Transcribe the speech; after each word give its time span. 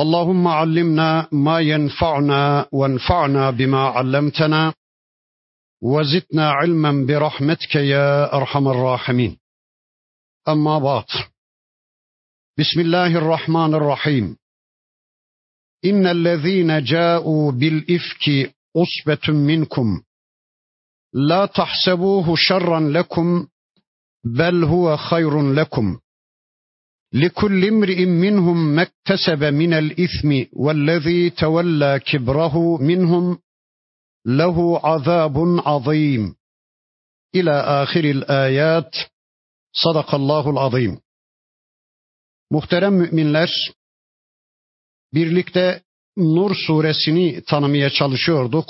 اللهم 0.00 0.48
علمنا 0.48 1.28
ما 1.32 1.60
ينفعنا 1.60 2.68
وانفعنا 2.72 3.50
بما 3.50 3.80
علمتنا 3.80 4.74
وزدنا 5.82 6.50
علما 6.50 7.06
برحمتك 7.06 7.74
يا 7.74 8.34
أرحم 8.36 8.68
الراحمين. 8.68 9.38
أما 10.48 10.78
بعد 10.78 11.04
بسم 12.58 12.80
الله 12.80 13.06
الرحمن 13.06 13.74
الرحيم. 13.74 14.36
إن 15.84 16.06
الذين 16.06 16.84
جاءوا 16.84 17.52
بالإفك 17.52 18.54
عصبة 18.76 19.32
منكم 19.34 20.02
لا 21.12 21.46
تحسبوه 21.46 22.34
شرا 22.36 22.80
لكم 22.80 23.46
بل 24.24 24.64
هو 24.64 24.96
خير 24.96 25.52
لكم. 25.52 25.98
لكل 27.15 27.65
امرئ 27.65 28.05
منهم 28.05 28.75
ما 28.75 28.81
اكتسب 28.81 29.43
من 29.43 29.73
الاثم 29.73 30.43
والذي 30.53 31.29
تولى 31.29 31.99
كبره 32.05 32.77
منهم 32.81 33.39
له 34.25 34.79
عذاب 34.83 35.37
عظيم 35.65 36.35
الى 37.35 37.51
اخر 37.51 38.03
الايات 38.03 38.95
صدق 39.73 40.15
الله 40.15 40.49
العظيم 40.49 40.97
Muhterem 42.51 42.93
müminler, 42.93 43.71
birlikte 45.13 45.83
Nur 46.17 46.55
suresini 46.55 47.41
tanımaya 47.47 47.89
çalışıyorduk. 47.89 48.69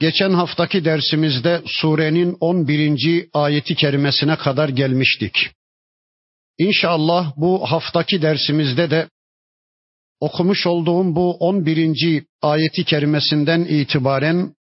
Geçen 0.00 0.30
haftaki 0.30 0.84
dersimizde 0.84 1.62
surenin 1.66 2.36
11. 2.40 3.28
ayeti 3.32 3.74
kerimesine 3.74 4.36
kadar 4.36 4.68
gelmiştik. 4.68 5.50
İnşallah 6.57 7.33
bu 7.37 7.71
haftaki 7.71 8.21
dersimizde 8.21 8.91
de 8.91 9.09
okumuş 10.19 10.67
olduğum 10.67 11.15
bu 11.15 11.37
11. 11.37 12.23
ayeti 12.41 12.85
kerimesinden 12.85 13.61
itibaren 13.61 14.55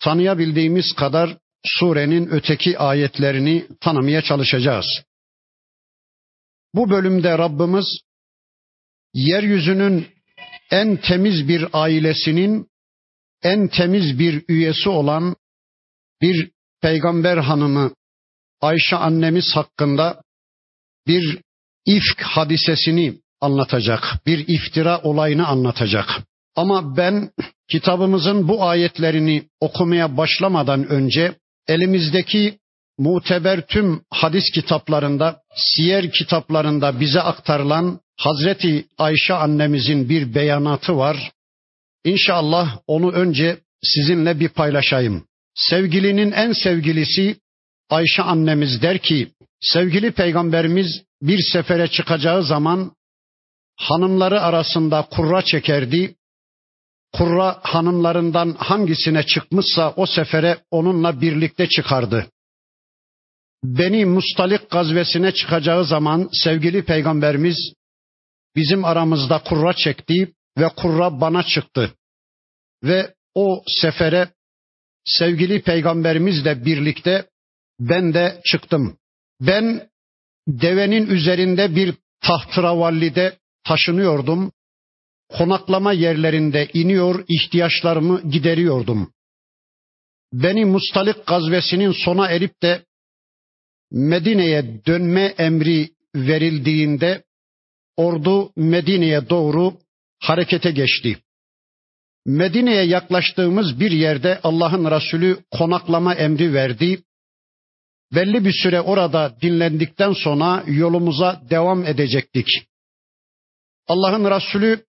tanıyabildiğimiz 0.00 0.92
kadar 0.92 1.38
surenin 1.64 2.26
öteki 2.26 2.78
ayetlerini 2.78 3.66
tanımaya 3.80 4.22
çalışacağız. 4.22 4.86
Bu 6.74 6.90
bölümde 6.90 7.38
Rabbimiz 7.38 8.00
yeryüzünün 9.14 10.06
en 10.70 10.96
temiz 10.96 11.48
bir 11.48 11.68
ailesinin 11.72 12.68
en 13.42 13.68
temiz 13.68 14.18
bir 14.18 14.44
üyesi 14.48 14.88
olan 14.88 15.36
bir 16.22 16.50
peygamber 16.80 17.36
hanımı 17.36 17.94
Ayşe 18.60 18.96
annemiz 18.96 19.56
hakkında 19.56 20.22
bir 21.06 21.38
ifk 21.86 22.22
hadisesini 22.22 23.14
anlatacak, 23.40 24.04
bir 24.26 24.48
iftira 24.48 25.00
olayını 25.02 25.46
anlatacak. 25.46 26.08
Ama 26.56 26.96
ben 26.96 27.30
kitabımızın 27.68 28.48
bu 28.48 28.64
ayetlerini 28.64 29.48
okumaya 29.60 30.16
başlamadan 30.16 30.86
önce 30.86 31.34
elimizdeki 31.68 32.58
muteber 32.98 33.66
tüm 33.66 34.00
hadis 34.10 34.50
kitaplarında, 34.54 35.40
siyer 35.56 36.10
kitaplarında 36.10 37.00
bize 37.00 37.20
aktarılan 37.20 38.00
Hazreti 38.16 38.86
Ayşe 38.98 39.34
annemizin 39.34 40.08
bir 40.08 40.34
beyanatı 40.34 40.96
var. 40.96 41.32
İnşallah 42.04 42.78
onu 42.86 43.10
önce 43.12 43.58
sizinle 43.82 44.40
bir 44.40 44.48
paylaşayım. 44.48 45.24
Sevgilinin 45.54 46.32
en 46.32 46.52
sevgilisi 46.52 47.36
Ayşe 47.90 48.22
annemiz 48.22 48.82
der 48.82 48.98
ki, 48.98 49.28
sevgili 49.64 50.12
peygamberimiz 50.12 51.02
bir 51.22 51.38
sefere 51.52 51.88
çıkacağı 51.88 52.42
zaman 52.42 52.92
hanımları 53.76 54.40
arasında 54.42 55.08
kurra 55.10 55.42
çekerdi. 55.42 56.14
Kurra 57.12 57.60
hanımlarından 57.62 58.54
hangisine 58.58 59.26
çıkmışsa 59.26 59.92
o 59.96 60.06
sefere 60.06 60.58
onunla 60.70 61.20
birlikte 61.20 61.68
çıkardı. 61.68 62.26
Beni 63.64 64.04
Mustalik 64.04 64.70
gazvesine 64.70 65.32
çıkacağı 65.32 65.84
zaman 65.84 66.28
sevgili 66.32 66.84
peygamberimiz 66.84 67.72
bizim 68.56 68.84
aramızda 68.84 69.42
kurra 69.42 69.72
çekti 69.72 70.32
ve 70.58 70.68
kurra 70.68 71.20
bana 71.20 71.42
çıktı. 71.42 71.94
Ve 72.82 73.14
o 73.34 73.62
sefere 73.66 74.28
sevgili 75.04 75.62
peygamberimizle 75.62 76.64
birlikte 76.64 77.28
ben 77.80 78.14
de 78.14 78.40
çıktım. 78.44 78.98
Ben 79.40 79.88
devenin 80.48 81.06
üzerinde 81.06 81.76
bir 81.76 81.94
tahtıravallide 82.20 83.38
taşınıyordum. 83.64 84.52
Konaklama 85.28 85.92
yerlerinde 85.92 86.68
iniyor, 86.74 87.24
ihtiyaçlarımı 87.28 88.30
gideriyordum. 88.30 89.12
Beni 90.32 90.64
Mustalik 90.64 91.26
gazvesinin 91.26 91.92
sona 91.92 92.30
erip 92.30 92.62
de 92.62 92.84
Medine'ye 93.90 94.84
dönme 94.86 95.34
emri 95.38 95.90
verildiğinde 96.14 97.24
ordu 97.96 98.52
Medine'ye 98.56 99.28
doğru 99.28 99.74
harekete 100.20 100.70
geçti. 100.70 101.18
Medine'ye 102.26 102.82
yaklaştığımız 102.82 103.80
bir 103.80 103.90
yerde 103.90 104.40
Allah'ın 104.42 104.90
Resulü 104.90 105.38
konaklama 105.50 106.14
emri 106.14 106.54
verdi. 106.54 107.02
Belli 108.12 108.44
bir 108.44 108.52
süre 108.52 108.80
orada 108.80 109.36
dinlendikten 109.42 110.12
sonra 110.12 110.64
yolumuza 110.66 111.42
devam 111.50 111.84
edecektik. 111.86 112.46
Allah'ın 113.88 114.24
Resulü 114.24 114.84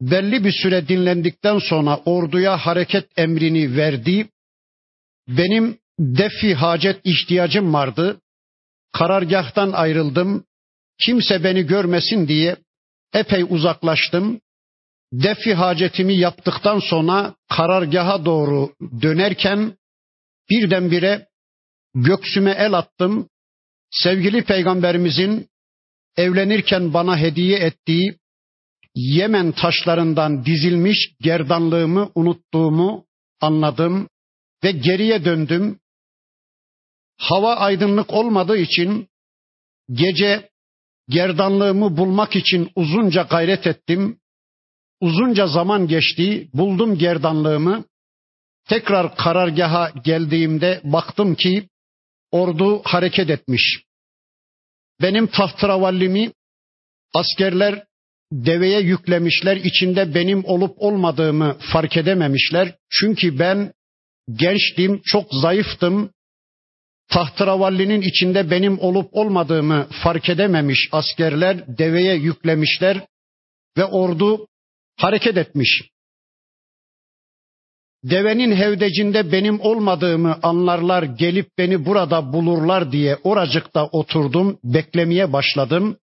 belli 0.00 0.44
bir 0.44 0.52
süre 0.52 0.88
dinlendikten 0.88 1.58
sonra 1.58 2.00
orduya 2.04 2.56
hareket 2.56 3.18
emrini 3.18 3.76
verdi. 3.76 4.28
Benim 5.28 5.78
defi 5.98 6.54
hacet 6.54 7.00
ihtiyacım 7.04 7.74
vardı. 7.74 8.20
Karargahtan 8.92 9.72
ayrıldım. 9.72 10.44
Kimse 11.00 11.44
beni 11.44 11.62
görmesin 11.66 12.28
diye 12.28 12.56
epey 13.14 13.46
uzaklaştım. 13.48 14.40
Defi 15.12 15.54
hacetimi 15.54 16.14
yaptıktan 16.14 16.78
sonra 16.78 17.34
karargaha 17.48 18.24
doğru 18.24 18.74
dönerken 19.02 19.76
birdenbire 20.50 21.26
göksüme 21.94 22.50
el 22.50 22.72
attım. 22.72 23.28
Sevgili 23.90 24.44
peygamberimizin 24.44 25.48
evlenirken 26.16 26.94
bana 26.94 27.18
hediye 27.18 27.58
ettiği 27.58 28.22
Yemen 28.94 29.52
taşlarından 29.52 30.44
dizilmiş 30.44 31.14
gerdanlığımı 31.20 32.10
unuttuğumu 32.14 33.04
anladım 33.40 34.08
ve 34.64 34.72
geriye 34.72 35.24
döndüm. 35.24 35.78
Hava 37.18 37.56
aydınlık 37.56 38.12
olmadığı 38.12 38.56
için 38.56 39.08
gece 39.92 40.50
gerdanlığımı 41.08 41.96
bulmak 41.96 42.36
için 42.36 42.70
uzunca 42.76 43.22
gayret 43.22 43.66
ettim. 43.66 44.18
Uzunca 45.00 45.46
zaman 45.46 45.88
geçti, 45.88 46.48
buldum 46.54 46.98
gerdanlığımı. 46.98 47.84
Tekrar 48.68 49.16
karargaha 49.16 49.92
geldiğimde 50.04 50.80
baktım 50.84 51.34
ki 51.34 51.68
ordu 52.32 52.82
hareket 52.84 53.30
etmiş. 53.30 53.82
Benim 55.00 55.26
tahtravallimi 55.26 56.32
askerler 57.14 57.84
deveye 58.32 58.80
yüklemişler. 58.80 59.56
içinde 59.56 60.14
benim 60.14 60.44
olup 60.44 60.74
olmadığımı 60.76 61.58
fark 61.72 61.96
edememişler. 61.96 62.74
Çünkü 62.90 63.38
ben 63.38 63.72
gençtim, 64.32 65.02
çok 65.04 65.34
zayıftım. 65.42 66.10
Tahtravallinin 67.08 68.00
içinde 68.00 68.50
benim 68.50 68.78
olup 68.78 69.08
olmadığımı 69.12 69.88
fark 70.02 70.28
edememiş 70.28 70.88
askerler 70.92 71.78
deveye 71.78 72.14
yüklemişler 72.14 73.06
ve 73.76 73.84
ordu 73.84 74.46
hareket 74.96 75.36
etmiş. 75.36 75.82
Devenin 78.04 78.56
hevdecinde 78.56 79.32
benim 79.32 79.60
olmadığımı 79.60 80.38
anlarlar, 80.42 81.02
gelip 81.02 81.58
beni 81.58 81.86
burada 81.86 82.32
bulurlar 82.32 82.92
diye 82.92 83.18
oracıkta 83.24 83.86
oturdum, 83.86 84.58
beklemeye 84.64 85.32
başladım. 85.32 85.96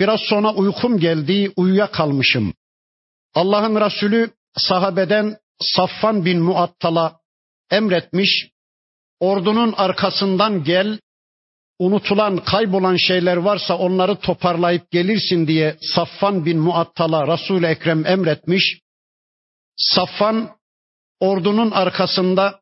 Biraz 0.00 0.20
sonra 0.20 0.54
uykum 0.54 0.98
geldi, 0.98 1.52
uyuya 1.56 1.90
kalmışım. 1.90 2.54
Allah'ın 3.34 3.80
Resulü 3.80 4.30
sahabeden 4.56 5.36
Safvan 5.60 6.24
bin 6.24 6.40
Muattal'a 6.40 7.20
emretmiş. 7.70 8.48
Ordunun 9.20 9.74
arkasından 9.76 10.64
gel, 10.64 10.98
unutulan, 11.78 12.44
kaybolan 12.44 12.96
şeyler 12.96 13.36
varsa 13.36 13.78
onları 13.78 14.16
toparlayıp 14.16 14.90
gelirsin 14.90 15.46
diye 15.46 15.76
Safvan 15.80 16.44
bin 16.46 16.58
Muattal'a 16.58 17.26
resul 17.26 17.62
Ekrem 17.62 18.06
emretmiş. 18.06 18.80
Safvan 19.76 20.55
ordunun 21.20 21.70
arkasında 21.70 22.60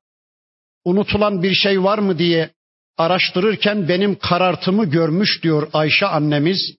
unutulan 0.85 1.43
bir 1.43 1.55
şey 1.55 1.83
var 1.83 1.99
mı 1.99 2.19
diye 2.19 2.51
araştırırken 2.97 3.89
benim 3.89 4.19
karartımı 4.19 4.91
görmüş 4.91 5.43
diyor 5.43 5.69
Ayşe 5.73 6.07
annemiz. 6.07 6.77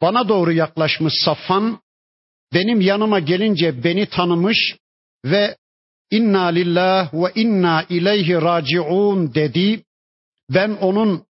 Bana 0.00 0.28
doğru 0.28 0.52
yaklaşmış 0.52 1.12
Safvan, 1.24 1.80
benim 2.54 2.80
yanıma 2.80 3.18
gelince 3.18 3.84
beni 3.84 4.06
tanımış 4.06 4.76
ve 5.24 5.56
inna 6.10 6.46
lillah 6.46 7.14
ve 7.14 7.32
inna 7.34 7.86
ileyhi 7.88 8.34
raciun 8.34 9.34
dedi. 9.34 9.84
Ben 10.50 10.70
onun 10.70 11.24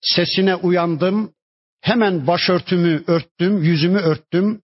sesine 0.00 0.54
uyandım. 0.54 1.32
Hemen 1.80 2.26
başörtümü 2.26 3.04
örttüm, 3.06 3.62
yüzümü 3.62 3.98
örttüm. 3.98 4.62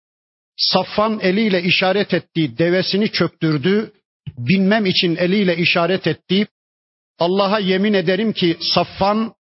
Safvan 0.57 1.21
eliyle 1.21 1.63
işaret 1.63 2.15
etti, 2.15 2.59
devesini 2.59 3.13
çöktürdü. 3.13 3.93
Binmem 4.39 4.87
için 4.87 5.17
eliyle 5.17 5.57
işaret 5.57 6.07
etti. 6.07 6.47
Allah'a 7.19 7.59
yemin 7.59 7.95
ederim 7.95 8.33
ki 8.33 8.57
Safvan 8.61 9.35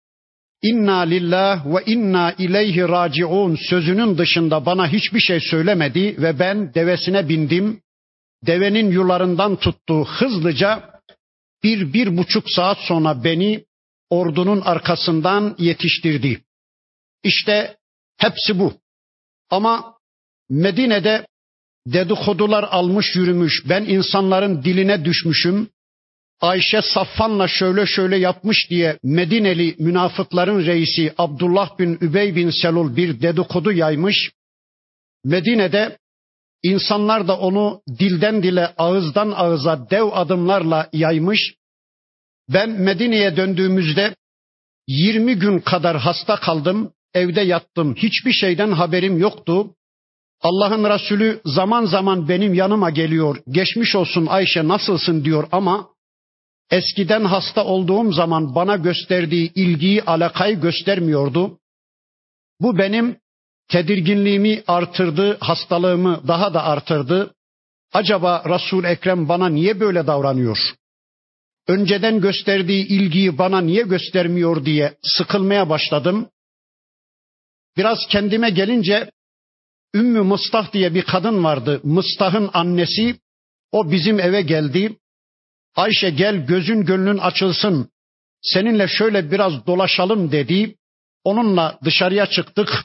inna 0.62 1.00
lillah 1.00 1.66
ve 1.66 1.82
inna 1.86 2.32
ileyhi 2.32 2.82
raciun 2.82 3.56
sözünün 3.70 4.18
dışında 4.18 4.66
bana 4.66 4.88
hiçbir 4.88 5.20
şey 5.20 5.40
söylemedi 5.40 6.22
ve 6.22 6.38
ben 6.38 6.74
devesine 6.74 7.28
bindim. 7.28 7.82
Devenin 8.46 8.90
yularından 8.90 9.56
tuttu 9.56 10.04
hızlıca 10.04 10.92
bir, 11.62 11.92
bir 11.92 12.16
buçuk 12.16 12.50
saat 12.50 12.78
sonra 12.78 13.24
beni 13.24 13.64
ordunun 14.10 14.60
arkasından 14.60 15.54
yetiştirdi. 15.58 16.42
İşte 17.22 17.76
hepsi 18.18 18.58
bu. 18.58 18.72
Ama 19.50 19.94
Medine'de 20.50 21.26
dedikodular 21.86 22.62
almış 22.62 23.16
yürümüş. 23.16 23.62
Ben 23.68 23.84
insanların 23.84 24.64
diline 24.64 25.04
düşmüşüm. 25.04 25.68
Ayşe 26.40 26.82
Saffan'la 26.82 27.48
şöyle 27.48 27.86
şöyle 27.86 28.16
yapmış 28.16 28.70
diye 28.70 28.98
Medineli 29.02 29.76
münafıkların 29.78 30.66
reisi 30.66 31.14
Abdullah 31.18 31.78
bin 31.78 31.98
Übey 32.00 32.36
bin 32.36 32.50
Selul 32.50 32.96
bir 32.96 33.22
dedikodu 33.22 33.72
yaymış. 33.72 34.30
Medine'de 35.24 35.98
insanlar 36.62 37.28
da 37.28 37.38
onu 37.38 37.82
dilden 37.98 38.42
dile, 38.42 38.66
ağızdan 38.78 39.30
ağıza 39.30 39.90
dev 39.90 40.04
adımlarla 40.12 40.88
yaymış. 40.92 41.54
Ben 42.48 42.70
Medine'ye 42.70 43.36
döndüğümüzde 43.36 44.14
20 44.88 45.34
gün 45.34 45.60
kadar 45.60 45.96
hasta 45.96 46.36
kaldım, 46.36 46.92
evde 47.14 47.40
yattım. 47.40 47.94
Hiçbir 47.94 48.32
şeyden 48.32 48.72
haberim 48.72 49.18
yoktu. 49.18 49.74
Allah'ın 50.42 50.84
Resulü 50.84 51.40
zaman 51.44 51.84
zaman 51.84 52.28
benim 52.28 52.54
yanıma 52.54 52.90
geliyor. 52.90 53.36
Geçmiş 53.48 53.96
olsun 53.96 54.26
Ayşe 54.26 54.68
nasılsın 54.68 55.24
diyor 55.24 55.48
ama 55.52 55.88
eskiden 56.70 57.24
hasta 57.24 57.64
olduğum 57.64 58.12
zaman 58.12 58.54
bana 58.54 58.76
gösterdiği 58.76 59.52
ilgiyi, 59.54 60.02
alakayı 60.02 60.60
göstermiyordu. 60.60 61.58
Bu 62.60 62.78
benim 62.78 63.16
tedirginliğimi 63.68 64.62
artırdı, 64.66 65.38
hastalığımı 65.40 66.28
daha 66.28 66.54
da 66.54 66.64
artırdı. 66.64 67.34
Acaba 67.92 68.44
Resul 68.48 68.84
Ekrem 68.84 69.28
bana 69.28 69.48
niye 69.48 69.80
böyle 69.80 70.06
davranıyor? 70.06 70.58
Önceden 71.68 72.20
gösterdiği 72.20 72.86
ilgiyi 72.86 73.38
bana 73.38 73.60
niye 73.60 73.82
göstermiyor 73.82 74.64
diye 74.64 74.94
sıkılmaya 75.02 75.68
başladım. 75.68 76.28
Biraz 77.76 77.98
kendime 78.10 78.50
gelince 78.50 79.10
Ümmü 79.94 80.22
Mustah 80.22 80.72
diye 80.72 80.94
bir 80.94 81.02
kadın 81.02 81.44
vardı. 81.44 81.80
Mustah'ın 81.84 82.50
annesi. 82.52 83.16
O 83.72 83.90
bizim 83.90 84.20
eve 84.20 84.42
geldi. 84.42 84.96
Ayşe 85.76 86.10
gel 86.10 86.46
gözün 86.46 86.84
gönlün 86.84 87.18
açılsın. 87.18 87.90
Seninle 88.42 88.88
şöyle 88.88 89.30
biraz 89.30 89.66
dolaşalım 89.66 90.32
dedi. 90.32 90.76
Onunla 91.24 91.78
dışarıya 91.84 92.26
çıktık. 92.26 92.84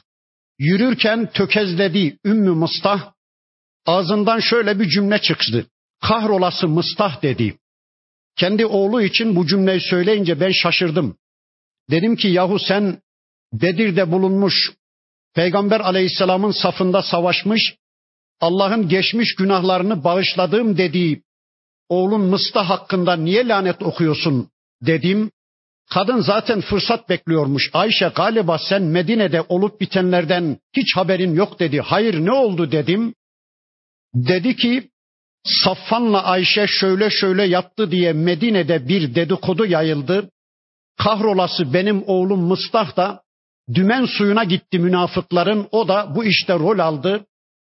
Yürürken 0.58 1.30
tökezledi 1.32 2.18
Ümmü 2.24 2.50
Mustah. 2.50 3.12
Ağzından 3.86 4.40
şöyle 4.40 4.80
bir 4.80 4.88
cümle 4.88 5.18
çıktı. 5.20 5.66
Kahrolası 6.00 6.68
Mustah 6.68 7.22
dedi. 7.22 7.58
Kendi 8.36 8.66
oğlu 8.66 9.02
için 9.02 9.36
bu 9.36 9.46
cümleyi 9.46 9.80
söyleyince 9.80 10.40
ben 10.40 10.50
şaşırdım. 10.52 11.16
Dedim 11.90 12.16
ki 12.16 12.28
yahu 12.28 12.58
sen 12.58 13.02
Bedir'de 13.52 14.12
bulunmuş, 14.12 14.72
Peygamber 15.38 15.80
aleyhisselamın 15.80 16.50
safında 16.50 17.02
savaşmış, 17.02 17.74
Allah'ın 18.40 18.88
geçmiş 18.88 19.34
günahlarını 19.34 20.04
bağışladığım 20.04 20.76
dediği 20.76 21.22
oğlun 21.88 22.20
Mısta 22.20 22.68
hakkında 22.68 23.16
niye 23.16 23.48
lanet 23.48 23.82
okuyorsun 23.82 24.50
dedim. 24.82 25.30
Kadın 25.90 26.20
zaten 26.20 26.60
fırsat 26.60 27.08
bekliyormuş. 27.08 27.70
Ayşe 27.72 28.08
galiba 28.16 28.58
sen 28.58 28.82
Medine'de 28.82 29.42
olup 29.48 29.80
bitenlerden 29.80 30.58
hiç 30.76 30.96
haberin 30.96 31.34
yok 31.34 31.60
dedi. 31.60 31.80
Hayır 31.80 32.24
ne 32.24 32.32
oldu 32.32 32.72
dedim. 32.72 33.14
Dedi 34.14 34.56
ki 34.56 34.88
Saffan'la 35.44 36.24
Ayşe 36.24 36.66
şöyle 36.66 37.10
şöyle 37.10 37.44
yaptı 37.44 37.90
diye 37.90 38.12
Medine'de 38.12 38.88
bir 38.88 39.14
dedikodu 39.14 39.66
yayıldı. 39.66 40.30
Kahrolası 40.98 41.74
benim 41.74 42.04
oğlum 42.06 42.40
Mıstah 42.40 42.96
da 42.96 43.27
dümen 43.74 44.04
suyuna 44.04 44.44
gitti 44.44 44.78
münafıkların. 44.78 45.68
O 45.70 45.88
da 45.88 46.12
bu 46.14 46.24
işte 46.24 46.54
rol 46.54 46.78
aldı. 46.78 47.26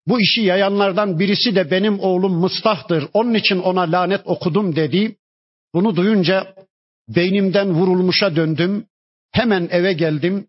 Bu 0.07 0.21
işi 0.21 0.41
yayanlardan 0.41 1.19
birisi 1.19 1.55
de 1.55 1.71
benim 1.71 1.99
oğlum 1.99 2.39
Mıstah'tır. 2.39 3.07
Onun 3.13 3.33
için 3.33 3.59
ona 3.59 3.81
lanet 3.81 4.21
okudum 4.25 4.75
dedi. 4.75 5.15
Bunu 5.73 5.95
duyunca 5.95 6.55
beynimden 7.09 7.73
vurulmuşa 7.73 8.35
döndüm. 8.35 8.85
Hemen 9.31 9.67
eve 9.71 9.93
geldim. 9.93 10.47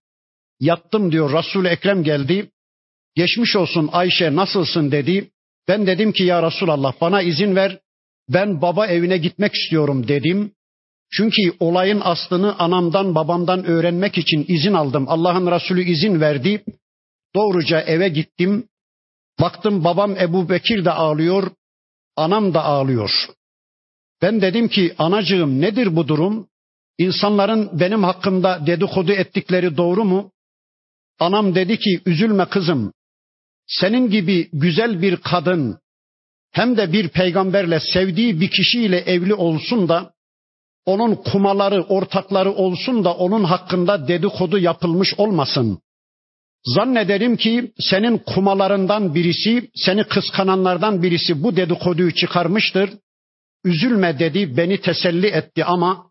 Yattım 0.61 1.13
diyor 1.13 1.33
resul 1.33 1.65
Ekrem 1.65 2.05
geldi. 2.05 2.51
Geçmiş 3.15 3.57
olsun 3.57 3.89
Ayşe 3.93 4.37
nasılsın 4.37 4.91
dedi. 4.91 5.31
Ben 5.69 5.87
dedim 5.87 6.13
ki 6.13 6.25
ya 6.25 6.43
Resulallah 6.43 6.93
bana 7.01 7.23
izin 7.23 7.57
ver. 7.57 7.79
Ben 8.29 8.63
baba 8.63 8.87
evine 8.87 9.19
gitmek 9.19 9.55
istiyorum 9.55 10.09
dedim. 10.09 10.53
Çünkü 11.13 11.57
olayın 11.61 12.01
aslını 12.05 12.59
anamdan 12.59 13.15
babamdan 13.15 13.65
öğrenmek 13.65 14.19
için 14.19 14.45
izin 14.49 14.73
aldım. 14.73 15.05
Allah'ın 15.09 15.51
Resulü 15.51 15.83
izin 15.85 16.21
verdi. 16.21 16.65
Doğruca 17.35 17.81
eve 17.81 18.09
gittim. 18.09 18.69
Baktım 19.41 19.85
babam 19.85 20.17
Ebu 20.17 20.49
Bekir 20.49 20.85
de 20.85 20.91
ağlıyor, 20.91 21.51
anam 22.17 22.55
da 22.55 22.65
ağlıyor. 22.65 23.11
Ben 24.23 24.41
dedim 24.41 24.69
ki 24.69 24.95
anacığım 24.99 25.61
nedir 25.61 25.97
bu 25.97 26.09
durum? 26.09 26.49
İnsanların 26.99 27.81
benim 27.81 28.05
hakkımda 28.05 28.67
dedikodu 28.67 29.13
ettikleri 29.13 29.77
doğru 29.77 30.05
mu? 30.05 30.33
Anam 31.19 31.55
dedi 31.55 31.79
ki 31.79 32.01
üzülme 32.07 32.45
kızım. 32.45 32.93
Senin 33.67 34.11
gibi 34.11 34.49
güzel 34.53 35.03
bir 35.03 35.17
kadın 35.17 35.79
hem 36.53 36.77
de 36.77 36.93
bir 36.93 37.09
peygamberle 37.09 37.81
sevdiği 37.81 38.41
bir 38.41 38.51
kişiyle 38.51 38.99
evli 38.99 39.35
olsun 39.35 39.89
da 39.89 40.13
onun 40.87 41.15
kumaları, 41.15 41.83
ortakları 41.83 42.53
olsun 42.53 43.05
da 43.05 43.15
onun 43.15 43.45
hakkında 43.45 44.09
dedikodu 44.09 44.59
yapılmış 44.59 45.15
olmasın. 45.19 45.79
Zannederim 46.65 47.37
ki 47.37 47.73
senin 47.79 48.19
kumalarından 48.19 49.15
birisi, 49.15 49.71
seni 49.75 50.05
kıskananlardan 50.05 51.03
birisi 51.03 51.43
bu 51.43 51.57
dedikoduyu 51.57 52.15
çıkarmıştır. 52.15 52.91
Üzülme 53.65 54.19
dedi, 54.19 54.57
beni 54.57 54.81
teselli 54.81 55.27
etti 55.27 55.65
ama 55.65 56.11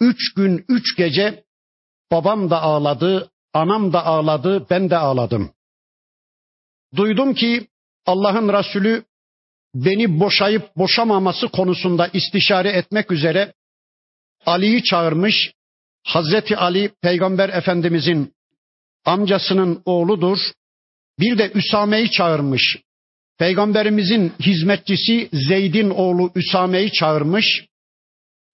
üç 0.00 0.34
gün, 0.34 0.64
üç 0.68 0.96
gece 0.96 1.44
babam 2.10 2.50
da 2.50 2.62
ağladı, 2.62 3.30
anam 3.54 3.92
da 3.92 4.06
ağladı, 4.06 4.66
ben 4.70 4.90
de 4.90 4.96
ağladım. 4.96 5.50
Duydum 6.96 7.34
ki 7.34 7.68
Allah'ın 8.06 8.48
Resulü 8.48 9.04
beni 9.74 10.20
boşayıp 10.20 10.76
boşamaması 10.76 11.48
konusunda 11.48 12.06
istişare 12.06 12.70
etmek 12.70 13.12
üzere 13.12 13.52
Ali'yi 14.46 14.82
çağırmış. 14.82 15.52
Hazreti 16.04 16.56
Ali 16.56 16.90
Peygamber 17.02 17.48
Efendimizin 17.48 18.34
amcasının 19.04 19.82
oğludur. 19.84 20.38
Bir 21.18 21.38
de 21.38 21.50
Üsame'yi 21.54 22.10
çağırmış. 22.10 22.78
Peygamberimizin 23.38 24.32
hizmetçisi 24.40 25.28
Zeyd'in 25.32 25.90
oğlu 25.90 26.30
Üsame'yi 26.34 26.92
çağırmış. 26.92 27.66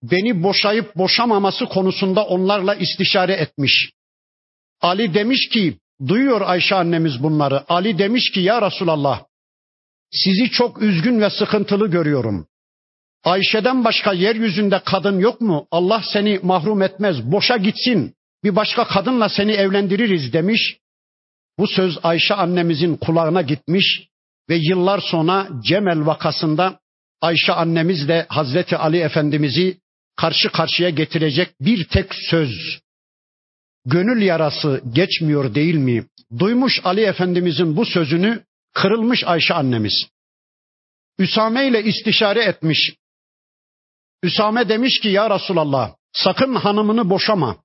Beni 0.02 0.42
boşayıp 0.42 0.96
boşamaması 0.96 1.66
konusunda 1.66 2.26
onlarla 2.26 2.74
istişare 2.74 3.32
etmiş. 3.32 3.90
Ali 4.80 5.14
demiş 5.14 5.48
ki, 5.48 5.78
duyuyor 6.06 6.40
Ayşe 6.40 6.74
annemiz 6.74 7.22
bunları. 7.22 7.64
Ali 7.68 7.98
demiş 7.98 8.30
ki 8.30 8.40
ya 8.40 8.62
Resulallah, 8.62 9.24
sizi 10.12 10.50
çok 10.50 10.82
üzgün 10.82 11.20
ve 11.20 11.30
sıkıntılı 11.30 11.90
görüyorum. 11.90 12.46
Ayşe'den 13.24 13.84
başka 13.84 14.12
yeryüzünde 14.12 14.80
kadın 14.84 15.18
yok 15.18 15.40
mu? 15.40 15.66
Allah 15.70 16.02
seni 16.12 16.40
mahrum 16.42 16.82
etmez. 16.82 17.32
Boşa 17.32 17.56
gitsin. 17.56 18.14
Bir 18.44 18.56
başka 18.56 18.84
kadınla 18.84 19.28
seni 19.28 19.52
evlendiririz 19.52 20.32
demiş. 20.32 20.78
Bu 21.58 21.66
söz 21.66 21.98
Ayşe 22.02 22.34
annemizin 22.34 22.96
kulağına 22.96 23.42
gitmiş 23.42 24.08
ve 24.48 24.56
yıllar 24.56 25.00
sonra 25.00 25.48
Cemel 25.64 26.06
vakasında 26.06 26.80
Ayşe 27.20 27.52
annemizle 27.52 28.26
Hazreti 28.28 28.76
Ali 28.76 28.98
Efendimiz'i 28.98 29.78
karşı 30.16 30.48
karşıya 30.48 30.90
getirecek 30.90 31.54
bir 31.60 31.84
tek 31.84 32.14
söz. 32.14 32.80
Gönül 33.86 34.22
yarası 34.22 34.82
geçmiyor 34.92 35.54
değil 35.54 35.74
mi? 35.74 36.06
Duymuş 36.38 36.80
Ali 36.84 37.00
Efendimiz'in 37.00 37.76
bu 37.76 37.86
sözünü 37.86 38.44
kırılmış 38.74 39.24
Ayşe 39.24 39.54
annemiz. 39.54 40.06
Üsame 41.18 41.68
ile 41.68 41.84
istişare 41.84 42.44
etmiş. 42.44 42.94
Üsame 44.22 44.68
demiş 44.68 45.00
ki 45.00 45.08
ya 45.08 45.30
Resulallah 45.30 45.94
sakın 46.12 46.54
hanımını 46.54 47.10
boşama. 47.10 47.56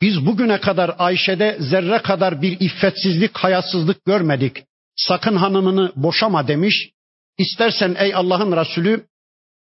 Biz 0.00 0.26
bugüne 0.26 0.60
kadar 0.60 0.94
Ayşe'de 0.98 1.56
zerre 1.60 2.02
kadar 2.02 2.42
bir 2.42 2.60
iffetsizlik, 2.60 3.36
hayasızlık 3.36 4.04
görmedik. 4.04 4.64
Sakın 4.96 5.36
hanımını 5.36 5.92
boşama 5.96 6.48
demiş. 6.48 6.90
İstersen 7.38 7.96
ey 7.98 8.14
Allah'ın 8.14 8.56
Resulü 8.56 9.06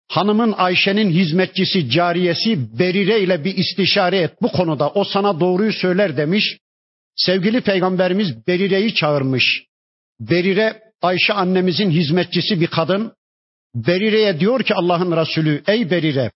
hanımın 0.09 0.53
Ayşe'nin 0.53 1.11
hizmetçisi, 1.11 1.91
cariyesi 1.91 2.79
Berire 2.79 3.21
ile 3.21 3.45
bir 3.45 3.57
istişare 3.57 4.19
et 4.19 4.43
bu 4.43 4.53
konuda. 4.53 4.91
O 4.91 5.05
sana 5.05 5.41
doğruyu 5.41 5.73
söyler 5.73 6.17
demiş. 6.17 6.59
Sevgili 7.17 7.61
peygamberimiz 7.61 8.47
Berire'yi 8.47 8.95
çağırmış. 8.95 9.65
Berire 10.21 10.83
Ayşe 11.03 11.33
annemizin 11.33 11.91
hizmetçisi 11.91 12.61
bir 12.61 12.67
kadın. 12.67 13.13
Berire'ye 13.75 14.41
diyor 14.41 14.63
ki 14.63 14.75
Allah'ın 14.75 15.17
Resulü 15.17 15.63
ey 15.67 15.91
Berire 15.91 16.31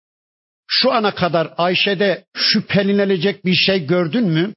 şu 0.66 0.92
ana 0.92 1.14
kadar 1.14 1.54
Ayşe'de 1.58 2.24
şüphelenilecek 2.34 3.44
bir 3.44 3.54
şey 3.54 3.86
gördün 3.86 4.24
mü? 4.24 4.54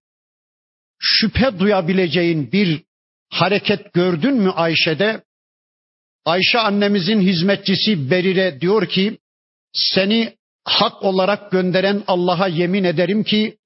Şüphe 0.99 1.59
duyabileceğin 1.59 2.51
bir 2.51 2.83
hareket 3.29 3.93
gördün 3.93 4.33
mü 4.33 4.49
Ayşe'de? 4.49 5.23
Ayşe 6.25 6.59
annemizin 6.59 7.21
hizmetçisi 7.21 8.11
Berire 8.11 8.61
diyor 8.61 8.87
ki 8.87 9.17
seni 9.73 10.35
hak 10.63 11.03
olarak 11.03 11.51
gönderen 11.51 12.03
Allah'a 12.07 12.47
yemin 12.47 12.83
ederim 12.83 13.23
ki 13.23 13.57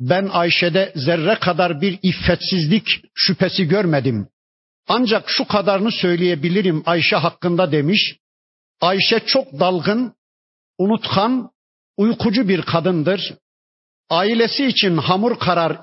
ben 0.00 0.28
Ayşe'de 0.32 0.92
zerre 0.96 1.34
kadar 1.34 1.80
bir 1.80 1.98
iffetsizlik 2.02 2.86
şüphesi 3.14 3.68
görmedim. 3.68 4.28
Ancak 4.88 5.24
şu 5.30 5.44
kadarını 5.44 5.92
söyleyebilirim 5.92 6.82
Ayşe 6.86 7.16
hakkında 7.16 7.72
demiş. 7.72 8.16
Ayşe 8.80 9.20
çok 9.26 9.60
dalgın, 9.60 10.14
unutkan, 10.78 11.50
uykucu 11.96 12.48
bir 12.48 12.62
kadındır. 12.62 13.34
Ailesi 14.10 14.66
için 14.66 14.96
hamur 14.96 15.38
karar, 15.38 15.78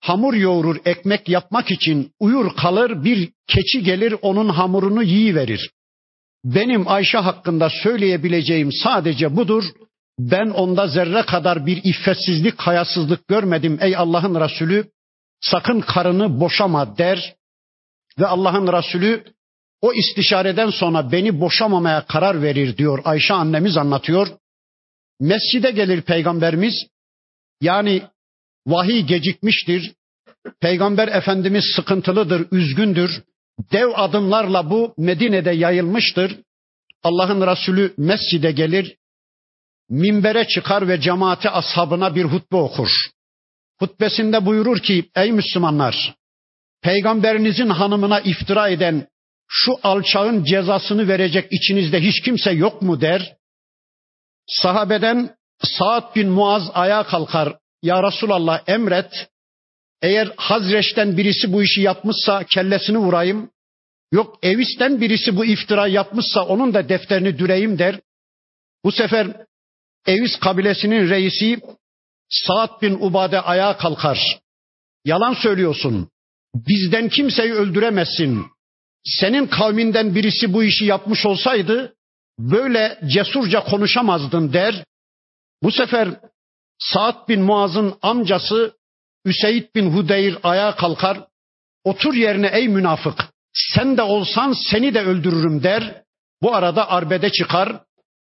hamur 0.00 0.34
yoğurur 0.34 0.76
ekmek 0.84 1.28
yapmak 1.28 1.70
için 1.70 2.12
uyur 2.20 2.56
kalır 2.56 3.04
bir 3.04 3.32
keçi 3.46 3.82
gelir 3.82 4.14
onun 4.22 4.48
hamurunu 4.48 5.02
yiyiverir. 5.02 5.70
Benim 6.44 6.88
Ayşe 6.88 7.18
hakkında 7.18 7.70
söyleyebileceğim 7.82 8.72
sadece 8.72 9.36
budur. 9.36 9.64
Ben 10.18 10.50
onda 10.50 10.86
zerre 10.86 11.22
kadar 11.22 11.66
bir 11.66 11.80
iffetsizlik, 11.84 12.60
hayasızlık 12.60 13.28
görmedim 13.28 13.78
ey 13.80 13.96
Allah'ın 13.96 14.40
Resulü. 14.40 14.90
Sakın 15.40 15.80
karını 15.80 16.40
boşama 16.40 16.98
der. 16.98 17.34
Ve 18.18 18.26
Allah'ın 18.26 18.72
Resulü 18.72 19.24
o 19.82 19.92
istişareden 19.92 20.70
sonra 20.70 21.12
beni 21.12 21.40
boşamamaya 21.40 22.06
karar 22.06 22.42
verir 22.42 22.76
diyor 22.76 23.00
Ayşe 23.04 23.34
annemiz 23.34 23.76
anlatıyor. 23.76 24.28
Mescide 25.20 25.70
gelir 25.70 26.02
peygamberimiz. 26.02 26.86
Yani 27.60 28.02
vahiy 28.66 29.02
gecikmiştir. 29.02 29.92
Peygamber 30.60 31.08
Efendimiz 31.08 31.64
sıkıntılıdır, 31.76 32.46
üzgündür. 32.52 33.22
Dev 33.72 33.88
adımlarla 33.94 34.70
bu 34.70 34.94
Medine'de 34.98 35.50
yayılmıştır. 35.50 36.38
Allah'ın 37.02 37.46
Resulü 37.46 37.94
mescide 37.96 38.52
gelir, 38.52 38.96
minbere 39.88 40.46
çıkar 40.46 40.88
ve 40.88 41.00
cemaati 41.00 41.50
ashabına 41.50 42.14
bir 42.14 42.24
hutbe 42.24 42.56
okur. 42.56 42.88
Hutbesinde 43.78 44.46
buyurur 44.46 44.78
ki 44.78 45.10
ey 45.16 45.32
Müslümanlar 45.32 46.14
peygamberinizin 46.82 47.68
hanımına 47.68 48.20
iftira 48.20 48.68
eden 48.68 49.06
şu 49.52 49.72
alçağın 49.82 50.44
cezasını 50.44 51.08
verecek 51.08 51.52
içinizde 51.52 52.00
hiç 52.00 52.20
kimse 52.20 52.50
yok 52.50 52.82
mu 52.82 53.00
der. 53.00 53.36
Sahabeden 54.46 55.36
Sa'd 55.62 56.16
bin 56.16 56.28
Muaz 56.28 56.70
ayağa 56.74 57.02
kalkar. 57.02 57.56
Ya 57.82 58.02
Resulallah 58.02 58.62
emret. 58.66 59.28
Eğer 60.02 60.32
Hazreç'ten 60.36 61.16
birisi 61.16 61.52
bu 61.52 61.62
işi 61.62 61.80
yapmışsa 61.80 62.44
kellesini 62.44 62.98
vurayım. 62.98 63.50
Yok 64.12 64.38
Evis'ten 64.42 65.00
birisi 65.00 65.36
bu 65.36 65.44
iftira 65.44 65.86
yapmışsa 65.86 66.46
onun 66.46 66.74
da 66.74 66.88
defterini 66.88 67.38
düreyim 67.38 67.78
der. 67.78 68.00
Bu 68.84 68.92
sefer 68.92 69.26
Evis 70.06 70.36
kabilesinin 70.40 71.10
reisi 71.10 71.60
Sa'd 72.28 72.82
bin 72.82 72.94
Ubade 73.00 73.40
ayağa 73.40 73.76
kalkar. 73.76 74.38
Yalan 75.04 75.34
söylüyorsun. 75.34 76.10
Bizden 76.54 77.08
kimseyi 77.08 77.52
öldüremezsin. 77.52 78.46
Senin 79.04 79.46
kavminden 79.46 80.14
birisi 80.14 80.52
bu 80.52 80.62
işi 80.64 80.84
yapmış 80.84 81.26
olsaydı 81.26 81.94
böyle 82.38 82.98
cesurca 83.06 83.64
konuşamazdın 83.64 84.52
der. 84.52 84.84
Bu 85.62 85.72
sefer 85.72 86.08
Sa'd 86.78 87.28
bin 87.28 87.42
Muaz'ın 87.42 87.94
amcası 88.02 88.74
Üseyd 89.24 89.74
bin 89.74 89.90
Hudeyr 89.90 90.38
ayağa 90.42 90.76
kalkar. 90.76 91.26
Otur 91.84 92.14
yerine 92.14 92.46
ey 92.46 92.68
münafık. 92.68 93.24
Sen 93.52 93.96
de 93.96 94.02
olsan 94.02 94.54
seni 94.70 94.94
de 94.94 95.00
öldürürüm 95.00 95.62
der. 95.62 96.02
Bu 96.42 96.54
arada 96.54 96.90
arbede 96.90 97.32
çıkar. 97.32 97.80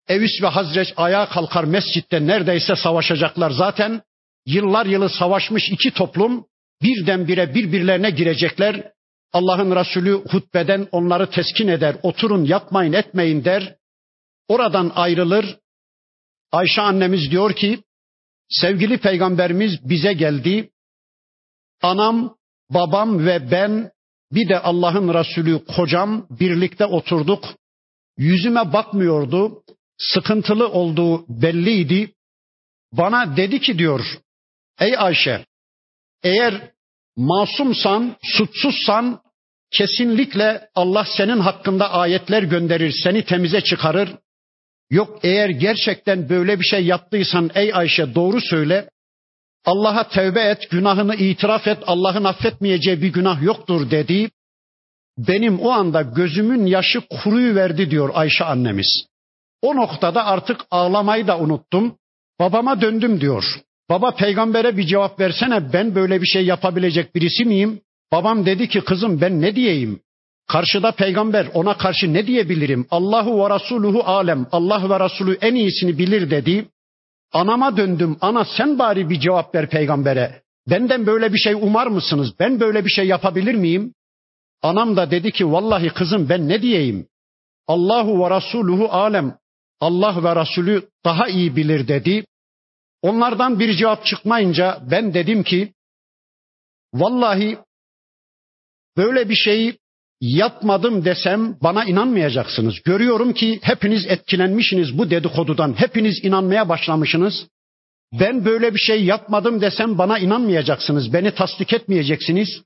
Evis 0.08 0.42
ve 0.42 0.48
Hazreç 0.48 0.94
ayağa 0.98 1.30
kalkar 1.30 1.64
mescitte 1.64 2.28
neredeyse 2.28 2.76
savaşacaklar 2.76 3.52
zaten. 3.52 4.02
Yıllar 4.46 4.86
yılı 4.86 5.10
savaşmış 5.10 5.70
iki 5.70 5.92
toplum 5.92 6.46
birdenbire 6.82 7.56
birbirlerine 7.56 8.10
girecekler. 8.10 8.92
Allah'ın 9.36 9.76
Resulü 9.76 10.14
hutbeden 10.14 10.88
onları 10.92 11.30
teskin 11.30 11.68
eder. 11.68 11.96
Oturun 12.04 12.46
yapmayın 12.46 12.94
etmeyin 12.94 13.46
der. 13.46 13.76
Oradan 14.48 14.92
ayrılır. 14.96 15.60
Ayşe 16.52 16.82
annemiz 16.82 17.32
diyor 17.32 17.54
ki 17.54 17.84
sevgili 18.50 18.98
peygamberimiz 18.98 19.90
bize 19.90 20.14
geldi. 20.14 20.70
Anam, 21.82 22.38
babam 22.70 23.26
ve 23.26 23.52
ben 23.52 23.92
bir 24.32 24.50
de 24.50 24.60
Allah'ın 24.60 25.14
Resulü 25.14 25.66
kocam 25.66 26.28
birlikte 26.30 26.86
oturduk. 26.86 27.46
Yüzüme 28.18 28.74
bakmıyordu. 28.74 29.64
Sıkıntılı 29.98 30.70
olduğu 30.70 31.26
belliydi. 31.42 32.14
Bana 32.92 33.38
dedi 33.38 33.60
ki 33.62 33.78
diyor, 33.78 34.06
ey 34.80 34.98
Ayşe, 34.98 35.46
eğer 36.24 36.72
masumsan, 37.16 38.16
suçsuzsan 38.24 39.25
kesinlikle 39.78 40.70
Allah 40.76 41.06
senin 41.18 41.40
hakkında 41.40 41.92
ayetler 41.92 42.44
gönderir, 42.44 42.94
seni 43.04 43.26
temize 43.26 43.62
çıkarır. 43.62 44.10
Yok 44.90 45.20
eğer 45.24 45.50
gerçekten 45.50 46.30
böyle 46.30 46.60
bir 46.60 46.66
şey 46.66 46.86
yaptıysan 46.86 47.52
ey 47.56 47.74
Ayşe 47.74 48.16
doğru 48.16 48.42
söyle. 48.42 48.90
Allah'a 49.66 50.10
tevbe 50.10 50.42
et, 50.42 50.70
günahını 50.72 51.16
itiraf 51.16 51.68
et, 51.68 51.78
Allah'ın 51.88 52.24
affetmeyeceği 52.24 53.02
bir 53.02 53.14
günah 53.14 53.44
yoktur 53.44 53.92
dedi. 53.92 54.30
Benim 55.18 55.60
o 55.60 55.70
anda 55.70 56.02
gözümün 56.02 56.66
yaşı 56.66 57.02
kuruyu 57.02 57.56
verdi 57.56 57.92
diyor 57.92 58.10
Ayşe 58.14 58.46
annemiz. 58.46 59.06
O 59.62 59.76
noktada 59.76 60.26
artık 60.26 60.62
ağlamayı 60.72 61.28
da 61.28 61.40
unuttum. 61.40 61.98
Babama 62.40 62.82
döndüm 62.82 63.22
diyor. 63.22 63.44
Baba 63.90 64.12
peygambere 64.12 64.78
bir 64.78 64.88
cevap 64.88 65.20
versene 65.20 65.74
ben 65.74 65.96
böyle 65.96 66.22
bir 66.22 66.28
şey 66.28 66.46
yapabilecek 66.46 67.16
birisi 67.16 67.46
miyim? 67.46 67.82
Babam 68.12 68.46
dedi 68.46 68.70
ki 68.70 68.82
kızım 68.82 69.22
ben 69.22 69.42
ne 69.42 69.56
diyeyim? 69.56 70.02
Karşıda 70.48 70.92
peygamber 70.92 71.48
ona 71.54 71.78
karşı 71.78 72.14
ne 72.14 72.28
diyebilirim? 72.28 72.88
Allahu 72.92 73.44
ve 73.44 73.50
Rasuluhu 73.50 74.04
alem. 74.04 74.48
Allah 74.52 74.90
ve 74.90 75.06
Resulü 75.06 75.38
en 75.42 75.56
iyisini 75.56 75.98
bilir 75.98 76.32
dedi. 76.32 76.68
Anama 77.34 77.78
döndüm. 77.78 78.18
Ana 78.22 78.46
sen 78.46 78.80
bari 78.80 79.10
bir 79.10 79.20
cevap 79.20 79.56
ver 79.56 79.70
peygambere. 79.70 80.42
Benden 80.70 81.06
böyle 81.06 81.34
bir 81.34 81.38
şey 81.38 81.54
umar 81.54 81.88
mısınız? 81.88 82.34
Ben 82.40 82.60
böyle 82.60 82.86
bir 82.86 82.90
şey 82.90 83.08
yapabilir 83.08 83.56
miyim? 83.56 83.94
Anam 84.62 84.96
da 84.96 85.12
dedi 85.12 85.32
ki 85.32 85.52
vallahi 85.52 85.90
kızım 85.90 86.30
ben 86.30 86.48
ne 86.50 86.62
diyeyim? 86.62 87.08
Allahu 87.68 88.24
ve 88.24 88.30
Rasuluhu 88.30 88.90
alem. 88.90 89.38
Allah 89.80 90.24
ve 90.24 90.42
Resulü 90.42 90.90
daha 91.06 91.28
iyi 91.28 91.56
bilir 91.56 91.88
dedi. 91.88 92.26
Onlardan 93.02 93.60
bir 93.60 93.74
cevap 93.78 94.06
çıkmayınca 94.06 94.80
ben 94.92 95.14
dedim 95.14 95.44
ki 95.44 95.74
vallahi 96.94 97.58
böyle 98.98 99.30
bir 99.30 99.36
şeyi 99.36 99.78
yapmadım 100.22 101.06
desem 101.06 101.58
bana 101.64 101.86
inanmayacaksınız. 101.86 102.76
Görüyorum 102.84 103.34
ki 103.34 103.60
hepiniz 103.62 104.06
etkilenmişsiniz 104.06 104.98
bu 104.98 105.10
dedikodudan. 105.10 105.74
Hepiniz 105.74 106.24
inanmaya 106.24 106.70
başlamışsınız. 106.70 107.48
Ben 108.20 108.46
böyle 108.46 108.74
bir 108.74 108.80
şey 108.80 109.04
yapmadım 109.04 109.62
desem 109.62 109.98
bana 109.98 110.20
inanmayacaksınız. 110.20 111.14
Beni 111.14 111.32
tasdik 111.32 111.74
etmeyeceksiniz. 111.74 112.62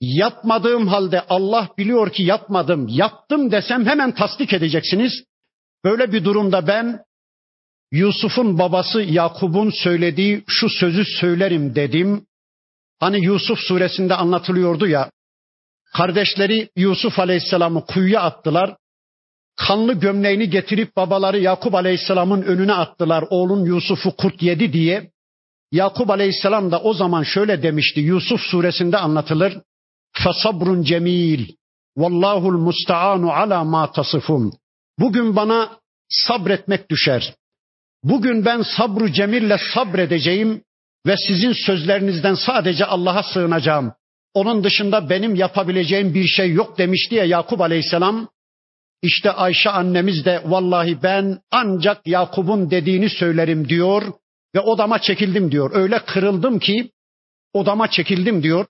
Yapmadığım 0.00 0.86
halde 0.86 1.20
Allah 1.20 1.68
biliyor 1.78 2.12
ki 2.12 2.22
yapmadım. 2.22 2.88
Yaptım 2.88 3.50
desem 3.50 3.86
hemen 3.86 4.14
tasdik 4.14 4.52
edeceksiniz. 4.52 5.24
Böyle 5.84 6.12
bir 6.12 6.24
durumda 6.24 6.66
ben 6.66 7.00
Yusuf'un 7.92 8.58
babası 8.58 9.02
Yakub'un 9.02 9.70
söylediği 9.70 10.44
şu 10.46 10.68
sözü 10.68 11.04
söylerim 11.04 11.74
dedim. 11.74 12.26
Hani 13.00 13.24
Yusuf 13.24 13.58
suresinde 13.58 14.14
anlatılıyordu 14.14 14.86
ya. 14.86 15.10
Kardeşleri 15.96 16.68
Yusuf 16.76 17.18
Aleyhisselam'ı 17.18 17.86
kuyuya 17.86 18.20
attılar. 18.20 18.76
Kanlı 19.56 19.92
gömleğini 19.92 20.50
getirip 20.50 20.96
babaları 20.96 21.38
Yakup 21.38 21.74
Aleyhisselam'ın 21.74 22.42
önüne 22.42 22.72
attılar. 22.72 23.24
Oğlun 23.30 23.64
Yusuf'u 23.64 24.16
kurt 24.16 24.42
yedi 24.42 24.72
diye. 24.72 25.10
Yakup 25.72 26.10
Aleyhisselam 26.10 26.70
da 26.70 26.80
o 26.80 26.94
zaman 26.94 27.22
şöyle 27.22 27.62
demişti. 27.62 28.00
Yusuf 28.00 28.40
suresinde 28.40 28.98
anlatılır. 28.98 29.60
Fesabrun 30.12 30.82
cemil. 30.82 31.48
Vallahul 31.96 32.58
musta'anu 32.58 33.32
ala 33.32 33.64
ma 33.64 33.92
tasifun. 33.92 34.52
Bugün 34.98 35.36
bana 35.36 35.70
sabretmek 36.08 36.90
düşer. 36.90 37.34
Bugün 38.04 38.44
ben 38.44 38.62
sabru 38.62 39.12
cemille 39.12 39.58
sabredeceğim 39.74 40.62
ve 41.06 41.14
sizin 41.26 41.52
sözlerinizden 41.66 42.34
sadece 42.34 42.84
Allah'a 42.84 43.22
sığınacağım. 43.22 43.92
Onun 44.34 44.64
dışında 44.64 45.10
benim 45.10 45.34
yapabileceğim 45.34 46.14
bir 46.14 46.26
şey 46.26 46.52
yok 46.52 46.78
demişti 46.78 47.14
ya 47.14 47.24
Yakup 47.24 47.60
Aleyhisselam. 47.60 48.28
İşte 49.02 49.32
Ayşe 49.32 49.70
annemiz 49.70 50.24
de 50.24 50.42
vallahi 50.44 51.02
ben 51.02 51.38
ancak 51.50 52.06
Yakup'un 52.06 52.70
dediğini 52.70 53.10
söylerim 53.10 53.68
diyor 53.68 54.02
ve 54.54 54.60
odama 54.60 54.98
çekildim 54.98 55.52
diyor. 55.52 55.70
Öyle 55.74 55.98
kırıldım 55.98 56.58
ki 56.58 56.90
odama 57.52 57.90
çekildim 57.90 58.42
diyor. 58.42 58.66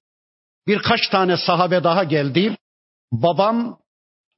Birkaç 0.66 1.08
tane 1.08 1.36
sahabe 1.36 1.84
daha 1.84 2.04
geldi. 2.04 2.56
Babam 3.12 3.78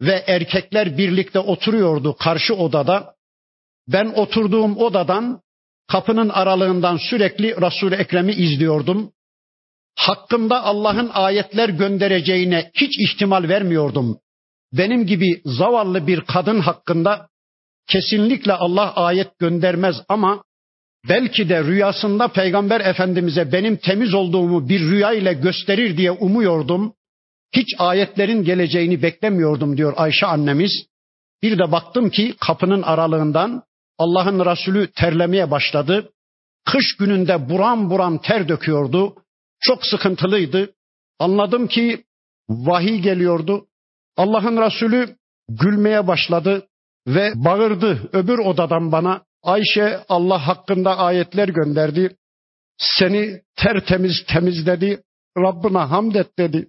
ve 0.00 0.24
erkekler 0.26 0.98
birlikte 0.98 1.38
oturuyordu 1.38 2.16
karşı 2.16 2.54
odada. 2.54 3.14
Ben 3.88 4.06
oturduğum 4.06 4.76
odadan 4.76 5.40
kapının 5.88 6.28
aralığından 6.28 6.96
sürekli 6.96 7.60
Resul-i 7.60 7.94
Ekrem'i 7.94 8.32
izliyordum. 8.32 9.12
Hakkımda 9.96 10.64
Allah'ın 10.64 11.10
ayetler 11.14 11.68
göndereceğine 11.68 12.70
hiç 12.74 12.98
ihtimal 12.98 13.48
vermiyordum. 13.48 14.18
Benim 14.72 15.06
gibi 15.06 15.40
zavallı 15.44 16.06
bir 16.06 16.20
kadın 16.20 16.60
hakkında 16.60 17.28
kesinlikle 17.86 18.52
Allah 18.52 18.94
ayet 18.94 19.38
göndermez 19.38 19.96
ama 20.08 20.42
belki 21.08 21.48
de 21.48 21.64
rüyasında 21.64 22.28
Peygamber 22.28 22.80
Efendimiz'e 22.80 23.52
benim 23.52 23.76
temiz 23.76 24.14
olduğumu 24.14 24.68
bir 24.68 24.80
rüya 24.80 25.12
ile 25.12 25.32
gösterir 25.32 25.96
diye 25.96 26.10
umuyordum. 26.10 26.92
Hiç 27.52 27.68
ayetlerin 27.78 28.44
geleceğini 28.44 29.02
beklemiyordum 29.02 29.76
diyor 29.76 29.92
Ayşe 29.96 30.26
annemiz. 30.26 30.72
Bir 31.42 31.58
de 31.58 31.72
baktım 31.72 32.10
ki 32.10 32.34
kapının 32.40 32.82
aralığından 32.82 33.62
Allah'ın 33.98 34.46
Resulü 34.46 34.90
terlemeye 34.92 35.50
başladı. 35.50 36.10
Kış 36.64 36.96
gününde 36.96 37.48
buram 37.48 37.90
buram 37.90 38.18
ter 38.18 38.48
döküyordu. 38.48 39.14
Çok 39.66 39.86
sıkıntılıydı. 39.86 40.74
Anladım 41.18 41.66
ki 41.66 42.04
vahiy 42.48 42.98
geliyordu. 42.98 43.66
Allah'ın 44.16 44.56
Resulü 44.56 45.16
gülmeye 45.48 46.06
başladı 46.06 46.68
ve 47.06 47.32
bağırdı 47.34 48.10
öbür 48.12 48.38
odadan 48.38 48.92
bana. 48.92 49.24
Ayşe 49.42 50.04
Allah 50.08 50.46
hakkında 50.46 50.98
ayetler 50.98 51.48
gönderdi. 51.48 52.16
Seni 52.78 53.42
tertemiz 53.56 54.24
temizledi. 54.28 55.02
Rabbine 55.38 55.78
hamd 55.78 56.14
et 56.14 56.38
dedi. 56.38 56.68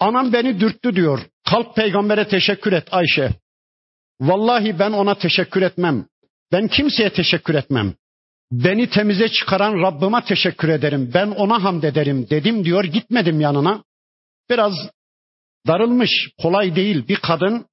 Anam 0.00 0.32
beni 0.32 0.60
dürttü 0.60 0.96
diyor. 0.96 1.26
Kalk 1.50 1.76
peygambere 1.76 2.28
teşekkür 2.28 2.72
et 2.72 2.88
Ayşe. 2.90 3.30
Vallahi 4.20 4.78
ben 4.78 4.92
ona 4.92 5.14
teşekkür 5.18 5.62
etmem. 5.62 6.06
Ben 6.52 6.68
kimseye 6.68 7.12
teşekkür 7.12 7.54
etmem. 7.54 7.94
Beni 8.52 8.90
temize 8.90 9.28
çıkaran 9.28 9.82
Rabbıma 9.82 10.24
teşekkür 10.24 10.68
ederim. 10.68 11.10
Ben 11.14 11.26
ona 11.30 11.64
hamd 11.64 11.82
ederim 11.82 12.30
dedim 12.30 12.64
diyor. 12.64 12.84
Gitmedim 12.84 13.40
yanına. 13.40 13.84
Biraz 14.50 14.72
darılmış, 15.66 16.10
kolay 16.42 16.76
değil 16.76 17.08
bir 17.08 17.16
kadın 17.16 17.66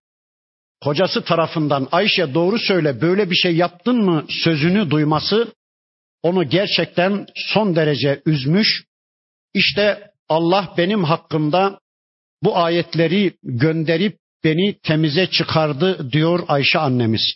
kocası 0.83 1.23
tarafından 1.23 1.87
Ayşe 1.91 2.33
doğru 2.33 2.59
söyle 2.59 3.01
böyle 3.01 3.29
bir 3.29 3.35
şey 3.35 3.55
yaptın 3.55 4.05
mı 4.05 4.25
sözünü 4.29 4.89
duyması 4.89 5.53
onu 6.23 6.49
gerçekten 6.49 7.25
son 7.35 7.75
derece 7.75 8.21
üzmüş. 8.25 8.83
İşte 9.53 10.11
Allah 10.29 10.73
benim 10.77 11.03
hakkımda 11.03 11.79
bu 12.43 12.57
ayetleri 12.57 13.33
gönderip 13.43 14.17
beni 14.43 14.79
temize 14.83 15.29
çıkardı 15.29 16.11
diyor 16.11 16.45
Ayşe 16.47 16.79
annemiz. 16.79 17.35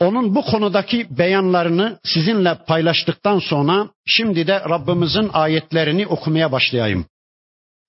Onun 0.00 0.34
bu 0.34 0.42
konudaki 0.42 1.18
beyanlarını 1.18 2.00
sizinle 2.04 2.58
paylaştıktan 2.66 3.38
sonra 3.38 3.90
şimdi 4.06 4.46
de 4.46 4.60
Rabbimizin 4.60 5.30
ayetlerini 5.32 6.06
okumaya 6.06 6.52
başlayayım. 6.52 7.06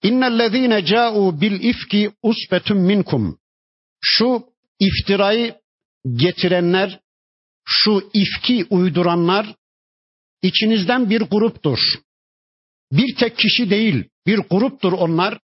İnnellezîne 0.03 0.79
câ'û 0.79 1.41
bil 1.41 1.63
ifki 1.63 2.11
usbetun 2.23 2.77
minkum. 2.77 3.39
Şu 4.01 4.43
iftirayı 4.79 5.55
getirenler, 6.15 6.99
şu 7.65 8.09
ifki 8.13 8.65
uyduranlar 8.69 9.55
içinizden 10.41 11.09
bir 11.09 11.21
gruptur. 11.21 11.79
Bir 12.91 13.15
tek 13.15 13.37
kişi 13.37 13.69
değil, 13.69 14.03
bir 14.27 14.37
gruptur 14.37 14.93
onlar. 14.93 15.39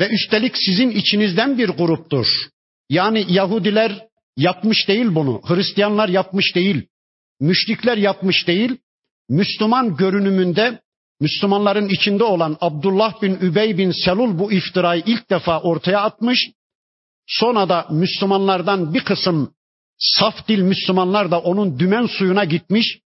Ve 0.00 0.08
üstelik 0.08 0.56
sizin 0.56 0.90
içinizden 0.90 1.58
bir 1.58 1.68
gruptur. 1.68 2.26
Yani 2.88 3.26
Yahudiler 3.28 4.09
yapmış 4.36 4.88
değil 4.88 5.14
bunu. 5.14 5.40
Hristiyanlar 5.44 6.08
yapmış 6.08 6.54
değil. 6.54 6.86
Müşrikler 7.40 7.96
yapmış 7.96 8.48
değil. 8.48 8.76
Müslüman 9.28 9.96
görünümünde 9.96 10.80
Müslümanların 11.20 11.88
içinde 11.88 12.24
olan 12.24 12.56
Abdullah 12.60 13.22
bin 13.22 13.34
Übey 13.34 13.78
bin 13.78 13.90
Selul 14.04 14.38
bu 14.38 14.52
iftirayı 14.52 15.02
ilk 15.06 15.30
defa 15.30 15.60
ortaya 15.60 16.00
atmış. 16.00 16.50
Sonra 17.26 17.68
da 17.68 17.86
Müslümanlardan 17.90 18.94
bir 18.94 19.04
kısım 19.04 19.54
saf 19.98 20.48
dil 20.48 20.62
Müslümanlar 20.62 21.30
da 21.30 21.40
onun 21.40 21.78
dümen 21.78 22.06
suyuna 22.06 22.44
gitmiş. 22.44 22.98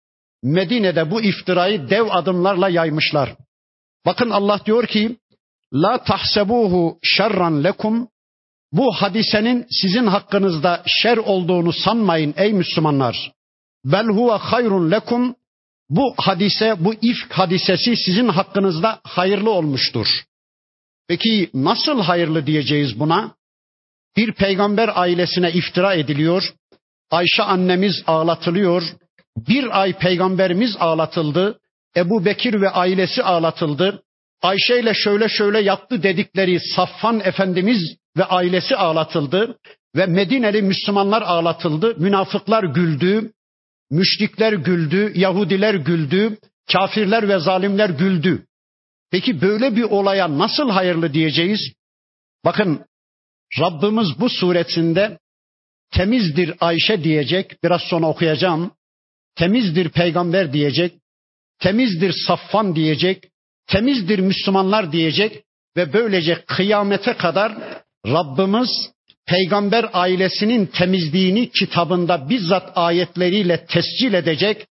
Medine'de 0.43 1.11
bu 1.11 1.21
iftirayı 1.21 1.89
dev 1.89 2.05
adımlarla 2.09 2.69
yaymışlar. 2.69 3.35
Bakın 4.05 4.29
Allah 4.29 4.59
diyor 4.65 4.87
ki 4.87 5.17
La 5.73 6.03
tahsebuhu 6.03 6.99
şerran 7.03 7.63
lekum. 7.63 8.07
Bu 8.73 8.91
hadisenin 8.91 9.65
sizin 9.81 10.07
hakkınızda 10.07 10.83
şer 10.85 11.17
olduğunu 11.17 11.73
sanmayın 11.73 12.33
ey 12.37 12.53
Müslümanlar. 12.53 13.31
Bel 13.85 14.05
huve 14.05 14.31
hayrun 14.31 14.91
lekum. 14.91 15.35
Bu 15.89 16.13
hadise, 16.17 16.75
bu 16.79 16.93
ifk 17.01 17.33
hadisesi 17.33 17.95
sizin 17.95 18.27
hakkınızda 18.27 18.99
hayırlı 19.03 19.49
olmuştur. 19.49 20.07
Peki 21.07 21.49
nasıl 21.53 22.01
hayırlı 22.01 22.45
diyeceğiz 22.45 22.99
buna? 22.99 23.35
Bir 24.17 24.33
peygamber 24.33 24.91
ailesine 24.95 25.51
iftira 25.51 25.93
ediliyor. 25.93 26.53
Ayşe 27.11 27.43
annemiz 27.43 28.03
ağlatılıyor. 28.07 28.83
Bir 29.37 29.81
ay 29.81 29.97
peygamberimiz 29.97 30.75
ağlatıldı. 30.79 31.59
Ebu 31.95 32.25
Bekir 32.25 32.61
ve 32.61 32.69
ailesi 32.69 33.23
ağlatıldı. 33.23 34.03
Ayşe 34.41 34.79
ile 34.79 34.93
şöyle 34.93 35.29
şöyle 35.29 35.59
yaptı 35.59 36.03
dedikleri 36.03 36.59
Safvan 36.59 37.19
Efendimiz 37.19 37.97
ve 38.17 38.25
ailesi 38.25 38.75
ağlatıldı 38.75 39.57
ve 39.95 40.05
Medineli 40.05 40.61
Müslümanlar 40.61 41.21
ağlatıldı. 41.21 41.95
Münafıklar 41.97 42.63
güldü, 42.63 43.31
müşrikler 43.91 44.53
güldü, 44.53 45.11
Yahudiler 45.15 45.73
güldü, 45.73 46.37
kafirler 46.71 47.29
ve 47.29 47.39
zalimler 47.39 47.89
güldü. 47.89 48.45
Peki 49.11 49.41
böyle 49.41 49.75
bir 49.75 49.83
olaya 49.83 50.37
nasıl 50.37 50.69
hayırlı 50.69 51.13
diyeceğiz? 51.13 51.59
Bakın 52.45 52.85
Rabbimiz 53.59 54.07
bu 54.19 54.29
suretinde 54.29 55.19
temizdir 55.91 56.53
Ayşe 56.59 57.03
diyecek, 57.03 57.63
biraz 57.63 57.81
sonra 57.81 58.07
okuyacağım. 58.07 58.71
Temizdir 59.35 59.89
peygamber 59.89 60.53
diyecek, 60.53 60.93
temizdir 61.59 62.13
Safvan 62.27 62.75
diyecek, 62.75 63.23
temizdir 63.67 64.19
Müslümanlar 64.19 64.91
diyecek 64.91 65.43
ve 65.77 65.93
böylece 65.93 66.45
kıyamete 66.45 67.17
kadar 67.17 67.53
Rabbimiz 68.05 68.69
peygamber 69.25 69.89
ailesinin 69.93 70.65
temizliğini 70.65 71.49
kitabında 71.49 72.29
bizzat 72.29 72.71
ayetleriyle 72.75 73.65
tescil 73.65 74.13
edecek 74.13 74.67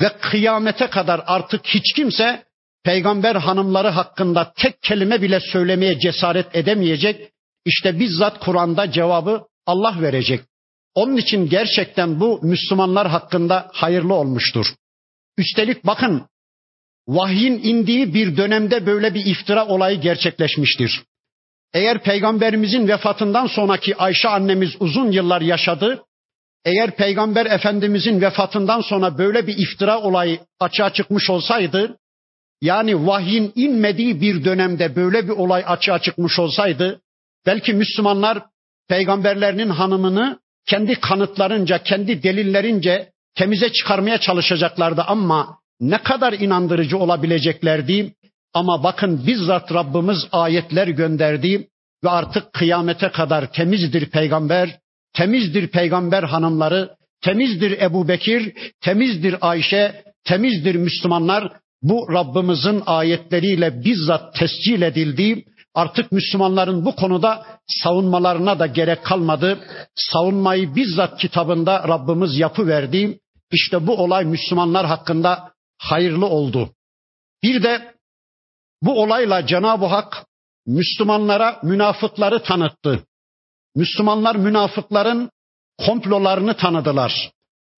ve 0.00 0.08
kıyamete 0.20 0.86
kadar 0.90 1.22
artık 1.26 1.66
hiç 1.66 1.92
kimse 1.96 2.44
peygamber 2.84 3.34
hanımları 3.36 3.88
hakkında 3.88 4.52
tek 4.56 4.82
kelime 4.82 5.22
bile 5.22 5.40
söylemeye 5.40 5.98
cesaret 5.98 6.56
edemeyecek. 6.56 7.30
İşte 7.64 7.98
bizzat 7.98 8.40
Kur'an'da 8.40 8.92
cevabı 8.92 9.42
Allah 9.66 10.00
verecek. 10.00 10.40
Onun 10.94 11.16
için 11.16 11.48
gerçekten 11.48 12.20
bu 12.20 12.40
Müslümanlar 12.42 13.08
hakkında 13.08 13.70
hayırlı 13.72 14.14
olmuştur. 14.14 14.66
Üstelik 15.38 15.86
bakın 15.86 16.26
vahyin 17.08 17.60
indiği 17.62 18.14
bir 18.14 18.36
dönemde 18.36 18.86
böyle 18.86 19.14
bir 19.14 19.26
iftira 19.26 19.66
olayı 19.66 20.00
gerçekleşmiştir. 20.00 21.02
Eğer 21.74 22.02
peygamberimizin 22.02 22.88
vefatından 22.88 23.46
sonraki 23.46 23.96
Ayşe 23.96 24.28
annemiz 24.28 24.76
uzun 24.80 25.10
yıllar 25.10 25.40
yaşadı, 25.40 26.02
eğer 26.64 26.96
peygamber 26.96 27.46
efendimizin 27.46 28.20
vefatından 28.20 28.80
sonra 28.80 29.18
böyle 29.18 29.46
bir 29.46 29.58
iftira 29.58 30.00
olayı 30.00 30.40
açığa 30.60 30.92
çıkmış 30.92 31.30
olsaydı, 31.30 31.98
yani 32.62 33.06
vahyin 33.06 33.52
inmediği 33.54 34.20
bir 34.20 34.44
dönemde 34.44 34.96
böyle 34.96 35.24
bir 35.24 35.32
olay 35.32 35.64
açığa 35.66 35.98
çıkmış 35.98 36.38
olsaydı, 36.38 37.00
belki 37.46 37.72
Müslümanlar 37.72 38.42
peygamberlerinin 38.88 39.70
hanımını 39.70 40.38
kendi 40.66 41.00
kanıtlarınca, 41.00 41.82
kendi 41.82 42.22
delillerince 42.22 43.12
temize 43.34 43.72
çıkarmaya 43.72 44.20
çalışacaklardı 44.20 45.02
ama 45.02 45.58
ne 45.80 45.98
kadar 45.98 46.32
inandırıcı 46.32 46.98
olabileceklerdi. 46.98 48.14
Ama 48.54 48.82
bakın 48.82 49.26
bizzat 49.26 49.72
Rabbimiz 49.72 50.18
ayetler 50.32 50.88
gönderdi 50.88 51.68
ve 52.04 52.10
artık 52.10 52.52
kıyamete 52.52 53.08
kadar 53.08 53.52
temizdir 53.52 54.10
peygamber, 54.10 54.78
temizdir 55.12 55.68
peygamber 55.68 56.22
hanımları, 56.22 56.96
temizdir 57.20 57.80
Ebu 57.80 58.08
Bekir, 58.08 58.52
temizdir 58.80 59.36
Ayşe, 59.40 60.04
temizdir 60.24 60.74
Müslümanlar. 60.74 61.52
Bu 61.82 62.12
Rabbimizin 62.12 62.82
ayetleriyle 62.86 63.84
bizzat 63.84 64.34
tescil 64.34 64.82
edildi. 64.82 65.44
Artık 65.74 66.12
Müslümanların 66.12 66.84
bu 66.84 66.96
konuda 66.96 67.46
savunmalarına 67.66 68.58
da 68.58 68.66
gerek 68.66 69.04
kalmadı. 69.04 69.58
Savunmayı 69.94 70.74
bizzat 70.74 71.18
kitabında 71.18 71.88
Rabbimiz 71.88 72.38
yapıverdi. 72.38 73.18
İşte 73.52 73.86
bu 73.86 73.96
olay 73.96 74.24
Müslümanlar 74.24 74.86
hakkında 74.86 75.52
hayırlı 75.78 76.26
oldu. 76.26 76.70
Bir 77.42 77.62
de 77.62 77.97
bu 78.82 79.02
olayla 79.02 79.46
Cenab-ı 79.46 79.86
Hak 79.86 80.26
Müslümanlara 80.66 81.60
münafıkları 81.62 82.42
tanıttı. 82.42 83.04
Müslümanlar 83.76 84.36
münafıkların 84.36 85.30
komplolarını 85.86 86.56
tanıdılar. 86.56 87.32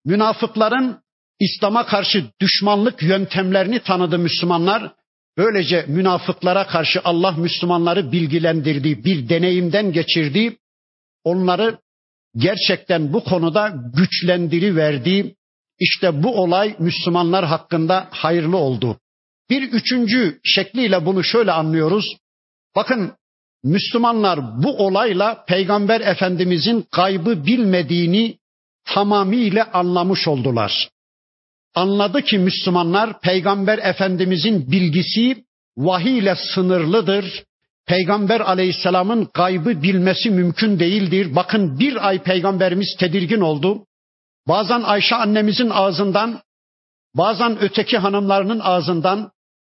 Münafıkların 0.05 1.01
İslam'a 1.39 1.85
karşı 1.85 2.25
düşmanlık 2.41 3.03
yöntemlerini 3.03 3.79
tanıdı 3.79 4.19
Müslümanlar. 4.19 4.93
Böylece 5.37 5.85
münafıklara 5.87 6.67
karşı 6.67 7.01
Allah 7.03 7.31
Müslümanları 7.31 8.11
bilgilendirdi, 8.11 9.05
bir 9.05 9.29
deneyimden 9.29 9.91
geçirdi. 9.91 10.57
Onları 11.23 11.77
gerçekten 12.35 13.13
bu 13.13 13.23
konuda 13.23 13.73
güçlendiriverdi. 13.93 15.35
İşte 15.79 16.23
bu 16.23 16.41
olay 16.41 16.75
Müslümanlar 16.79 17.45
hakkında 17.45 18.07
hayırlı 18.11 18.57
oldu. 18.57 18.99
Bir 19.51 19.63
üçüncü 19.63 20.39
şekliyle 20.43 21.05
bunu 21.05 21.23
şöyle 21.23 21.51
anlıyoruz. 21.51 22.05
Bakın 22.75 23.11
Müslümanlar 23.63 24.63
bu 24.63 24.77
olayla 24.77 25.45
Peygamber 25.47 26.01
Efendimizin 26.01 26.85
kaybı 26.91 27.45
bilmediğini 27.45 28.37
tamamıyla 28.85 29.69
anlamış 29.73 30.27
oldular. 30.27 30.89
Anladı 31.75 32.21
ki 32.21 32.37
Müslümanlar 32.39 33.21
Peygamber 33.21 33.77
Efendimizin 33.77 34.71
bilgisi 34.71 35.43
vahiy 35.77 36.17
ile 36.17 36.35
sınırlıdır. 36.35 37.43
Peygamber 37.85 38.39
aleyhisselamın 38.39 39.25
kaybı 39.25 39.83
bilmesi 39.83 40.29
mümkün 40.29 40.79
değildir. 40.79 41.35
Bakın 41.35 41.79
bir 41.79 42.07
ay 42.07 42.23
peygamberimiz 42.23 42.95
tedirgin 42.99 43.41
oldu. 43.41 43.85
Bazen 44.47 44.81
Ayşe 44.81 45.15
annemizin 45.15 45.69
ağzından, 45.69 46.41
bazen 47.15 47.57
öteki 47.61 47.97
hanımlarının 47.97 48.59
ağzından, 48.59 49.31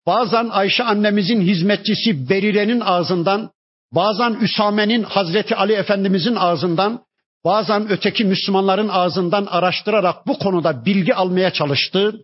bazen 0.08 0.50
Ayşe 0.50 0.84
annemizin 0.84 1.42
hizmetçisi 1.42 2.30
Berire'nin 2.30 2.80
ağzından, 2.80 3.50
bazen 3.92 4.34
Üsame'nin 4.34 5.04
Hazreti 5.04 5.56
Ali 5.56 5.74
Efendimizin 5.74 6.36
ağzından, 6.36 7.04
bazen 7.46 7.90
öteki 7.90 8.26
Müslümanların 8.26 8.88
ağzından 8.88 9.46
araştırarak 9.46 10.28
bu 10.28 10.40
konuda 10.40 10.86
bilgi 10.86 11.16
almaya 11.16 11.54
çalıştı. 11.54 12.16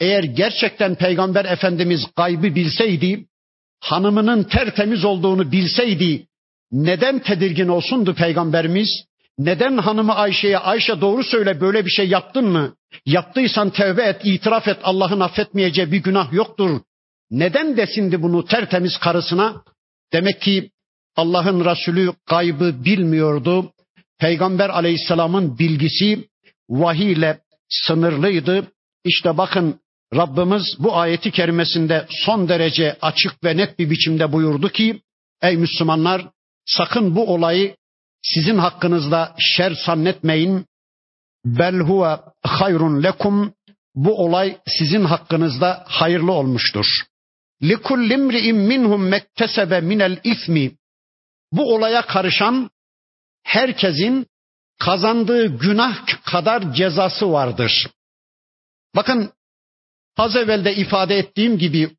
Eğer 0.00 0.24
gerçekten 0.24 0.94
Peygamber 0.94 1.44
Efendimiz 1.44 2.06
gaybı 2.16 2.54
bilseydi, 2.54 3.26
hanımının 3.80 4.42
tertemiz 4.42 5.04
olduğunu 5.04 5.52
bilseydi, 5.52 6.26
neden 6.72 7.18
tedirgin 7.18 7.68
olsundu 7.68 8.14
Peygamberimiz? 8.14 9.04
Neden 9.38 9.78
hanımı 9.78 10.14
Ayşe'ye 10.14 10.58
Ayşe 10.58 11.00
doğru 11.00 11.24
söyle 11.24 11.60
böyle 11.60 11.86
bir 11.86 11.90
şey 11.90 12.08
yaptın 12.08 12.44
mı? 12.48 12.74
Yaptıysan 13.06 13.70
tevbe 13.70 14.02
et, 14.02 14.20
itiraf 14.24 14.68
et 14.68 14.78
Allah'ın 14.82 15.20
affetmeyeceği 15.20 15.92
bir 15.92 16.02
günah 16.02 16.32
yoktur. 16.32 16.80
Neden 17.32 17.76
desindi 17.76 18.22
bunu 18.22 18.44
tertemiz 18.44 18.96
karısına? 18.96 19.62
Demek 20.12 20.40
ki 20.40 20.70
Allah'ın 21.16 21.64
Resulü 21.64 22.12
gaybı 22.26 22.84
bilmiyordu. 22.84 23.72
Peygamber 24.18 24.68
aleyhisselamın 24.70 25.58
bilgisi 25.58 26.28
vahiy 26.68 27.12
ile 27.12 27.38
sınırlıydı. 27.68 28.66
İşte 29.04 29.38
bakın 29.38 29.80
Rabbimiz 30.14 30.76
bu 30.78 30.96
ayeti 30.96 31.30
kerimesinde 31.30 32.06
son 32.10 32.48
derece 32.48 32.96
açık 33.02 33.44
ve 33.44 33.56
net 33.56 33.78
bir 33.78 33.90
biçimde 33.90 34.32
buyurdu 34.32 34.68
ki 34.68 35.02
ey 35.42 35.56
Müslümanlar 35.56 36.28
sakın 36.66 37.16
bu 37.16 37.34
olayı 37.34 37.76
sizin 38.22 38.58
hakkınızda 38.58 39.34
şer 39.38 39.72
zannetmeyin. 39.86 40.66
Bel 41.44 41.78
huve 41.78 42.20
hayrun 42.42 43.02
lekum. 43.02 43.54
Bu 43.94 44.24
olay 44.24 44.56
sizin 44.66 45.04
hakkınızda 45.04 45.84
hayırlı 45.86 46.32
olmuştur. 46.32 46.86
لِكُلِّ 47.61 48.09
امْرِئٍ 48.13 48.45
مِّنْهُمْ 48.71 49.01
مَكْتَسَبَ 49.13 49.71
مِنَ 49.91 50.01
الْاِثْمِ 50.11 50.71
Bu 51.51 51.75
olaya 51.75 52.01
karışan 52.01 52.69
herkesin 53.43 54.27
kazandığı 54.79 55.57
günah 55.57 56.23
kadar 56.31 56.73
cezası 56.73 57.31
vardır. 57.31 57.89
Bakın 58.95 59.31
az 60.17 60.35
evvel 60.35 60.65
de 60.65 60.75
ifade 60.75 61.17
ettiğim 61.17 61.57
gibi 61.57 61.89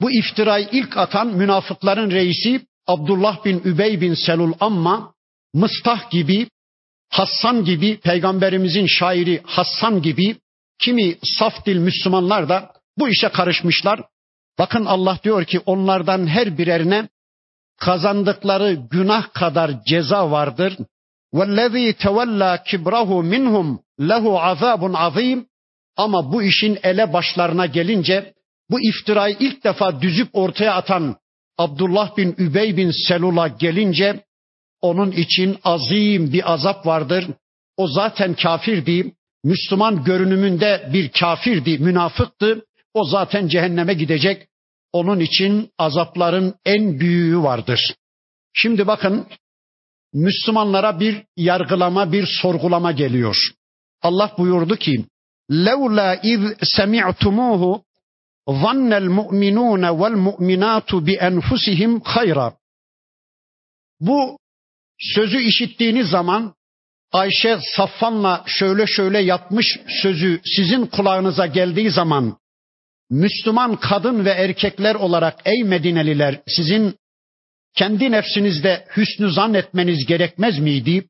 bu 0.00 0.10
iftirayı 0.10 0.68
ilk 0.72 0.96
atan 0.96 1.26
münafıkların 1.26 2.10
reisi 2.10 2.66
Abdullah 2.86 3.44
bin 3.44 3.62
Übey 3.64 4.00
bin 4.00 4.14
Selul 4.14 4.52
ama 4.60 5.14
Mıstah 5.54 6.10
gibi, 6.10 6.48
Hassan 7.08 7.64
gibi, 7.64 8.00
peygamberimizin 8.00 8.86
şairi 8.86 9.42
Hassan 9.44 10.02
gibi 10.02 10.36
kimi 10.78 11.16
saf 11.38 11.66
dil 11.66 11.76
Müslümanlar 11.76 12.48
da 12.48 12.72
bu 12.98 13.08
işe 13.08 13.28
karışmışlar. 13.28 14.00
Bakın 14.58 14.84
Allah 14.84 15.18
diyor 15.24 15.44
ki 15.44 15.60
onlardan 15.66 16.26
her 16.26 16.58
birerine 16.58 17.08
kazandıkları 17.80 18.72
günah 18.90 19.32
kadar 19.32 19.84
ceza 19.84 20.30
vardır. 20.30 20.76
وَالَّذ۪ي 21.34 21.92
تَوَلَّا 21.92 22.64
كِبْرَهُ 22.68 23.10
مِنْهُمْ 23.34 23.78
لَهُ 24.00 24.24
عَذَابٌ 24.46 24.96
عَظ۪يمٌ 24.96 25.44
Ama 25.96 26.32
bu 26.32 26.42
işin 26.42 26.78
ele 26.82 27.12
başlarına 27.12 27.66
gelince 27.66 28.34
bu 28.70 28.80
iftirayı 28.80 29.36
ilk 29.40 29.64
defa 29.64 30.00
düzüp 30.00 30.28
ortaya 30.32 30.74
atan 30.74 31.16
Abdullah 31.58 32.16
bin 32.16 32.34
Übey 32.38 32.76
bin 32.76 32.90
Selul'a 33.08 33.48
gelince 33.48 34.24
onun 34.80 35.10
için 35.10 35.58
azim 35.64 36.32
bir 36.32 36.52
azap 36.52 36.86
vardır. 36.86 37.26
O 37.76 37.88
zaten 37.88 38.34
kafirdi. 38.34 39.12
Müslüman 39.44 40.04
görünümünde 40.04 40.90
bir 40.92 41.08
kafirdi, 41.08 41.78
münafıktı. 41.78 42.64
O 42.93 43.05
zaten 43.05 43.47
cehenneme 43.47 43.93
gidecek. 43.93 44.47
Onun 44.93 45.19
için 45.19 45.69
azapların 45.77 46.55
en 46.65 46.99
büyüğü 46.99 47.37
vardır. 47.37 47.95
Şimdi 48.53 48.87
bakın 48.87 49.27
Müslümanlara 50.13 50.99
bir 50.99 51.23
yargılama, 51.37 52.11
bir 52.11 52.27
sorgulama 52.41 52.91
geliyor. 52.91 53.37
Allah 54.01 54.35
buyurdu 54.37 54.75
ki: 54.75 55.05
"Levla 55.51 56.15
iz 56.15 56.39
semi'tumuhu 56.63 57.83
zannel 58.47 59.07
mu'minun 59.07 59.81
vel 59.81 60.11
mu'minatu 60.11 61.05
bi 61.05 61.13
enfusihim 61.13 61.99
hayra." 62.01 62.53
Bu 63.99 64.37
sözü 64.99 65.37
işittiğiniz 65.41 66.09
zaman 66.09 66.55
Ayşe 67.11 67.59
Saffan'la 67.75 68.43
şöyle 68.47 68.87
şöyle 68.87 69.19
yapmış 69.19 69.79
sözü 70.01 70.41
sizin 70.55 70.85
kulağınıza 70.85 71.45
geldiği 71.45 71.91
zaman 71.91 72.37
Müslüman 73.09 73.75
kadın 73.75 74.25
ve 74.25 74.29
erkekler 74.29 74.95
olarak 74.95 75.39
ey 75.45 75.63
Medineliler 75.63 76.41
sizin 76.47 76.97
kendi 77.75 78.11
nefsinizde 78.11 78.87
hüsnü 78.97 79.31
zannetmeniz 79.31 80.05
gerekmez 80.05 80.59
miydi? 80.59 81.07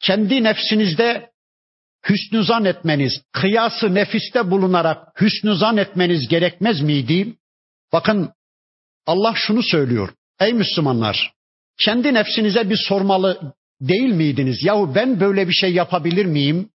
Kendi 0.00 0.44
nefsinizde 0.44 1.30
hüsnü 2.08 2.44
zannetmeniz, 2.44 3.22
kıyası 3.32 3.94
nefiste 3.94 4.50
bulunarak 4.50 5.20
hüsnü 5.20 5.56
zannetmeniz 5.56 6.28
gerekmez 6.28 6.80
miydi? 6.80 7.36
Bakın 7.92 8.32
Allah 9.06 9.34
şunu 9.36 9.62
söylüyor. 9.62 10.14
Ey 10.40 10.52
Müslümanlar, 10.52 11.32
kendi 11.80 12.14
nefsinize 12.14 12.70
bir 12.70 12.76
sormalı 12.88 13.54
değil 13.80 14.12
miydiniz? 14.12 14.62
Yahu 14.62 14.94
ben 14.94 15.20
böyle 15.20 15.48
bir 15.48 15.52
şey 15.52 15.72
yapabilir 15.72 16.26
miyim? 16.26 16.70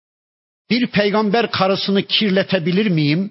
Bir 0.70 0.86
peygamber 0.86 1.50
karısını 1.50 2.02
kirletebilir 2.02 2.86
miyim? 2.86 3.30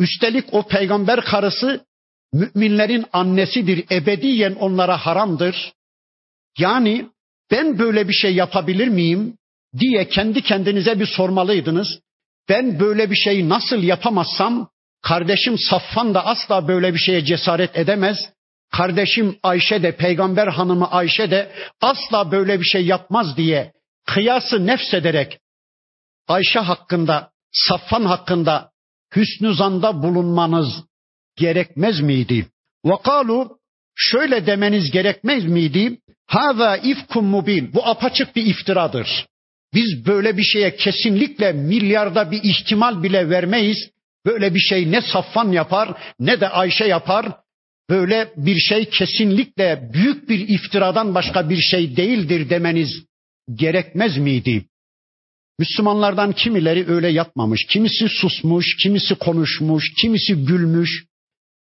Üstelik 0.00 0.54
o 0.54 0.68
peygamber 0.68 1.20
karısı 1.20 1.84
müminlerin 2.32 3.04
annesidir. 3.12 3.84
Ebediyen 3.90 4.54
onlara 4.54 5.06
haramdır. 5.06 5.72
Yani 6.58 7.06
ben 7.50 7.78
böyle 7.78 8.08
bir 8.08 8.12
şey 8.12 8.34
yapabilir 8.34 8.88
miyim 8.88 9.38
diye 9.78 10.08
kendi 10.08 10.42
kendinize 10.42 11.00
bir 11.00 11.06
sormalıydınız. 11.06 12.00
Ben 12.48 12.80
böyle 12.80 13.10
bir 13.10 13.16
şeyi 13.16 13.48
nasıl 13.48 13.82
yapamazsam 13.82 14.68
kardeşim 15.02 15.58
Safvan 15.58 16.14
da 16.14 16.26
asla 16.26 16.68
böyle 16.68 16.94
bir 16.94 16.98
şeye 16.98 17.24
cesaret 17.24 17.76
edemez. 17.76 18.18
Kardeşim 18.72 19.38
Ayşe 19.42 19.82
de 19.82 19.96
peygamber 19.96 20.46
hanımı 20.46 20.90
Ayşe 20.90 21.30
de 21.30 21.52
asla 21.80 22.30
böyle 22.30 22.60
bir 22.60 22.64
şey 22.64 22.86
yapmaz 22.86 23.36
diye 23.36 23.72
kıyası 24.06 24.66
nefsederek 24.66 25.38
Ayşe 26.28 26.58
hakkında, 26.58 27.30
Safvan 27.52 28.04
hakkında 28.04 28.70
hüsnü 29.16 29.54
zanda 29.54 30.02
bulunmanız 30.02 30.68
gerekmez 31.36 32.00
miydi? 32.00 32.46
Vakalu 32.84 33.58
şöyle 33.94 34.46
demeniz 34.46 34.90
gerekmez 34.90 35.44
miydi? 35.44 35.98
Hâzâ 36.26 36.76
ifkum 36.76 37.26
mubin. 37.26 37.70
Bu 37.74 37.86
apaçık 37.86 38.36
bir 38.36 38.46
iftiradır. 38.46 39.26
Biz 39.74 40.06
böyle 40.06 40.36
bir 40.36 40.42
şeye 40.42 40.76
kesinlikle 40.76 41.52
milyarda 41.52 42.30
bir 42.30 42.40
ihtimal 42.42 43.02
bile 43.02 43.30
vermeyiz. 43.30 43.90
Böyle 44.26 44.54
bir 44.54 44.60
şey 44.60 44.92
ne 44.92 45.02
Safvan 45.02 45.52
yapar 45.52 45.88
ne 46.20 46.40
de 46.40 46.48
Ayşe 46.48 46.84
yapar. 46.84 47.26
Böyle 47.90 48.32
bir 48.36 48.58
şey 48.58 48.84
kesinlikle 48.84 49.90
büyük 49.92 50.28
bir 50.28 50.48
iftiradan 50.48 51.14
başka 51.14 51.50
bir 51.50 51.60
şey 51.60 51.96
değildir 51.96 52.50
demeniz 52.50 53.04
gerekmez 53.54 54.16
miydi? 54.18 54.64
Müslümanlardan 55.58 56.32
kimileri 56.32 56.88
öyle 56.88 57.08
yapmamış. 57.08 57.66
Kimisi 57.66 58.08
susmuş, 58.08 58.76
kimisi 58.82 59.14
konuşmuş, 59.14 59.92
kimisi 60.00 60.44
gülmüş, 60.44 61.04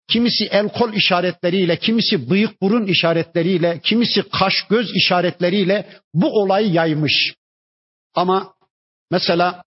kimisi 0.09 0.45
el 0.45 0.69
kol 0.69 0.93
işaretleriyle, 0.93 1.79
kimisi 1.79 2.31
bıyık 2.31 2.63
burun 2.63 2.87
işaretleriyle, 2.87 3.81
kimisi 3.83 4.23
kaş 4.29 4.55
göz 4.71 4.97
işaretleriyle 4.97 5.89
bu 6.15 6.43
olayı 6.43 6.73
yaymış. 6.73 7.35
Ama 8.15 8.55
mesela 9.11 9.65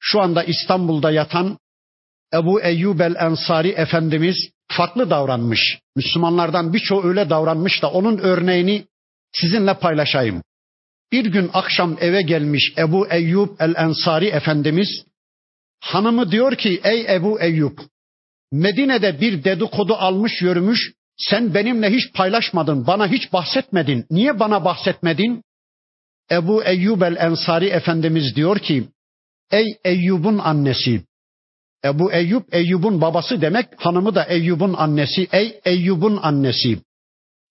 şu 0.00 0.20
anda 0.20 0.44
İstanbul'da 0.44 1.10
yatan 1.10 1.58
Ebu 2.34 2.60
Eyyub 2.62 3.00
el 3.00 3.14
Ensari 3.14 3.68
Efendimiz 3.68 4.50
farklı 4.68 5.10
davranmış. 5.10 5.78
Müslümanlardan 5.96 6.72
birçoğu 6.72 7.04
öyle 7.04 7.30
davranmış 7.30 7.82
da 7.82 7.90
onun 7.90 8.18
örneğini 8.18 8.86
sizinle 9.32 9.74
paylaşayım. 9.74 10.42
Bir 11.12 11.24
gün 11.24 11.50
akşam 11.52 11.96
eve 12.00 12.22
gelmiş 12.22 12.72
Ebu 12.78 13.06
Eyyub 13.10 13.48
el 13.60 13.74
Ensari 13.76 14.26
Efendimiz 14.26 14.88
hanımı 15.80 16.30
diyor 16.30 16.56
ki 16.56 16.80
ey 16.84 17.14
Ebu 17.14 17.40
Eyyub 17.40 17.78
Medine'de 18.52 19.20
bir 19.20 19.44
dedikodu 19.44 19.94
almış 19.94 20.42
yürümüş 20.42 20.92
sen 21.16 21.54
benimle 21.54 21.90
hiç 21.90 22.12
paylaşmadın 22.12 22.86
bana 22.86 23.06
hiç 23.08 23.32
bahsetmedin 23.32 24.06
niye 24.10 24.40
bana 24.40 24.64
bahsetmedin? 24.64 25.42
Ebu 26.30 26.64
Eyyub 26.64 27.00
el 27.00 27.16
Ensari 27.16 27.66
Efendimiz 27.66 28.36
diyor 28.36 28.58
ki 28.58 28.88
ey 29.50 29.66
Eyyub'un 29.84 30.38
annesi 30.38 31.02
Ebu 31.84 32.12
Eyyub 32.12 32.42
Eyyub'un 32.52 33.00
babası 33.00 33.40
demek 33.40 33.66
hanımı 33.76 34.14
da 34.14 34.24
Eyyub'un 34.24 34.74
annesi 34.74 35.28
ey 35.32 35.60
Eyyub'un 35.64 36.18
annesi 36.22 36.78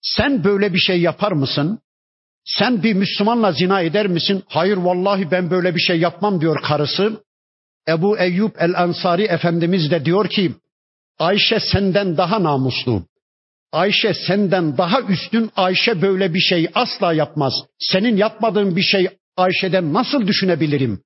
sen 0.01 0.43
böyle 0.43 0.73
bir 0.73 0.79
şey 0.79 1.01
yapar 1.01 1.31
mısın? 1.31 1.79
Sen 2.45 2.83
bir 2.83 2.93
Müslümanla 2.93 3.51
zina 3.51 3.81
eder 3.81 4.07
misin? 4.07 4.43
Hayır 4.47 4.77
vallahi 4.77 5.31
ben 5.31 5.51
böyle 5.51 5.75
bir 5.75 5.79
şey 5.79 5.99
yapmam 5.99 6.41
diyor 6.41 6.61
karısı. 6.61 7.23
Ebu 7.87 8.17
Eyyub 8.17 8.51
el-Ansari 8.59 9.23
Efendimiz 9.23 9.91
de 9.91 10.05
diyor 10.05 10.29
ki 10.29 10.51
Ayşe 11.19 11.59
senden 11.59 12.17
daha 12.17 12.43
namuslu. 12.43 13.03
Ayşe 13.71 14.13
senden 14.13 14.77
daha 14.77 15.01
üstün. 15.01 15.51
Ayşe 15.55 16.01
böyle 16.01 16.33
bir 16.33 16.39
şey 16.39 16.69
asla 16.73 17.13
yapmaz. 17.13 17.53
Senin 17.79 18.17
yapmadığın 18.17 18.75
bir 18.75 18.81
şey 18.81 19.07
Ayşe'den 19.37 19.93
nasıl 19.93 20.27
düşünebilirim? 20.27 21.01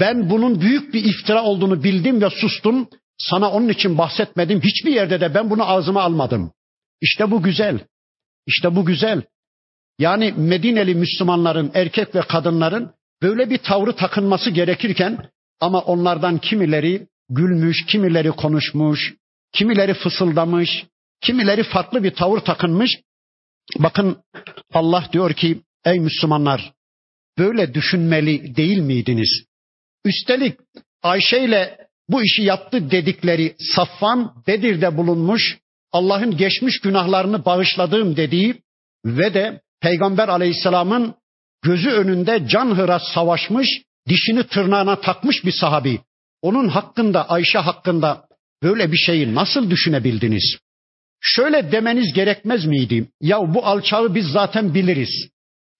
Ben 0.00 0.30
bunun 0.30 0.60
büyük 0.60 0.94
bir 0.94 1.04
iftira 1.04 1.42
olduğunu 1.44 1.84
bildim 1.84 2.22
ve 2.22 2.30
sustum. 2.30 2.88
Sana 3.18 3.50
onun 3.50 3.68
için 3.68 3.98
bahsetmedim. 3.98 4.60
Hiçbir 4.60 4.92
yerde 4.92 5.20
de 5.20 5.34
ben 5.34 5.50
bunu 5.50 5.70
ağzıma 5.70 6.02
almadım. 6.02 6.52
İşte 7.00 7.30
bu 7.30 7.42
güzel. 7.42 7.78
İşte 8.46 8.76
bu 8.76 8.84
güzel. 8.84 9.22
Yani 9.98 10.34
Medineli 10.36 10.94
Müslümanların 10.94 11.70
erkek 11.74 12.14
ve 12.14 12.20
kadınların 12.20 12.90
böyle 13.22 13.50
bir 13.50 13.58
tavrı 13.58 13.96
takınması 13.96 14.50
gerekirken 14.50 15.30
ama 15.60 15.80
onlardan 15.80 16.38
kimileri 16.38 17.06
gülmüş, 17.28 17.86
kimileri 17.86 18.30
konuşmuş, 18.30 19.14
kimileri 19.52 19.94
fısıldamış, 19.94 20.86
kimileri 21.20 21.62
farklı 21.62 22.02
bir 22.04 22.10
tavır 22.10 22.40
takınmış. 22.40 23.00
Bakın 23.78 24.22
Allah 24.72 25.08
diyor 25.12 25.32
ki 25.32 25.60
ey 25.84 26.00
Müslümanlar 26.00 26.72
böyle 27.38 27.74
düşünmeli 27.74 28.56
değil 28.56 28.78
miydiniz? 28.78 29.44
Üstelik 30.04 30.58
Ayşe 31.02 31.40
ile 31.40 31.88
bu 32.08 32.22
işi 32.22 32.42
yaptı 32.42 32.90
dedikleri 32.90 33.56
Safvan 33.58 34.34
Bedir'de 34.46 34.96
bulunmuş, 34.96 35.58
Allah'ın 35.92 36.36
geçmiş 36.36 36.80
günahlarını 36.80 37.44
bağışladığım 37.44 38.16
dediği 38.16 38.62
ve 39.04 39.34
de 39.34 39.60
Peygamber 39.80 40.28
aleyhisselamın 40.28 41.14
gözü 41.62 41.90
önünde 41.90 42.48
can 42.48 42.76
hıras 42.76 43.02
savaşmış, 43.14 43.68
dişini 44.08 44.46
tırnağına 44.46 45.00
takmış 45.00 45.44
bir 45.44 45.52
sahabi. 45.52 46.00
Onun 46.42 46.68
hakkında, 46.68 47.28
Ayşe 47.28 47.58
hakkında 47.58 48.24
böyle 48.62 48.92
bir 48.92 48.96
şeyi 48.96 49.34
nasıl 49.34 49.70
düşünebildiniz? 49.70 50.58
Şöyle 51.20 51.72
demeniz 51.72 52.12
gerekmez 52.12 52.66
miydi? 52.66 53.08
Ya 53.20 53.54
bu 53.54 53.66
alçağı 53.66 54.14
biz 54.14 54.26
zaten 54.26 54.74
biliriz. 54.74 55.28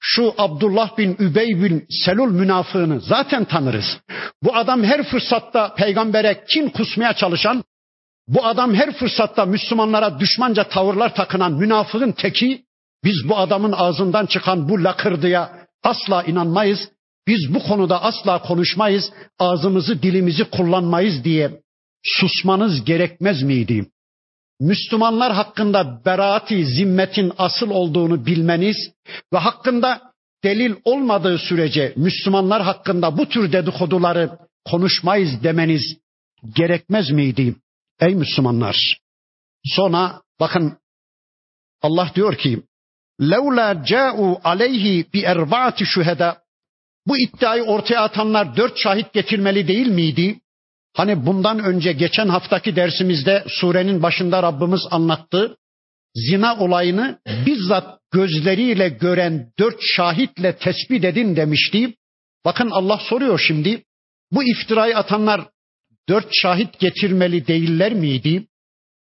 Şu 0.00 0.34
Abdullah 0.38 0.98
bin 0.98 1.16
Übey 1.18 1.62
bin 1.62 1.86
Selul 2.04 2.30
münafığını 2.30 3.00
zaten 3.00 3.44
tanırız. 3.44 4.00
Bu 4.42 4.56
adam 4.56 4.84
her 4.84 5.02
fırsatta 5.04 5.74
peygambere 5.74 6.44
kin 6.48 6.68
kusmaya 6.68 7.12
çalışan, 7.12 7.64
bu 8.28 8.46
adam 8.46 8.74
her 8.74 8.92
fırsatta 8.92 9.44
Müslümanlara 9.44 10.20
düşmanca 10.20 10.64
tavırlar 10.64 11.14
takınan 11.14 11.52
münafığın 11.52 12.12
teki, 12.12 12.64
biz 13.04 13.28
bu 13.28 13.38
adamın 13.38 13.72
ağzından 13.72 14.26
çıkan 14.26 14.68
bu 14.68 14.84
lakırdıya 14.84 15.66
asla 15.82 16.22
inanmayız. 16.22 16.88
Biz 17.26 17.54
bu 17.54 17.62
konuda 17.62 18.02
asla 18.02 18.42
konuşmayız. 18.42 19.12
Ağzımızı, 19.38 20.02
dilimizi 20.02 20.44
kullanmayız 20.44 21.24
diye 21.24 21.60
susmanız 22.02 22.84
gerekmez 22.84 23.42
miydi? 23.42 23.86
Müslümanlar 24.60 25.32
hakkında 25.32 26.04
beraati 26.04 26.66
zimmetin 26.66 27.32
asıl 27.38 27.70
olduğunu 27.70 28.26
bilmeniz 28.26 28.76
ve 29.32 29.38
hakkında 29.38 30.12
delil 30.44 30.74
olmadığı 30.84 31.38
sürece 31.38 31.92
Müslümanlar 31.96 32.62
hakkında 32.62 33.18
bu 33.18 33.28
tür 33.28 33.52
dedikoduları 33.52 34.38
konuşmayız 34.64 35.42
demeniz 35.42 35.96
gerekmez 36.56 37.10
miydi? 37.10 37.54
Ey 38.00 38.14
Müslümanlar! 38.14 38.98
Sonra 39.64 40.22
bakın 40.40 40.78
Allah 41.82 42.10
diyor 42.14 42.36
ki 42.36 42.62
Levla 43.20 43.84
ca'u 43.84 44.40
aleyhi 44.44 45.06
bi 45.14 45.20
erbaati 45.20 45.86
şüheda. 45.86 46.38
Bu 47.06 47.18
iddiayı 47.18 47.62
ortaya 47.62 48.02
atanlar 48.02 48.56
dört 48.56 48.78
şahit 48.78 49.12
getirmeli 49.12 49.68
değil 49.68 49.86
miydi? 49.86 50.40
Hani 50.96 51.26
bundan 51.26 51.58
önce 51.58 51.92
geçen 51.92 52.28
haftaki 52.28 52.76
dersimizde 52.76 53.44
surenin 53.48 54.02
başında 54.02 54.42
Rabbimiz 54.42 54.80
anlattı. 54.90 55.56
Zina 56.14 56.58
olayını 56.58 57.18
bizzat 57.46 57.98
gözleriyle 58.10 58.88
gören 58.88 59.52
dört 59.58 59.78
şahitle 59.82 60.56
tespit 60.56 61.04
edin 61.04 61.36
demişti. 61.36 61.94
Bakın 62.44 62.70
Allah 62.70 62.98
soruyor 62.98 63.40
şimdi. 63.46 63.84
Bu 64.32 64.44
iftirayı 64.44 64.96
atanlar 64.96 65.48
dört 66.08 66.28
şahit 66.32 66.78
getirmeli 66.78 67.46
değiller 67.46 67.92
miydi? 67.92 68.46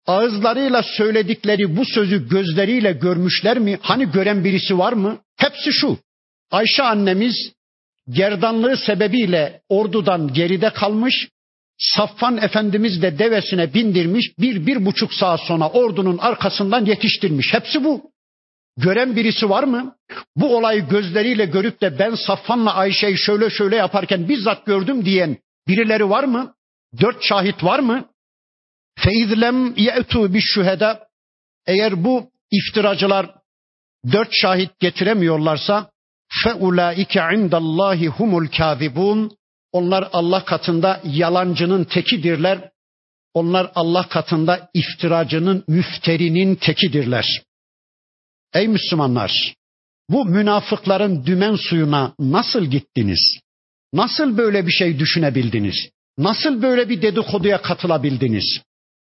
Ağızlarıyla 0.07 0.83
söyledikleri 0.83 1.77
bu 1.77 1.85
sözü 1.85 2.29
gözleriyle 2.29 2.93
görmüşler 2.93 3.59
mi? 3.59 3.79
Hani 3.83 4.11
gören 4.11 4.45
birisi 4.45 4.79
var 4.79 4.93
mı? 4.93 5.19
Hepsi 5.37 5.73
şu. 5.73 5.99
Ayşe 6.51 6.83
annemiz 6.83 7.53
gerdanlığı 8.09 8.77
sebebiyle 8.77 9.61
ordudan 9.69 10.33
geride 10.33 10.71
kalmış. 10.71 11.29
Safvan 11.79 12.37
Efendimiz 12.37 13.03
de 13.03 13.19
devesine 13.19 13.75
bindirmiş. 13.75 14.39
Bir, 14.39 14.67
bir 14.67 14.87
buçuk 14.87 15.15
saat 15.15 15.41
sonra 15.41 15.69
ordunun 15.69 16.19
arkasından 16.19 16.85
yetiştirmiş. 16.85 17.53
Hepsi 17.53 17.85
bu. 17.85 18.13
Gören 18.77 19.17
birisi 19.17 19.51
var 19.51 19.65
mı? 19.65 19.97
Bu 20.37 20.57
olayı 20.57 20.89
gözleriyle 20.89 21.45
görüp 21.45 21.81
de 21.81 21.99
ben 21.99 22.15
Safvan'la 22.15 22.75
Ayşe'yi 22.75 23.19
şöyle 23.19 23.51
şöyle 23.51 23.77
yaparken 23.77 24.29
bizzat 24.29 24.67
gördüm 24.67 25.05
diyen 25.05 25.37
birileri 25.69 26.11
var 26.11 26.25
mı? 26.25 26.55
Dört 27.01 27.25
şahit 27.25 27.65
var 27.65 27.79
mı? 27.79 28.09
Feizlem 28.99 29.75
ye'tu 29.77 30.41
şüheda 30.41 31.09
eğer 31.67 32.05
bu 32.05 32.31
iftiracılar 32.51 33.35
dört 34.13 34.29
şahit 34.33 34.81
getiremiyorlarsa 34.81 35.91
fe 36.45 36.55
ulaike 36.55 37.21
indallahi 37.35 38.09
humul 38.09 38.47
kazibun 38.57 39.37
onlar 39.73 40.09
Allah 40.13 40.45
katında 40.45 41.01
yalancının 41.05 41.85
tekidirler. 41.85 42.71
Onlar 43.35 43.73
Allah 43.75 44.09
katında 44.09 44.71
iftiracının, 44.75 45.65
müfterinin 45.69 46.55
tekidirler. 46.55 47.43
Ey 48.55 48.69
Müslümanlar, 48.69 49.55
bu 50.09 50.25
münafıkların 50.25 51.27
dümen 51.27 51.57
suyuna 51.57 52.15
nasıl 52.19 52.65
gittiniz? 52.65 53.39
Nasıl 53.93 54.37
böyle 54.37 54.67
bir 54.67 54.73
şey 54.73 54.99
düşünebildiniz? 54.99 55.75
Nasıl 56.19 56.63
böyle 56.63 56.89
bir 56.89 57.03
dedikoduya 57.03 57.63
katılabildiniz? 57.63 58.61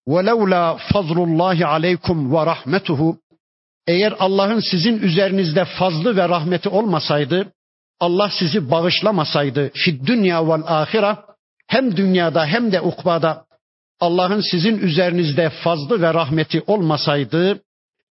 وَلَوْلَا 0.09 0.65
فَضْلُ 0.91 1.19
اللّٰهِ 1.29 1.59
عَلَيْكُمْ 1.65 2.19
وَرَحْمَتُهُ 2.35 3.17
Eğer 3.87 4.15
Allah'ın 4.19 4.61
sizin 4.71 4.99
üzerinizde 4.99 5.65
fazlı 5.65 6.17
ve 6.17 6.29
rahmeti 6.29 6.69
olmasaydı, 6.69 7.53
Allah 8.01 8.31
sizi 8.39 8.71
bağışlamasaydı 8.71 9.71
fid 9.75 10.07
dünya 10.07 10.49
vel 10.49 10.63
ahira 10.67 11.25
hem 11.69 11.97
dünyada 11.97 12.47
hem 12.47 12.73
de 12.73 12.81
ukbada 12.81 13.45
Allah'ın 14.01 14.41
sizin 14.51 14.79
üzerinizde 14.79 15.51
fazlı 15.51 16.03
ve 16.03 16.15
rahmeti 16.15 16.63
olmasaydı 16.67 17.61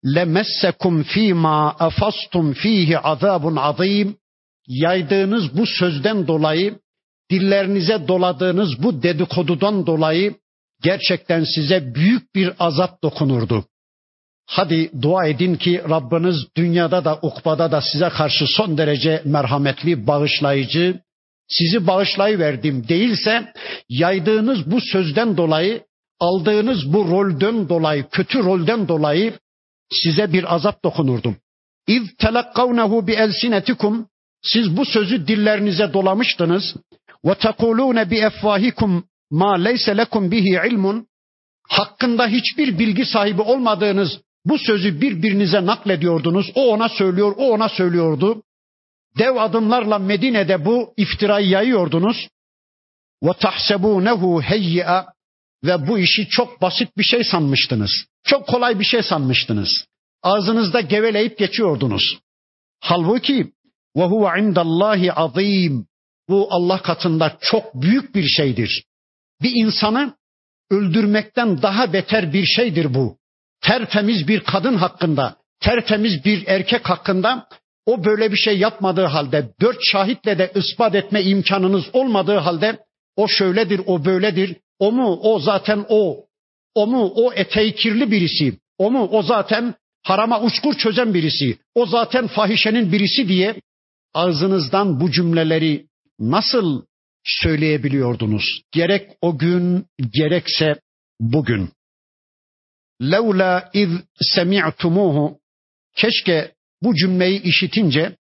lemessekum 0.05 1.03
fîmâ 1.03 1.69
afastum 1.71 2.53
fihi 2.53 2.99
azabun 2.99 3.55
azîm 3.55 4.15
yaydığınız 4.67 5.57
bu 5.57 5.65
sözden 5.65 6.27
dolayı 6.27 6.79
dillerinize 7.31 8.07
doladığınız 8.07 8.83
bu 8.83 9.03
dedikodudan 9.03 9.85
dolayı 9.87 10.35
gerçekten 10.82 11.44
size 11.44 11.94
büyük 11.94 12.34
bir 12.34 12.52
azap 12.58 13.02
dokunurdu. 13.02 13.64
Hadi 14.46 14.90
dua 15.02 15.26
edin 15.26 15.54
ki 15.54 15.82
Rabbiniz 15.90 16.36
dünyada 16.56 17.04
da 17.04 17.18
ukbada 17.22 17.72
da 17.72 17.80
size 17.80 18.08
karşı 18.08 18.46
son 18.46 18.78
derece 18.78 19.22
merhametli, 19.24 20.06
bağışlayıcı, 20.06 21.00
sizi 21.48 21.86
bağışlayıverdim 21.86 22.88
değilse 22.88 23.52
yaydığınız 23.88 24.70
bu 24.70 24.80
sözden 24.80 25.36
dolayı, 25.36 25.82
aldığınız 26.20 26.92
bu 26.92 27.08
rolden 27.10 27.68
dolayı, 27.68 28.04
kötü 28.10 28.38
rolden 28.38 28.88
dolayı 28.88 29.38
size 29.92 30.32
bir 30.32 30.54
azap 30.54 30.84
dokunurdum. 30.84 31.36
İz 31.86 32.16
telakkavnehu 32.18 33.06
bi 33.06 33.12
elsinetikum 33.12 34.08
siz 34.42 34.76
bu 34.76 34.84
sözü 34.84 35.26
dillerinize 35.26 35.92
dolamıştınız. 35.92 36.76
Ve 37.24 37.34
tekulune 37.34 38.10
bi 38.10 38.16
efvahikum 38.16 39.04
ma 39.30 39.54
leyse 39.54 39.96
lekum 39.96 40.30
bihi 40.30 40.60
ilmun 40.68 41.06
hakkında 41.68 42.26
hiçbir 42.28 42.78
bilgi 42.78 43.04
sahibi 43.04 43.42
olmadığınız 43.42 44.20
bu 44.44 44.58
sözü 44.58 45.00
birbirinize 45.00 45.66
naklediyordunuz. 45.66 46.52
O 46.54 46.68
ona 46.68 46.88
söylüyor, 46.88 47.34
o 47.38 47.50
ona 47.50 47.68
söylüyordu. 47.68 48.42
Dev 49.18 49.36
adımlarla 49.36 49.98
Medine'de 49.98 50.64
bu 50.64 50.94
iftirayı 50.96 51.48
yayıyordunuz. 51.48 52.28
Ve 53.22 53.32
tahsebunehu 53.32 54.42
heyya 54.42 55.06
ve 55.64 55.88
bu 55.88 55.98
işi 55.98 56.28
çok 56.28 56.62
basit 56.62 56.96
bir 56.98 57.04
şey 57.04 57.24
sanmıştınız. 57.24 57.90
Çok 58.24 58.46
kolay 58.46 58.80
bir 58.80 58.84
şey 58.84 59.02
sanmıştınız. 59.02 59.86
Ağzınızda 60.22 60.80
geveleyip 60.80 61.38
geçiyordunuz. 61.38 62.18
Halbuki 62.80 63.52
ve 63.96 64.04
huve 64.04 64.40
indallahi 64.40 65.12
azim. 65.12 65.86
Bu 66.28 66.48
Allah 66.50 66.82
katında 66.82 67.36
çok 67.40 67.74
büyük 67.74 68.14
bir 68.14 68.24
şeydir. 68.24 68.84
Bir 69.42 69.52
insanı 69.54 70.14
öldürmekten 70.70 71.62
daha 71.62 71.92
beter 71.92 72.32
bir 72.32 72.44
şeydir 72.44 72.94
bu. 72.94 73.16
Tertemiz 73.60 74.28
bir 74.28 74.40
kadın 74.40 74.74
hakkında, 74.74 75.36
tertemiz 75.60 76.24
bir 76.24 76.46
erkek 76.46 76.90
hakkında 76.90 77.48
o 77.86 78.04
böyle 78.04 78.32
bir 78.32 78.36
şey 78.36 78.58
yapmadığı 78.58 79.04
halde, 79.04 79.48
dört 79.60 79.78
şahitle 79.82 80.38
de 80.38 80.52
ispat 80.54 80.94
etme 80.94 81.22
imkanınız 81.22 81.84
olmadığı 81.92 82.36
halde 82.36 82.78
o 83.16 83.28
şöyledir, 83.28 83.80
o 83.86 84.04
böyledir, 84.04 84.56
o 84.78 84.92
mu, 84.92 85.18
o 85.22 85.38
zaten 85.38 85.86
o, 85.88 86.24
o 86.74 86.86
mu, 86.86 87.12
o 87.14 87.32
eteği 87.32 87.74
kirli 87.74 88.10
birisi, 88.10 88.58
o 88.78 88.90
mu, 88.90 89.08
o 89.12 89.22
zaten 89.22 89.74
harama 90.02 90.40
uçkur 90.40 90.74
çözen 90.74 91.14
birisi, 91.14 91.58
o 91.74 91.86
zaten 91.86 92.26
fahişenin 92.26 92.92
birisi 92.92 93.28
diye 93.28 93.60
ağzınızdan 94.14 95.00
bu 95.00 95.10
cümleleri 95.10 95.86
nasıl 96.18 96.82
söyleyebiliyordunuz? 97.26 98.62
Gerek 98.72 99.10
o 99.20 99.38
gün 99.38 99.86
gerekse 100.12 100.80
bugün. 101.20 101.70
Levla 103.02 103.70
iz 103.72 103.90
semi'tumuhu 104.20 105.38
keşke 105.96 106.54
bu 106.82 106.94
cümleyi 106.94 107.42
işitince 107.42 108.16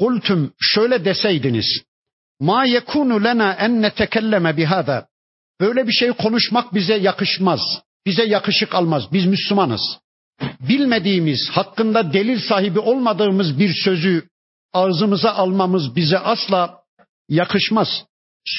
kultum 0.00 0.52
şöyle 0.60 1.04
deseydiniz. 1.04 1.82
Ma 2.40 2.64
yekunu 2.64 3.24
lena 3.24 3.52
en 3.52 3.82
netekelleme 3.82 4.56
bihada. 4.56 5.08
Böyle 5.60 5.86
bir 5.86 5.92
şey 5.92 6.12
konuşmak 6.12 6.74
bize 6.74 6.94
yakışmaz. 6.94 7.60
Bize 8.06 8.24
yakışık 8.24 8.74
almaz. 8.74 9.12
Biz 9.12 9.26
Müslümanız. 9.26 9.98
Bilmediğimiz, 10.60 11.48
hakkında 11.50 12.12
delil 12.12 12.40
sahibi 12.40 12.78
olmadığımız 12.78 13.58
bir 13.58 13.74
sözü 13.84 14.28
ağzımıza 14.72 15.32
almamız 15.32 15.96
bize 15.96 16.18
asla 16.18 16.82
yakışmaz. 17.28 17.88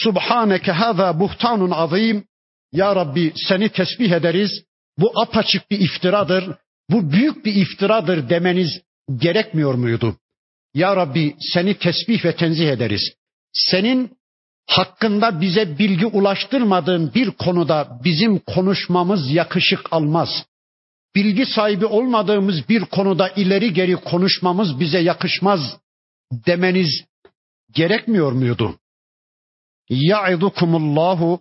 Subhaneke 0.03 0.71
hâzâ 0.71 1.19
buhtanun 1.19 1.71
azîm. 1.71 2.23
Ya 2.71 2.95
Rabbi 2.95 3.33
seni 3.47 3.69
tesbih 3.69 4.11
ederiz 4.11 4.51
bu 4.97 5.11
apaçık 5.21 5.71
bir 5.71 5.79
iftiradır, 5.79 6.55
bu 6.89 7.11
büyük 7.11 7.45
bir 7.45 7.55
iftiradır 7.55 8.29
demeniz 8.29 8.81
gerekmiyor 9.17 9.73
muydu? 9.73 10.15
Ya 10.73 10.95
Rabbi 10.95 11.35
seni 11.53 11.73
tesbih 11.73 12.25
ve 12.25 12.35
tenzih 12.35 12.69
ederiz. 12.69 13.13
Senin 13.53 14.17
hakkında 14.67 15.41
bize 15.41 15.79
bilgi 15.79 16.05
ulaştırmadığın 16.05 17.13
bir 17.13 17.31
konuda 17.31 17.99
bizim 18.03 18.39
konuşmamız 18.39 19.31
yakışık 19.31 19.93
almaz. 19.93 20.29
Bilgi 21.15 21.45
sahibi 21.45 21.85
olmadığımız 21.85 22.69
bir 22.69 22.81
konuda 22.81 23.29
ileri 23.29 23.73
geri 23.73 23.95
konuşmamız 23.95 24.79
bize 24.79 24.99
yakışmaz 24.99 25.77
demeniz 26.31 27.03
gerekmiyor 27.73 28.31
muydu? 28.31 28.79
Ya'idukumullahu 29.89 31.39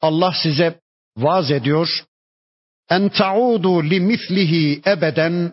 Allah 0.00 0.32
size 0.42 0.80
vaaz 1.16 1.50
ediyor, 1.50 1.88
en 2.90 3.08
taudu 3.08 3.90
limislihi 3.90 4.82
ebeden 4.86 5.52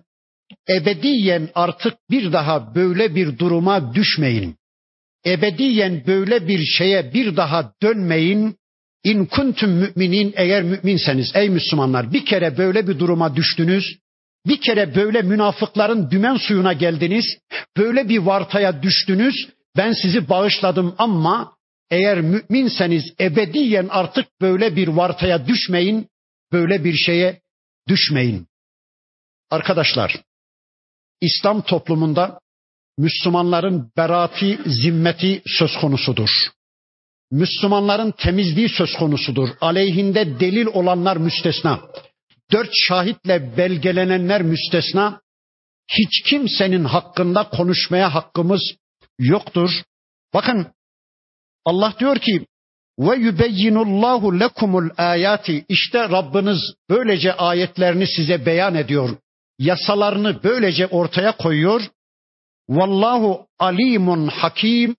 ebediyen 0.70 1.50
artık 1.56 1.94
bir 2.10 2.34
daha 2.34 2.76
böyle 2.76 3.16
bir 3.16 3.38
duruma 3.40 3.94
düşmeyin. 3.96 4.56
Ebediyen 5.26 6.04
böyle 6.08 6.48
bir 6.48 6.66
şeye 6.66 7.14
bir 7.14 7.38
daha 7.38 7.74
dönmeyin. 7.82 8.56
İn 9.04 9.26
kuntum 9.26 9.70
müminin 9.70 10.34
eğer 10.38 10.64
müminseniz 10.64 11.32
ey 11.36 11.50
Müslümanlar 11.50 12.14
bir 12.14 12.26
kere 12.26 12.58
böyle 12.58 12.88
bir 12.88 13.00
duruma 13.00 13.36
düştünüz. 13.36 13.84
Bir 14.48 14.62
kere 14.62 14.96
böyle 14.96 15.22
münafıkların 15.22 16.12
dümen 16.12 16.36
suyuna 16.36 16.74
geldiniz. 16.74 17.26
Böyle 17.78 18.10
bir 18.10 18.18
vartaya 18.18 18.84
düştünüz. 18.84 19.36
Ben 19.78 19.92
sizi 19.92 20.30
bağışladım 20.30 20.96
ama 20.98 21.54
eğer 21.92 22.22
müminseniz 22.22 23.14
ebediyen 23.20 23.88
artık 23.90 24.42
böyle 24.42 24.76
bir 24.76 24.88
vartaya 24.88 25.48
düşmeyin 25.48 26.10
böyle 26.52 26.84
bir 26.84 26.94
şeye 26.94 27.42
düşmeyin. 27.88 28.48
Arkadaşlar, 29.50 30.22
İslam 31.22 31.62
toplumunda 31.62 32.40
Müslümanların 32.98 33.92
berati, 33.98 34.60
zimmeti 34.66 35.42
söz 35.46 35.78
konusudur. 35.82 36.30
Müslümanların 37.32 38.12
temizliği 38.12 38.70
söz 38.70 38.94
konusudur. 38.94 39.50
Aleyhinde 39.62 40.40
delil 40.40 40.66
olanlar 40.66 41.18
müstesna. 41.18 41.82
Dört 42.52 42.70
şahitle 42.74 43.58
belgelenenler 43.58 44.42
müstesna. 44.42 45.22
Hiç 45.92 46.22
kimsenin 46.30 46.84
hakkında 46.84 47.50
konuşmaya 47.50 48.14
hakkımız 48.14 48.62
yoktur. 49.20 49.70
Bakın 50.34 50.68
Allah 51.66 51.94
diyor 52.00 52.20
ki 52.20 52.46
ve 53.00 53.16
yubeyyinullahu 53.16 54.40
lekumul 54.40 54.90
ayati. 54.98 55.66
İşte 55.70 56.10
Rabbiniz 56.10 56.74
böylece 56.90 57.34
ayetlerini 57.34 58.08
size 58.08 58.46
beyan 58.46 58.76
ediyor. 58.76 59.18
Yasalarını 59.60 60.44
böylece 60.44 60.88
ortaya 60.88 61.38
koyuyor. 61.38 61.82
Vallahu 62.70 63.48
alimun 63.60 64.28
hakim. 64.28 64.96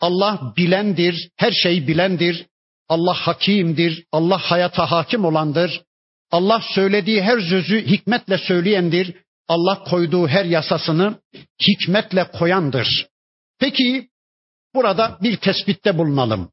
Allah 0.00 0.54
bilendir, 0.56 1.30
her 1.36 1.52
şeyi 1.52 1.88
bilendir. 1.88 2.46
Allah 2.88 3.14
hakimdir, 3.14 4.04
Allah 4.12 4.38
hayata 4.38 4.90
hakim 4.90 5.24
olandır. 5.24 5.82
Allah 6.30 6.62
söylediği 6.74 7.22
her 7.22 7.40
sözü 7.40 7.86
hikmetle 7.86 8.38
söyleyendir. 8.38 9.14
Allah 9.48 9.84
koyduğu 9.84 10.28
her 10.28 10.44
yasasını 10.44 11.14
hikmetle 11.68 12.30
koyandır. 12.30 13.06
Peki 13.58 14.08
burada 14.76 15.18
bir 15.22 15.36
tespitte 15.36 15.98
bulunalım. 15.98 16.50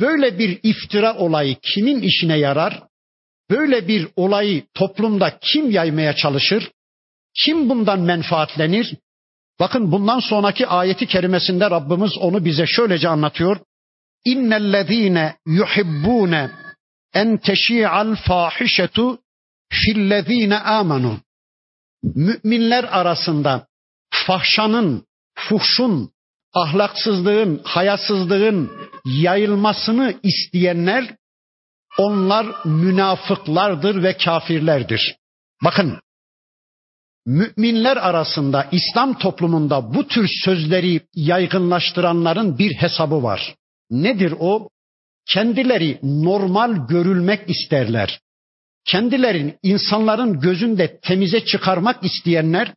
Böyle 0.00 0.38
bir 0.38 0.60
iftira 0.62 1.16
olayı 1.16 1.56
kimin 1.62 2.02
işine 2.02 2.38
yarar? 2.38 2.88
böyle 3.50 3.88
bir 3.88 4.08
olayı 4.16 4.64
toplumda 4.74 5.38
kim 5.40 5.70
yaymaya 5.70 6.16
çalışır? 6.16 6.70
Kim 7.44 7.68
bundan 7.68 8.00
menfaatlenir? 8.00 8.94
Bakın 9.60 9.92
bundan 9.92 10.18
sonraki 10.18 10.66
ayeti 10.66 11.06
kerimesinde 11.06 11.70
Rabbimiz 11.70 12.18
onu 12.18 12.44
bize 12.44 12.66
şöylece 12.66 13.08
anlatıyor. 13.08 13.60
İnnellezîne 14.24 15.36
yuhibbûne 15.46 16.50
en 17.14 17.36
teşi'al 17.36 18.16
fâhişetu 18.16 19.18
fillezîne 19.72 20.54
âmenû. 20.54 21.16
Müminler 22.02 22.84
arasında 22.84 23.66
fahşanın, 24.26 25.06
fuhşun, 25.34 26.10
ahlaksızlığın, 26.60 27.60
hayasızlığın 27.64 28.70
yayılmasını 29.04 30.14
isteyenler 30.22 31.16
onlar 31.98 32.46
münafıklardır 32.64 34.02
ve 34.02 34.16
kafirlerdir. 34.16 35.16
Bakın 35.64 36.00
müminler 37.26 37.96
arasında 37.96 38.68
İslam 38.72 39.18
toplumunda 39.18 39.94
bu 39.94 40.08
tür 40.08 40.28
sözleri 40.44 41.00
yaygınlaştıranların 41.14 42.58
bir 42.58 42.74
hesabı 42.74 43.22
var. 43.22 43.54
Nedir 43.90 44.34
o? 44.38 44.68
Kendileri 45.26 45.98
normal 46.02 46.86
görülmek 46.88 47.50
isterler. 47.50 48.20
Kendilerini 48.84 49.58
insanların 49.62 50.40
gözünde 50.40 51.00
temize 51.00 51.44
çıkarmak 51.44 52.04
isteyenler, 52.04 52.74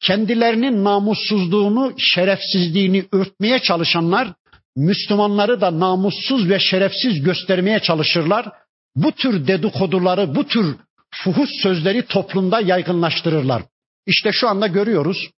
kendilerinin 0.00 0.84
namussuzluğunu, 0.84 1.94
şerefsizliğini 1.98 3.04
örtmeye 3.12 3.58
çalışanlar, 3.58 4.28
Müslümanları 4.76 5.60
da 5.60 5.80
namussuz 5.80 6.48
ve 6.48 6.58
şerefsiz 6.58 7.22
göstermeye 7.22 7.80
çalışırlar. 7.80 8.48
Bu 8.96 9.12
tür 9.12 9.46
dedikoduları, 9.46 10.34
bu 10.34 10.46
tür 10.46 10.76
fuhuş 11.10 11.50
sözleri 11.62 12.06
toplumda 12.06 12.60
yaygınlaştırırlar. 12.60 13.62
İşte 14.06 14.32
şu 14.32 14.48
anda 14.48 14.66
görüyoruz. 14.66 15.30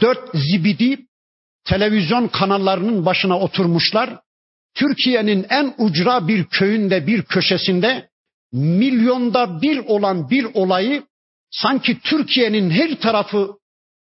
Dört 0.00 0.18
zibidi 0.34 1.06
televizyon 1.64 2.28
kanallarının 2.28 3.06
başına 3.06 3.38
oturmuşlar. 3.38 4.20
Türkiye'nin 4.74 5.46
en 5.48 5.74
ucra 5.78 6.28
bir 6.28 6.44
köyünde 6.44 7.06
bir 7.06 7.22
köşesinde 7.22 8.08
milyonda 8.52 9.62
bir 9.62 9.78
olan 9.78 10.30
bir 10.30 10.44
olayı 10.54 11.02
sanki 11.50 12.00
Türkiye'nin 12.00 12.70
her 12.70 13.00
tarafı 13.00 13.48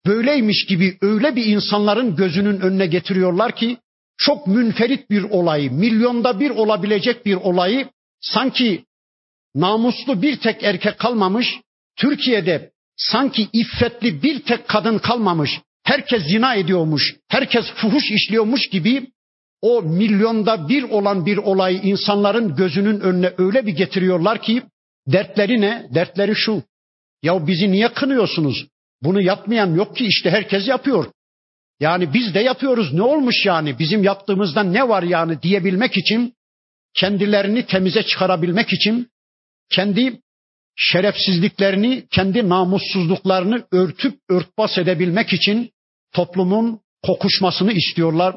böyleymiş 0.06 0.66
gibi 0.66 0.98
öyle 1.02 1.36
bir 1.36 1.46
insanların 1.46 2.16
gözünün 2.16 2.60
önüne 2.60 2.86
getiriyorlar 2.86 3.56
ki 3.56 3.78
çok 4.18 4.48
münferit 4.48 5.10
bir 5.10 5.24
olayı, 5.24 5.72
milyonda 5.72 6.40
bir 6.40 6.50
olabilecek 6.50 7.26
bir 7.26 7.36
olayı 7.36 7.88
sanki 8.22 8.86
namuslu 9.56 10.22
bir 10.22 10.40
tek 10.40 10.64
erkek 10.64 11.00
kalmamış, 11.00 11.60
Türkiye'de 11.98 12.72
sanki 12.96 13.48
iffetli 13.54 14.24
bir 14.24 14.44
tek 14.44 14.68
kadın 14.68 14.98
kalmamış, 14.98 15.62
herkes 15.84 16.24
zina 16.24 16.56
ediyormuş, 16.56 17.16
herkes 17.28 17.66
fuhuş 17.76 18.12
işliyormuş 18.12 18.70
gibi 18.70 19.08
o 19.62 19.82
milyonda 19.82 20.70
bir 20.70 20.84
olan 20.84 21.26
bir 21.26 21.38
olayı 21.38 21.78
insanların 21.78 22.56
gözünün 22.56 23.00
önüne 23.00 23.34
öyle 23.38 23.66
bir 23.66 23.76
getiriyorlar 23.76 24.42
ki 24.42 24.64
dertleri 25.08 25.62
ne? 25.62 25.88
Dertleri 25.96 26.36
şu. 26.36 26.64
Ya 27.24 27.48
bizi 27.48 27.72
niye 27.72 27.88
kınıyorsunuz? 27.88 28.68
Bunu 29.06 29.22
yapmayan 29.22 29.76
yok 29.76 29.98
ki 29.98 30.06
işte 30.06 30.32
herkes 30.32 30.68
yapıyor. 30.68 31.12
Yani 31.80 32.14
biz 32.14 32.34
de 32.34 32.40
yapıyoruz 32.40 32.94
ne 32.94 33.02
olmuş 33.02 33.46
yani 33.46 33.80
bizim 33.80 34.04
yaptığımızdan 34.04 34.74
ne 34.74 34.90
var 34.90 35.04
yani 35.04 35.42
diyebilmek 35.42 35.98
için 35.98 36.34
kendilerini 36.94 37.66
temize 37.66 38.04
çıkarabilmek 38.04 38.74
için 38.74 39.10
kendi 39.70 40.20
şerefsizliklerini, 40.76 42.08
kendi 42.12 42.50
namussuzluklarını 42.50 43.66
örtüp 43.72 44.20
örtbas 44.30 44.78
edebilmek 44.78 45.34
için 45.34 45.72
toplumun 46.14 46.80
kokuşmasını 47.04 47.72
istiyorlar. 47.72 48.36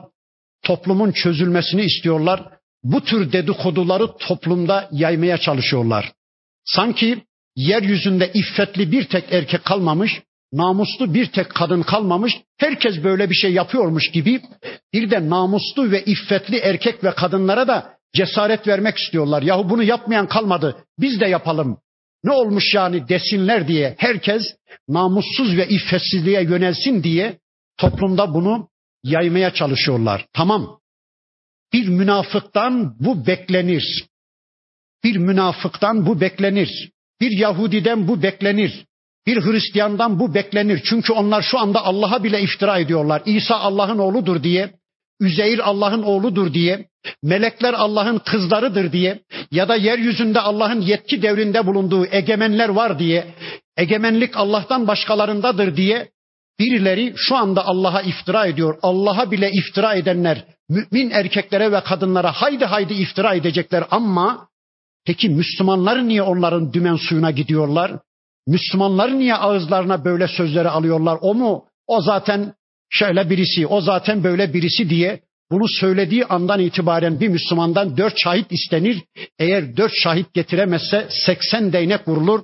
Toplumun 0.62 1.12
çözülmesini 1.12 1.82
istiyorlar. 1.82 2.42
Bu 2.82 3.04
tür 3.04 3.32
dedikoduları 3.32 4.16
toplumda 4.16 4.88
yaymaya 4.92 5.38
çalışıyorlar. 5.38 6.12
Sanki 6.64 7.22
yeryüzünde 7.56 8.30
iffetli 8.34 8.92
bir 8.92 9.04
tek 9.04 9.32
erkek 9.32 9.64
kalmamış, 9.64 10.22
namuslu 10.53 11.14
bir 11.14 11.26
tek 11.26 11.51
kadın 11.51 11.82
kalmamış, 11.82 12.32
herkes 12.59 13.05
böyle 13.05 13.30
bir 13.30 13.34
şey 13.34 13.53
yapıyormuş 13.53 14.11
gibi 14.11 14.40
bir 14.92 15.11
de 15.11 15.30
namuslu 15.30 15.90
ve 15.90 16.05
iffetli 16.05 16.57
erkek 16.57 17.05
ve 17.05 17.11
kadınlara 17.11 17.68
da 17.68 17.99
cesaret 18.14 18.68
vermek 18.68 18.96
istiyorlar. 18.96 19.42
Yahu 19.42 19.70
bunu 19.70 19.82
yapmayan 19.82 20.28
kalmadı, 20.28 20.76
biz 20.99 21.20
de 21.20 21.26
yapalım. 21.26 21.78
Ne 22.24 22.32
olmuş 22.32 22.74
yani 22.74 23.09
desinler 23.09 23.68
diye 23.68 23.94
herkes 23.99 24.42
namussuz 24.88 25.57
ve 25.57 25.68
iffetsizliğe 25.68 26.42
yönelsin 26.42 27.03
diye 27.03 27.38
toplumda 27.76 28.34
bunu 28.34 28.68
yaymaya 29.05 29.55
çalışıyorlar. 29.55 30.26
Tamam. 30.32 30.80
Bir 31.72 31.88
münafıktan 31.88 32.96
bu 33.01 33.26
beklenir. 33.26 34.07
Bir 35.05 35.16
münafıktan 35.16 36.07
bu 36.07 36.20
beklenir. 36.20 36.90
Bir 37.20 37.38
Yahudiden 37.38 38.09
bu 38.09 38.22
beklenir. 38.22 38.86
Bir 39.28 39.44
Hristiyandan 39.44 40.20
bu 40.20 40.34
beklenir. 40.34 40.80
Çünkü 40.84 41.12
onlar 41.12 41.42
şu 41.42 41.58
anda 41.58 41.84
Allah'a 41.84 42.24
bile 42.24 42.40
iftira 42.40 42.78
ediyorlar. 42.78 43.22
İsa 43.26 43.56
Allah'ın 43.56 43.98
oğludur 43.98 44.42
diye, 44.42 44.70
Üzeyir 45.20 45.58
Allah'ın 45.68 46.02
oğludur 46.02 46.54
diye, 46.54 46.88
melekler 47.22 47.74
Allah'ın 47.74 48.18
kızlarıdır 48.18 48.92
diye 48.92 49.20
ya 49.50 49.68
da 49.68 49.76
yeryüzünde 49.76 50.40
Allah'ın 50.40 50.80
yetki 50.80 51.22
devrinde 51.22 51.66
bulunduğu 51.66 52.06
egemenler 52.06 52.68
var 52.68 52.98
diye, 52.98 53.26
egemenlik 53.76 54.36
Allah'tan 54.36 54.86
başkalarındadır 54.86 55.76
diye 55.76 56.08
birileri 56.60 57.12
şu 57.16 57.36
anda 57.36 57.66
Allah'a 57.66 58.02
iftira 58.02 58.46
ediyor. 58.46 58.78
Allah'a 58.82 59.30
bile 59.30 59.50
iftira 59.50 59.94
edenler 59.94 60.44
mümin 60.68 61.10
erkeklere 61.10 61.72
ve 61.72 61.80
kadınlara 61.80 62.32
haydi 62.32 62.64
haydi 62.64 62.94
iftira 62.94 63.34
edecekler 63.34 63.84
ama 63.90 64.48
peki 65.06 65.28
Müslümanlar 65.28 66.08
niye 66.08 66.22
onların 66.22 66.72
dümen 66.72 66.96
suyuna 66.96 67.30
gidiyorlar? 67.30 67.92
Müslümanlar 68.49 69.18
niye 69.18 69.34
ağızlarına 69.34 70.05
böyle 70.05 70.28
sözleri 70.28 70.68
alıyorlar? 70.68 71.18
O 71.20 71.34
mu? 71.34 71.64
O 71.86 72.01
zaten 72.03 72.55
şöyle 72.90 73.30
birisi, 73.30 73.66
o 73.66 73.80
zaten 73.80 74.24
böyle 74.24 74.55
birisi 74.55 74.90
diye 74.90 75.20
bunu 75.51 75.68
söylediği 75.68 76.24
andan 76.24 76.61
itibaren 76.61 77.20
bir 77.20 77.28
Müslümandan 77.28 77.96
dört 77.96 78.18
şahit 78.18 78.53
istenir. 78.53 79.03
Eğer 79.38 79.76
dört 79.76 79.92
şahit 79.94 80.34
getiremezse 80.34 81.09
seksen 81.26 81.72
değnek 81.72 82.09
vurulur. 82.09 82.42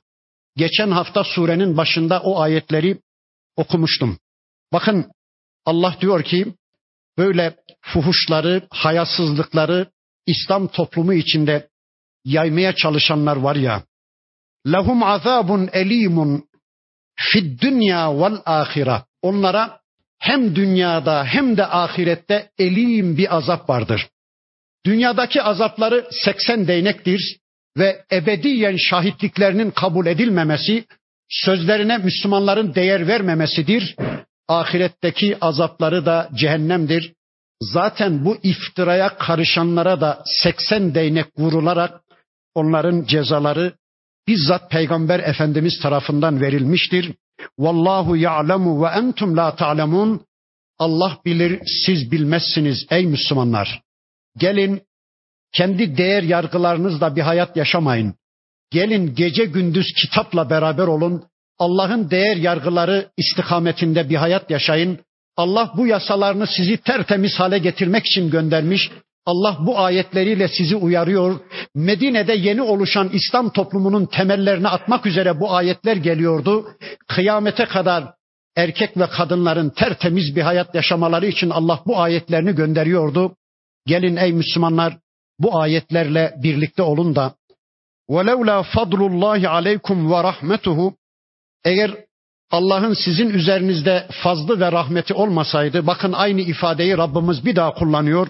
Geçen 0.56 0.90
hafta 0.90 1.24
surenin 1.24 1.76
başında 1.76 2.20
o 2.20 2.40
ayetleri 2.40 2.98
okumuştum. 3.56 4.18
Bakın 4.72 5.12
Allah 5.64 5.96
diyor 6.00 6.22
ki 6.22 6.54
böyle 7.18 7.56
fuhuşları, 7.80 8.62
hayasızlıkları 8.70 9.86
İslam 10.26 10.68
toplumu 10.68 11.14
içinde 11.14 11.68
yaymaya 12.24 12.74
çalışanlar 12.74 13.36
var 13.36 13.56
ya. 13.56 13.82
Lahum 14.66 15.02
azabun 15.02 15.68
elimun 15.72 16.44
fid 17.16 17.60
dünya 17.60 18.20
vel 18.20 18.38
ahira. 18.46 19.04
Onlara 19.22 19.80
hem 20.18 20.56
dünyada 20.56 21.24
hem 21.24 21.56
de 21.56 21.66
ahirette 21.66 22.50
elim 22.58 23.16
bir 23.16 23.36
azap 23.36 23.68
vardır. 23.68 24.08
Dünyadaki 24.86 25.42
azapları 25.42 26.06
80 26.10 26.68
değnektir 26.68 27.38
ve 27.78 28.04
ebediyen 28.12 28.76
şahitliklerinin 28.76 29.70
kabul 29.70 30.06
edilmemesi, 30.06 30.84
sözlerine 31.28 31.98
Müslümanların 31.98 32.74
değer 32.74 33.08
vermemesidir. 33.08 33.96
Ahiretteki 34.48 35.38
azapları 35.40 36.06
da 36.06 36.28
cehennemdir. 36.34 37.12
Zaten 37.60 38.24
bu 38.24 38.36
iftiraya 38.42 39.18
karışanlara 39.18 40.00
da 40.00 40.22
80 40.42 40.94
değnek 40.94 41.26
vurularak 41.38 42.00
onların 42.54 43.04
cezaları 43.04 43.72
bizzat 44.28 44.70
Peygamber 44.70 45.20
Efendimiz 45.20 45.80
tarafından 45.82 46.40
verilmiştir. 46.40 47.14
Vallahu 47.58 48.16
ya'lemu 48.16 48.82
ve 48.82 48.88
entum 48.88 49.36
la 49.36 49.56
ta'lemun. 49.56 50.26
Allah 50.78 51.18
bilir, 51.24 51.62
siz 51.86 52.12
bilmezsiniz 52.12 52.86
ey 52.90 53.06
Müslümanlar. 53.06 53.82
Gelin 54.38 54.82
kendi 55.52 55.96
değer 55.96 56.22
yargılarınızla 56.22 57.16
bir 57.16 57.22
hayat 57.22 57.56
yaşamayın. 57.56 58.14
Gelin 58.70 59.14
gece 59.14 59.44
gündüz 59.44 59.86
kitapla 59.92 60.50
beraber 60.50 60.86
olun. 60.86 61.24
Allah'ın 61.58 62.10
değer 62.10 62.36
yargıları 62.36 63.10
istikametinde 63.16 64.08
bir 64.08 64.16
hayat 64.16 64.50
yaşayın. 64.50 64.98
Allah 65.36 65.72
bu 65.76 65.86
yasalarını 65.86 66.46
sizi 66.46 66.76
tertemiz 66.76 67.32
hale 67.40 67.58
getirmek 67.58 68.06
için 68.06 68.30
göndermiş. 68.30 68.90
Allah 69.25 69.57
bu 69.59 69.79
ayetleriyle 69.79 70.47
sizi 70.47 70.75
uyarıyor. 70.75 71.39
Medine'de 71.75 72.33
yeni 72.33 72.61
oluşan 72.61 73.09
İslam 73.13 73.49
toplumunun 73.49 74.05
temellerini 74.05 74.67
atmak 74.67 75.05
üzere 75.05 75.39
bu 75.39 75.53
ayetler 75.53 75.95
geliyordu. 75.95 76.67
Kıyamete 77.07 77.65
kadar 77.65 78.03
erkek 78.55 78.97
ve 78.97 79.07
kadınların 79.07 79.69
tertemiz 79.69 80.35
bir 80.35 80.41
hayat 80.41 80.75
yaşamaları 80.75 81.27
için 81.27 81.49
Allah 81.49 81.79
bu 81.85 81.99
ayetlerini 81.99 82.55
gönderiyordu. 82.55 83.35
Gelin 83.85 84.15
ey 84.15 84.33
Müslümanlar 84.33 84.97
bu 85.39 85.59
ayetlerle 85.59 86.33
birlikte 86.43 86.81
olun 86.81 87.15
da 87.15 87.33
وَلَوْلَا 88.09 88.63
فَضْلُ 88.73 89.01
اللّٰهِ 89.11 89.47
عَلَيْكُمْ 89.47 90.07
وَرَحْمَتُهُ 90.13 90.93
Eğer 91.65 91.91
Allah'ın 92.51 92.93
sizin 92.93 93.29
üzerinizde 93.29 94.07
fazlı 94.23 94.59
ve 94.59 94.71
rahmeti 94.71 95.13
olmasaydı, 95.13 95.87
bakın 95.87 96.13
aynı 96.13 96.41
ifadeyi 96.41 96.97
Rabbimiz 96.97 97.45
bir 97.45 97.55
daha 97.55 97.73
kullanıyor. 97.73 98.27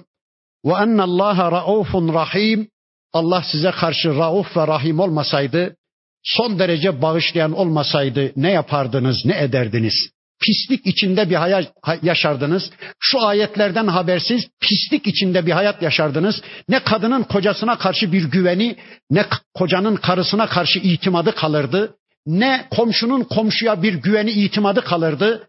Ve 0.64 0.72
ennallaha 0.72 1.52
raufun 1.52 2.14
rahim. 2.14 2.68
Allah 3.12 3.42
size 3.52 3.70
karşı 3.70 4.08
rauf 4.08 4.56
ve 4.56 4.66
rahim 4.66 5.00
olmasaydı, 5.00 5.76
son 6.22 6.58
derece 6.58 7.02
bağışlayan 7.02 7.52
olmasaydı 7.52 8.32
ne 8.36 8.50
yapardınız, 8.50 9.24
ne 9.24 9.42
ederdiniz? 9.42 10.10
Pislik 10.40 10.86
içinde 10.86 11.30
bir 11.30 11.34
hayat 11.34 11.72
yaşardınız. 12.02 12.70
Şu 13.00 13.20
ayetlerden 13.20 13.86
habersiz 13.86 14.48
pislik 14.60 15.06
içinde 15.06 15.46
bir 15.46 15.52
hayat 15.52 15.82
yaşardınız. 15.82 16.42
Ne 16.68 16.84
kadının 16.84 17.22
kocasına 17.22 17.78
karşı 17.78 18.12
bir 18.12 18.24
güveni, 18.24 18.76
ne 19.10 19.26
kocanın 19.54 19.96
karısına 19.96 20.46
karşı 20.46 20.78
itimadı 20.78 21.34
kalırdı. 21.34 21.96
Ne 22.26 22.66
komşunun 22.70 23.24
komşuya 23.24 23.82
bir 23.82 23.94
güveni 23.94 24.30
itimadı 24.30 24.84
kalırdı. 24.84 25.48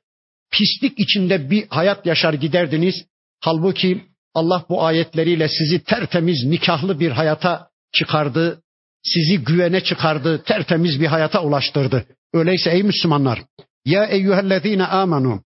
Pislik 0.52 1.00
içinde 1.00 1.50
bir 1.50 1.68
hayat 1.70 2.06
yaşar 2.06 2.34
giderdiniz. 2.34 3.06
Halbuki 3.42 4.02
Allah 4.36 4.66
bu 4.70 4.84
ayetleriyle 4.84 5.48
sizi 5.48 5.84
tertemiz 5.84 6.44
nikahlı 6.44 7.00
bir 7.00 7.12
hayata 7.12 7.70
çıkardı, 7.94 8.62
sizi 9.04 9.44
güvene 9.44 9.84
çıkardı, 9.84 10.44
tertemiz 10.44 11.02
bir 11.02 11.08
hayata 11.08 11.44
ulaştırdı. 11.44 12.06
Öyleyse 12.34 12.72
ey 12.72 12.84
Müslümanlar, 12.84 13.44
ya 13.86 14.06
eyyühellezine 14.06 14.86
amenu, 14.86 15.44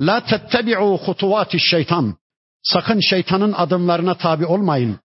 la 0.00 0.24
tettebi'u 0.24 0.98
hutuvati 0.98 1.60
şeytan. 1.60 2.18
Sakın 2.62 3.00
şeytanın 3.00 3.52
adımlarına 3.52 4.14
tabi 4.14 4.46
olmayın. 4.46 5.00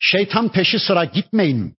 Şeytan 0.00 0.48
peşi 0.48 0.78
sıra 0.78 1.04
gitmeyin. 1.04 1.76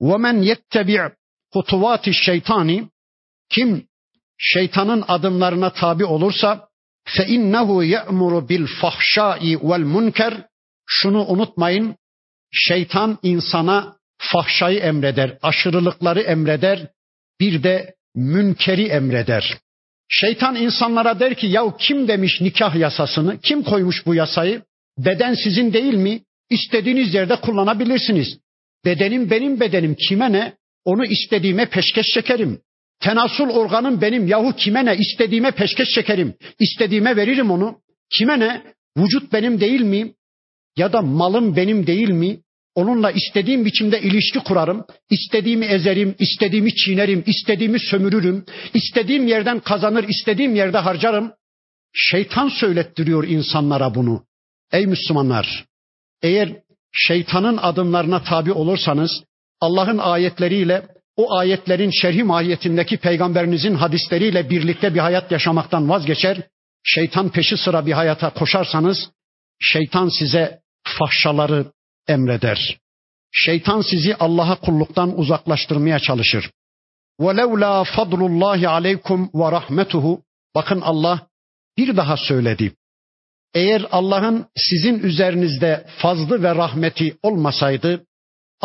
Ve 0.00 0.16
men 0.16 0.42
yettebi' 0.42 1.10
hutuvati 1.52 2.14
şeytani, 2.14 2.88
kim 3.50 3.86
şeytanın 4.38 5.04
adımlarına 5.08 5.72
tabi 5.72 6.04
olursa 6.04 6.68
bil 8.48 8.66
fahşai 8.80 9.58
vel 9.62 9.84
munker 9.84 10.34
şunu 10.86 11.26
unutmayın 11.26 11.96
şeytan 12.52 13.18
insana 13.22 13.96
fahşayı 14.18 14.78
emreder, 14.78 15.38
aşırılıkları 15.42 16.20
emreder, 16.20 16.88
bir 17.40 17.62
de 17.62 17.94
münkeri 18.14 18.86
emreder. 18.86 19.58
Şeytan 20.08 20.56
insanlara 20.56 21.20
der 21.20 21.34
ki 21.34 21.46
yahu 21.46 21.76
kim 21.78 22.08
demiş 22.08 22.40
nikah 22.40 22.76
yasasını? 22.76 23.40
Kim 23.40 23.62
koymuş 23.62 24.06
bu 24.06 24.14
yasayı? 24.14 24.62
Beden 24.98 25.34
sizin 25.34 25.72
değil 25.72 25.94
mi? 25.94 26.20
İstediğiniz 26.50 27.14
yerde 27.14 27.36
kullanabilirsiniz. 27.36 28.38
Bedenim 28.84 29.30
benim 29.30 29.60
bedenim 29.60 29.94
kime 30.08 30.32
ne? 30.32 30.54
Onu 30.84 31.04
istediğime 31.04 31.66
peşkeş 31.66 32.06
çekerim. 32.06 32.60
Tenasul 33.00 33.48
organım 33.48 34.00
benim 34.00 34.26
yahu 34.26 34.56
kime 34.56 34.84
ne? 34.84 34.96
İstediğime 34.96 35.50
peşkeş 35.50 35.88
çekerim. 35.88 36.34
İstediğime 36.60 37.16
veririm 37.16 37.50
onu. 37.50 37.80
Kime 38.10 38.40
ne? 38.40 38.62
Vücut 38.96 39.32
benim 39.32 39.60
değil 39.60 39.80
mi? 39.80 40.14
Ya 40.76 40.92
da 40.92 41.02
malım 41.02 41.56
benim 41.56 41.86
değil 41.86 42.10
mi? 42.10 42.40
Onunla 42.74 43.10
istediğim 43.10 43.64
biçimde 43.64 44.00
ilişki 44.00 44.38
kurarım. 44.38 44.84
İstediğimi 45.10 45.66
ezerim, 45.66 46.14
istediğimi 46.18 46.74
çiğnerim, 46.74 47.24
istediğimi 47.26 47.80
sömürürüm. 47.80 48.44
İstediğim 48.74 49.26
yerden 49.26 49.60
kazanır, 49.60 50.08
istediğim 50.08 50.54
yerde 50.54 50.78
harcarım. 50.78 51.32
Şeytan 51.92 52.48
söylettiriyor 52.48 53.24
insanlara 53.28 53.94
bunu. 53.94 54.24
Ey 54.72 54.86
Müslümanlar, 54.86 55.64
eğer 56.22 56.56
şeytanın 56.92 57.56
adımlarına 57.56 58.22
tabi 58.22 58.52
olursanız 58.52 59.24
Allah'ın 59.60 59.98
ayetleriyle 59.98 60.86
o 61.15 61.33
ayetlerin 61.33 61.91
şerhi 62.01 62.23
mahiyetindeki 62.23 62.97
peygamberinizin 62.97 63.75
hadisleriyle 63.75 64.49
birlikte 64.49 64.93
bir 64.93 64.99
hayat 64.99 65.31
yaşamaktan 65.31 65.89
vazgeçer, 65.89 66.37
şeytan 66.83 67.29
peşi 67.29 67.57
sıra 67.57 67.85
bir 67.85 67.93
hayata 67.93 68.29
koşarsanız 68.29 69.09
şeytan 69.59 70.09
size 70.09 70.59
fahşaları 70.83 71.65
emreder. 72.07 72.77
Şeytan 73.31 73.81
sizi 73.81 74.15
Allah'a 74.15 74.55
kulluktan 74.55 75.19
uzaklaştırmaya 75.19 75.99
çalışır. 75.99 76.51
وَلَوْلَا 77.19 77.85
فَضْلُ 77.85 78.21
اللّٰهِ 78.29 78.59
عَلَيْكُمْ 78.65 79.31
وَرَحْمَتُهُ 79.31 80.21
Bakın 80.55 80.81
Allah 80.81 81.27
bir 81.77 81.97
daha 81.97 82.17
söyledi. 82.17 82.73
Eğer 83.53 83.85
Allah'ın 83.91 84.45
sizin 84.55 84.99
üzerinizde 84.99 85.85
fazlı 85.97 86.43
ve 86.43 86.55
rahmeti 86.55 87.17
olmasaydı, 87.23 88.05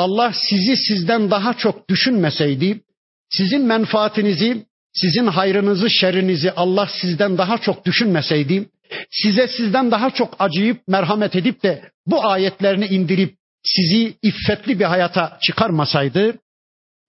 Allah 0.03 0.33
sizi 0.49 0.77
sizden 0.77 1.31
daha 1.31 1.53
çok 1.53 1.89
düşünmeseydi, 1.89 2.81
sizin 3.29 3.61
menfaatinizi, 3.61 4.65
sizin 4.93 5.27
hayrınızı, 5.27 5.89
şerrinizi 5.89 6.51
Allah 6.51 6.89
sizden 7.01 7.37
daha 7.37 7.57
çok 7.57 7.85
düşünmeseydi, 7.85 8.69
size 9.09 9.47
sizden 9.47 9.91
daha 9.91 10.09
çok 10.09 10.35
acıyıp 10.39 10.87
merhamet 10.87 11.35
edip 11.35 11.63
de 11.63 11.91
bu 12.07 12.27
ayetlerini 12.27 12.85
indirip 12.85 13.35
sizi 13.63 14.17
iffetli 14.21 14.79
bir 14.79 14.85
hayata 14.85 15.37
çıkarmasaydı, 15.41 16.33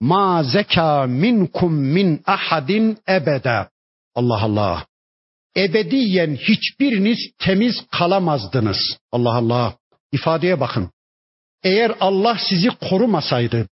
ma 0.00 0.42
zeka 0.42 1.06
minkum 1.06 1.74
min 1.74 2.22
ahadin 2.26 2.98
ebeda. 3.08 3.70
Allah 4.14 4.42
Allah. 4.42 4.86
Ebediyen 5.56 6.34
hiçbiriniz 6.34 7.18
temiz 7.38 7.84
kalamazdınız. 7.90 8.98
Allah 9.12 9.34
Allah. 9.34 9.74
İfadeye 10.12 10.60
bakın. 10.60 10.90
Eğer 11.64 11.92
Allah 12.00 12.38
sizi 12.48 12.68
korumasaydı, 12.68 13.68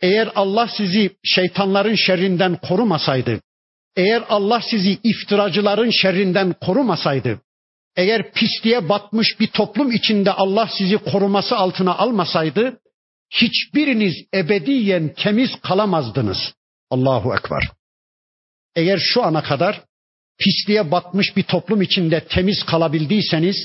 eğer 0.00 0.32
Allah 0.34 0.68
sizi 0.76 1.10
şeytanların 1.24 1.94
şerrinden 1.94 2.56
korumasaydı, 2.56 3.40
eğer 3.96 4.24
Allah 4.28 4.60
sizi 4.70 4.98
iftiracıların 5.02 5.90
şerrinden 5.90 6.52
korumasaydı, 6.52 7.40
eğer 7.96 8.32
pisliğe 8.32 8.88
batmış 8.88 9.40
bir 9.40 9.46
toplum 9.46 9.92
içinde 9.92 10.32
Allah 10.32 10.68
sizi 10.78 10.96
koruması 10.96 11.56
altına 11.56 11.94
almasaydı, 11.94 12.80
hiçbiriniz 13.30 14.14
ebediyen 14.34 15.14
temiz 15.14 15.50
kalamazdınız. 15.60 16.54
Allahu 16.90 17.34
Ekber. 17.34 17.70
Eğer 18.76 18.98
şu 18.98 19.22
ana 19.22 19.42
kadar 19.42 19.84
pisliğe 20.38 20.90
batmış 20.90 21.36
bir 21.36 21.42
toplum 21.42 21.82
içinde 21.82 22.24
temiz 22.24 22.64
kalabildiyseniz, 22.64 23.56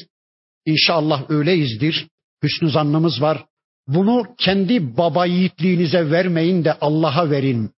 inşallah 0.66 1.30
öyleyizdir. 1.30 2.08
Hüsnü 2.44 2.70
zannımız 2.70 3.22
var. 3.22 3.46
Bunu 3.88 4.36
kendi 4.38 4.98
baba 4.98 5.26
yiğitliğinize 5.26 6.12
vermeyin 6.12 6.64
de 6.64 6.74
Allah'a 6.82 7.30
verin. 7.30 7.72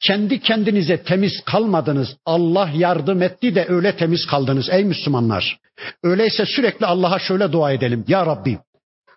Kendi 0.00 0.40
kendinize 0.40 1.02
temiz 1.02 1.32
kalmadınız. 1.44 2.16
Allah 2.26 2.70
yardım 2.74 3.22
etti 3.22 3.54
de 3.54 3.66
öyle 3.68 3.96
temiz 3.96 4.26
kaldınız 4.26 4.68
ey 4.70 4.84
Müslümanlar. 4.84 5.58
Öyleyse 6.02 6.46
sürekli 6.46 6.86
Allah'a 6.86 7.18
şöyle 7.18 7.52
dua 7.52 7.72
edelim. 7.72 8.04
Ya 8.08 8.26
Rabbi 8.26 8.58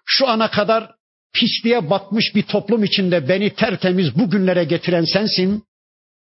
şu 0.06 0.28
ana 0.28 0.52
kadar 0.52 0.92
pisliğe 1.34 1.90
batmış 1.90 2.36
bir 2.36 2.44
toplum 2.44 2.84
içinde 2.84 3.30
beni 3.30 3.50
tertemiz 3.50 4.16
bugünlere 4.16 4.64
getiren 4.64 5.04
sensin. 5.04 5.64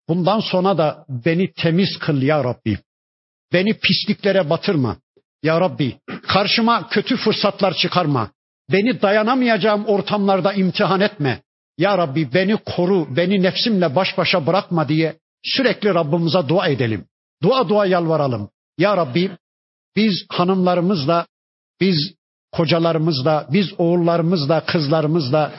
Bundan 0.10 0.40
sonra 0.40 0.78
da 0.78 1.06
beni 1.10 1.54
temiz 1.54 2.00
kıl 2.00 2.22
ya 2.22 2.44
Rabbi. 2.44 2.78
Beni 3.54 3.74
pisliklere 3.74 4.50
batırma. 4.50 4.98
Ya 5.44 5.62
Rabbi 5.62 5.98
karşıma 6.28 6.90
kötü 6.90 7.18
fırsatlar 7.18 7.74
çıkarma. 7.74 8.32
Beni 8.72 9.02
dayanamayacağım 9.02 9.86
ortamlarda 9.86 10.54
imtihan 10.54 11.02
etme. 11.02 11.42
Ya 11.78 11.98
Rabbi 11.98 12.34
beni 12.34 12.58
koru, 12.58 13.16
beni 13.16 13.44
nefsimle 13.44 13.96
baş 13.96 14.18
başa 14.18 14.48
bırakma 14.48 14.88
diye 14.88 15.16
sürekli 15.44 15.94
Rabbimize 15.94 16.48
dua 16.48 16.68
edelim. 16.68 17.06
Dua 17.44 17.70
dua 17.70 17.86
yalvaralım. 17.86 18.50
Ya 18.78 18.98
Rabbi 18.98 19.32
biz 19.96 20.26
hanımlarımızla, 20.30 21.26
biz 21.82 22.14
kocalarımızla, 22.52 23.48
biz 23.52 23.68
oğullarımızla, 23.78 24.66
kızlarımızla, 24.66 25.52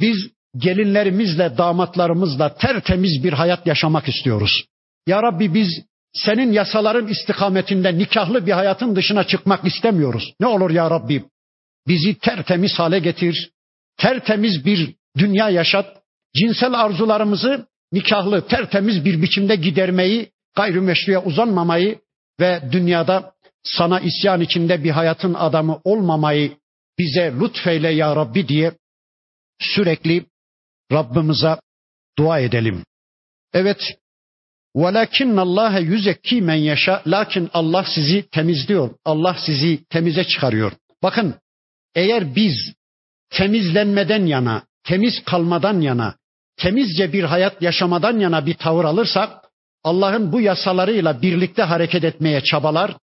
biz 0.00 0.16
gelinlerimizle, 0.56 1.58
damatlarımızla 1.58 2.54
tertemiz 2.54 3.24
bir 3.24 3.32
hayat 3.32 3.66
yaşamak 3.66 4.08
istiyoruz. 4.08 4.64
Ya 5.06 5.22
Rabbi 5.22 5.54
biz 5.54 5.82
senin 6.12 6.52
yasaların 6.52 7.08
istikametinde 7.08 7.98
nikahlı 7.98 8.46
bir 8.46 8.52
hayatın 8.52 8.96
dışına 8.96 9.24
çıkmak 9.24 9.64
istemiyoruz. 9.64 10.34
Ne 10.40 10.46
olur 10.46 10.70
ya 10.70 10.90
Rabbi 10.90 11.24
Bizi 11.88 12.18
tertemiz 12.18 12.78
hale 12.78 12.98
getir. 12.98 13.50
Tertemiz 13.96 14.64
bir 14.64 14.94
dünya 15.18 15.50
yaşat. 15.50 16.02
Cinsel 16.34 16.80
arzularımızı 16.80 17.66
nikahlı, 17.92 18.46
tertemiz 18.46 19.04
bir 19.04 19.22
biçimde 19.22 19.56
gidermeyi, 19.56 20.30
gayrimeşruya 20.56 21.24
uzanmamayı 21.24 21.98
ve 22.40 22.62
dünyada 22.72 23.32
sana 23.62 24.00
isyan 24.00 24.40
içinde 24.40 24.84
bir 24.84 24.90
hayatın 24.90 25.34
adamı 25.34 25.80
olmamayı 25.84 26.56
bize 26.98 27.34
lütfeyle 27.40 27.88
ya 27.88 28.16
Rabbi 28.16 28.48
diye 28.48 28.72
sürekli 29.58 30.26
Rabbimize 30.92 31.56
dua 32.18 32.40
edelim. 32.40 32.84
Evet. 33.52 33.98
Velakin 34.76 35.36
Allah 35.36 35.78
yüzekki 35.78 36.42
men 36.42 36.54
yaşa. 36.54 37.02
Lakin 37.06 37.50
Allah 37.52 37.84
sizi 37.94 38.28
temizliyor. 38.28 38.90
Allah 39.04 39.36
sizi 39.46 39.84
temize 39.84 40.24
çıkarıyor. 40.24 40.72
Bakın 41.02 41.34
eğer 41.94 42.34
biz 42.34 42.54
temizlenmeden 43.30 44.26
yana, 44.26 44.62
temiz 44.84 45.24
kalmadan 45.24 45.80
yana, 45.80 46.14
temizce 46.56 47.12
bir 47.12 47.24
hayat 47.24 47.62
yaşamadan 47.62 48.18
yana 48.18 48.46
bir 48.46 48.54
tavır 48.54 48.84
alırsak, 48.84 49.44
Allah'ın 49.84 50.32
bu 50.32 50.40
yasalarıyla 50.40 51.22
birlikte 51.22 51.62
hareket 51.62 52.04
etmeye 52.04 52.44
çabalar, 52.44 52.96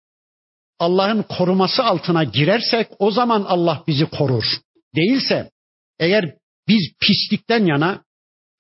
Allah'ın 0.79 1.23
koruması 1.23 1.85
altına 1.85 2.25
girersek 2.25 2.89
o 2.99 3.11
zaman 3.11 3.45
Allah 3.49 3.85
bizi 3.87 4.07
korur. 4.07 4.45
Değilse 4.97 5.51
eğer 5.99 6.35
biz 6.69 6.93
pislikten 7.01 7.67
yana, 7.67 8.05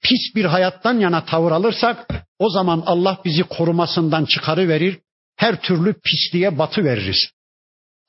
pis 0.03 0.35
bir 0.35 0.45
hayattan 0.45 0.99
yana 0.99 1.25
tavır 1.25 1.53
alırsak 1.53 2.09
o 2.39 2.51
zaman 2.51 2.83
Allah 2.87 3.21
bizi 3.25 3.43
korumasından 3.43 4.25
çıkarıverir, 4.25 4.99
her 5.37 5.63
türlü 5.63 5.95
pisliğe 6.01 6.59
batı 6.59 6.85
veririz. 6.85 7.31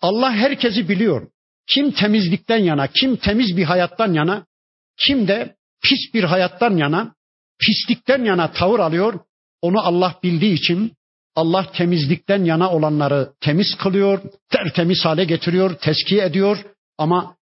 Allah 0.02 0.32
herkesi 0.32 0.90
biliyor. 0.90 1.28
Kim 1.68 1.92
temizlikten 1.92 2.58
yana, 2.58 2.88
kim 2.88 3.16
temiz 3.16 3.58
bir 3.58 3.64
hayattan 3.64 4.14
yana, 4.14 4.46
kim 4.98 5.28
de 5.28 5.56
pis 5.84 6.14
bir 6.14 6.24
hayattan 6.24 6.78
yana, 6.78 7.16
pislikten 7.60 8.26
yana 8.26 8.52
tavır 8.52 8.80
alıyor. 8.80 9.20
Onu 9.62 9.82
Allah 9.82 10.20
bildiği 10.24 10.54
için 10.54 10.98
Allah 11.36 11.72
temizlikten 11.72 12.46
yana 12.46 12.72
olanları 12.72 13.34
temiz 13.42 13.76
kılıyor, 13.78 14.22
tertemiz 14.50 15.06
hale 15.06 15.26
getiriyor, 15.26 15.78
teskiye 15.78 16.26
ediyor 16.26 16.66
ama 16.98 17.38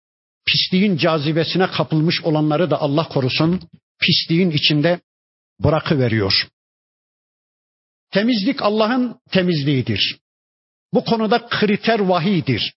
pisliğin 0.45 0.97
cazibesine 0.97 1.67
kapılmış 1.67 2.23
olanları 2.23 2.71
da 2.71 2.81
Allah 2.81 3.07
korusun 3.07 3.61
pisliğin 3.99 4.51
içinde 4.51 4.99
bırakıveriyor. 5.63 6.47
Temizlik 8.11 8.61
Allah'ın 8.61 9.19
temizliğidir. 9.31 10.19
Bu 10.93 11.05
konuda 11.05 11.47
kriter 11.47 11.99
vahidir. 11.99 12.73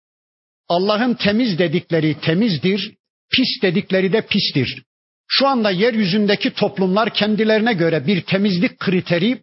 Allah'ın 0.69 1.15
temiz 1.15 1.59
dedikleri 1.59 2.21
temizdir, 2.21 2.95
pis 3.33 3.63
dedikleri 3.63 4.13
de 4.13 4.21
pistir. 4.27 4.83
Şu 5.29 5.47
anda 5.47 5.71
yeryüzündeki 5.71 6.51
toplumlar 6.51 7.15
kendilerine 7.15 7.73
göre 7.73 8.07
bir 8.07 8.21
temizlik 8.21 8.79
kriteri, 8.79 9.43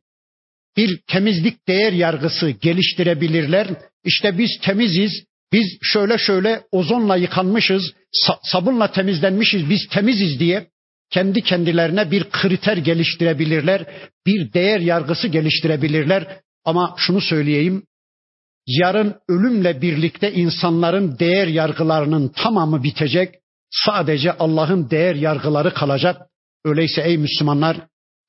bir 0.77 0.99
temizlik 1.07 1.67
değer 1.67 1.93
yargısı 1.93 2.49
geliştirebilirler. 2.49 3.67
İşte 4.03 4.37
biz 4.37 4.49
temiziz, 4.61 5.23
biz 5.53 5.77
şöyle 5.81 6.17
şöyle 6.17 6.63
ozonla 6.71 7.15
yıkanmışız, 7.15 7.93
sabunla 8.43 8.91
temizlenmişiz, 8.91 9.69
biz 9.69 9.87
temiziz 9.87 10.39
diye 10.39 10.67
kendi 11.09 11.41
kendilerine 11.41 12.11
bir 12.11 12.23
kriter 12.29 12.77
geliştirebilirler, 12.77 13.85
bir 14.25 14.53
değer 14.53 14.79
yargısı 14.79 15.27
geliştirebilirler. 15.27 16.39
Ama 16.65 16.95
şunu 16.97 17.21
söyleyeyim, 17.21 17.83
yarın 18.67 19.15
ölümle 19.27 19.81
birlikte 19.81 20.33
insanların 20.33 21.19
değer 21.19 21.47
yargılarının 21.47 22.27
tamamı 22.27 22.83
bitecek. 22.83 23.35
Sadece 23.71 24.33
Allah'ın 24.33 24.89
değer 24.89 25.15
yargıları 25.15 25.73
kalacak. 25.73 26.21
Öyleyse 26.65 27.01
ey 27.01 27.17
Müslümanlar 27.17 27.77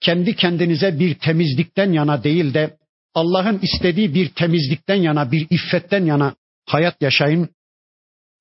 kendi 0.01 0.37
kendinize 0.37 0.99
bir 0.99 1.14
temizlikten 1.14 1.93
yana 1.93 2.24
değil 2.24 2.55
de 2.55 2.76
Allah'ın 3.14 3.59
istediği 3.62 4.14
bir 4.14 4.28
temizlikten 4.28 4.95
yana, 4.95 5.32
bir 5.32 5.47
iffetten 5.51 6.05
yana 6.05 6.35
hayat 6.66 7.03
yaşayın. 7.03 7.49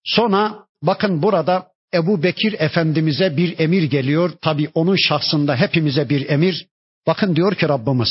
Sonra 0.03 0.65
bakın 0.81 1.21
burada 1.21 1.67
Ebu 1.93 2.23
Bekir 2.23 2.55
Efendimiz'e 2.59 3.37
bir 3.37 3.59
emir 3.59 3.83
geliyor. 3.83 4.31
Tabi 4.41 4.69
onun 4.73 4.95
şahsında 4.95 5.55
hepimize 5.55 6.09
bir 6.09 6.29
emir. 6.29 6.67
Bakın 7.07 7.35
diyor 7.35 7.55
ki 7.55 7.69
Rabbimiz 7.69 8.09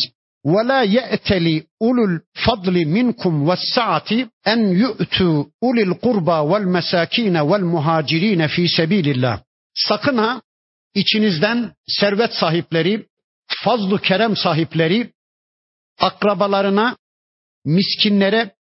وَلَا 0.54 0.84
يَأْتَلِ 0.84 1.46
اُلُوا 1.88 2.08
الْفَضْلِ 2.12 2.76
مِنْكُمْ 2.98 3.34
وَالسَّعَةِ 3.48 4.10
اَنْ 4.48 4.60
يُؤْتُوا 4.84 5.46
اُلِي 5.68 5.84
الْقُرْبَى 5.90 6.38
وَالْمَسَاكِينَ 6.52 7.36
وَالْمُهَاجِرِينَ 7.50 8.42
ف۪ي 8.48 8.64
سَب۪يلِ 8.78 9.08
اللّٰهِ 9.16 9.40
Sakın 9.76 10.18
ha 10.18 10.42
içinizden 10.94 11.74
servet 11.88 12.34
sahipleri, 12.34 13.06
fazlu 13.64 13.98
kerem 13.98 14.36
sahipleri, 14.36 15.14
akrabalarına, 16.00 16.98
miskinlere 17.66 18.56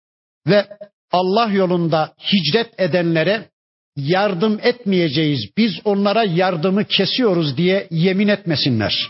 ve 0.47 0.77
Allah 1.11 1.49
yolunda 1.49 2.13
hicret 2.33 2.79
edenlere 2.79 3.49
yardım 3.95 4.59
etmeyeceğiz, 4.63 5.39
biz 5.57 5.71
onlara 5.85 6.23
yardımı 6.23 6.85
kesiyoruz 6.85 7.57
diye 7.57 7.87
yemin 7.91 8.27
etmesinler. 8.27 9.09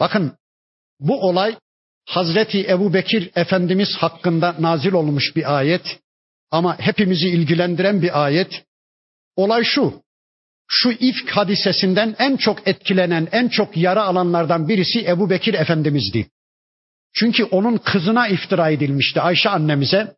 Bakın 0.00 0.36
bu 1.00 1.28
olay 1.28 1.56
Hazreti 2.07 2.67
Ebu 2.69 2.93
Bekir 2.93 3.31
Efendimiz 3.35 3.95
hakkında 3.97 4.55
nazil 4.59 4.93
olmuş 4.93 5.35
bir 5.35 5.57
ayet 5.57 5.99
ama 6.51 6.79
hepimizi 6.79 7.29
ilgilendiren 7.29 8.01
bir 8.01 8.23
ayet. 8.25 8.65
Olay 9.35 9.63
şu, 9.63 10.01
şu 10.67 10.91
ifk 10.91 11.29
hadisesinden 11.29 12.15
en 12.19 12.37
çok 12.37 12.67
etkilenen, 12.67 13.27
en 13.31 13.47
çok 13.47 13.77
yara 13.77 14.03
alanlardan 14.03 14.67
birisi 14.67 15.05
Ebu 15.07 15.29
Bekir 15.29 15.53
Efendimiz'di. 15.53 16.27
Çünkü 17.13 17.43
onun 17.43 17.77
kızına 17.77 18.27
iftira 18.27 18.69
edilmişti 18.69 19.21
Ayşe 19.21 19.49
annemize. 19.49 20.15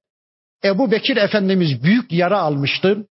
Ebu 0.63 0.91
Bekir 0.91 1.17
Efendimiz 1.17 1.83
büyük 1.83 2.11
yara 2.11 2.39
almıştı. 2.39 3.07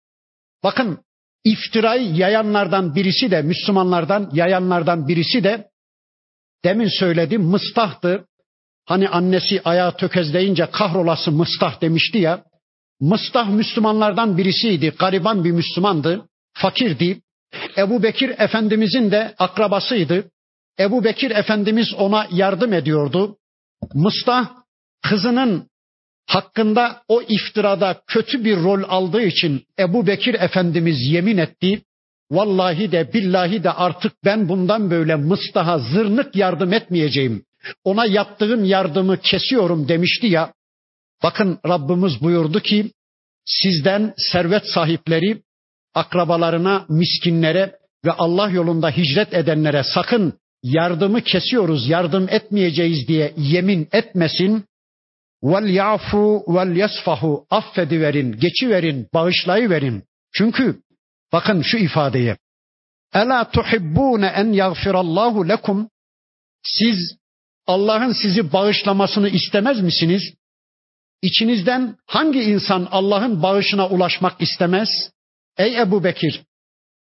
Bakın 0.64 0.98
iftirayı 1.44 2.14
yayanlardan 2.14 2.94
birisi 2.94 3.30
de 3.30 3.42
Müslümanlardan 3.42 4.30
yayanlardan 4.32 5.08
birisi 5.08 5.44
de 5.44 5.68
demin 6.64 6.98
söyledim 6.98 7.42
mıstahtı. 7.42 8.28
Hani 8.88 9.08
annesi 9.08 9.60
ayağı 9.64 9.96
tökezleyince 9.96 10.66
kahrolası 10.66 11.32
mıstah 11.32 11.80
demişti 11.80 12.18
ya. 12.18 12.44
Mıstah 13.00 13.48
Müslümanlardan 13.48 14.38
birisiydi. 14.38 14.92
Gariban 14.98 15.44
bir 15.44 15.50
Müslümandı. 15.50 16.28
Fakirdi. 16.52 17.20
Ebu 17.76 18.02
Bekir 18.02 18.28
Efendimizin 18.38 19.10
de 19.10 19.34
akrabasıydı. 19.38 20.24
Ebu 20.78 21.04
Bekir 21.04 21.30
Efendimiz 21.30 21.94
ona 21.94 22.26
yardım 22.30 22.72
ediyordu. 22.72 23.36
Mıstah 23.94 24.50
kızının 25.02 25.68
hakkında 26.26 27.02
o 27.08 27.22
iftirada 27.22 28.02
kötü 28.06 28.44
bir 28.44 28.56
rol 28.56 28.82
aldığı 28.88 29.22
için 29.22 29.64
Ebu 29.78 30.06
Bekir 30.06 30.34
Efendimiz 30.34 30.96
yemin 31.00 31.38
etti. 31.38 31.82
Vallahi 32.30 32.92
de 32.92 33.12
billahi 33.12 33.64
de 33.64 33.70
artık 33.70 34.12
ben 34.24 34.48
bundan 34.48 34.90
böyle 34.90 35.16
Mıstah'a 35.16 35.78
zırnık 35.78 36.36
yardım 36.36 36.72
etmeyeceğim. 36.72 37.47
Ona 37.84 38.06
yaptığım 38.06 38.64
yardımı 38.64 39.20
kesiyorum 39.20 39.88
demişti 39.88 40.26
ya. 40.26 40.52
Bakın 41.22 41.58
Rabbimiz 41.66 42.22
buyurdu 42.22 42.60
ki 42.60 42.90
sizden 43.44 44.14
servet 44.16 44.66
sahipleri 44.66 45.42
akrabalarına, 45.94 46.86
miskinlere 46.88 47.78
ve 48.04 48.12
Allah 48.12 48.50
yolunda 48.50 48.90
hicret 48.90 49.34
edenlere 49.34 49.82
sakın 49.82 50.38
yardımı 50.62 51.22
kesiyoruz, 51.22 51.88
yardım 51.88 52.28
etmeyeceğiz 52.30 53.08
diye 53.08 53.34
yemin 53.36 53.88
etmesin. 53.92 54.64
Vel 55.42 55.68
yafu 55.68 56.44
vel 56.48 56.76
yasfahu 56.76 57.46
affediverin, 57.50 58.32
geçiverin, 58.32 59.08
bağışlayıverin. 59.14 60.02
Çünkü 60.32 60.82
bakın 61.32 61.62
şu 61.62 61.76
ifadeye. 61.76 62.36
Ela 63.14 63.50
tuhibbune 63.50 64.26
en 64.26 64.52
yagfirallahu 64.52 65.48
lekum. 65.48 65.88
Siz 66.62 67.17
Allah'ın 67.68 68.12
sizi 68.12 68.52
bağışlamasını 68.52 69.28
istemez 69.28 69.80
misiniz? 69.80 70.22
İçinizden 71.22 71.96
hangi 72.06 72.42
insan 72.42 72.88
Allah'ın 72.90 73.42
bağışına 73.42 73.88
ulaşmak 73.88 74.42
istemez? 74.42 74.88
Ey 75.58 75.80
Ebu 75.80 76.04
Bekir, 76.04 76.42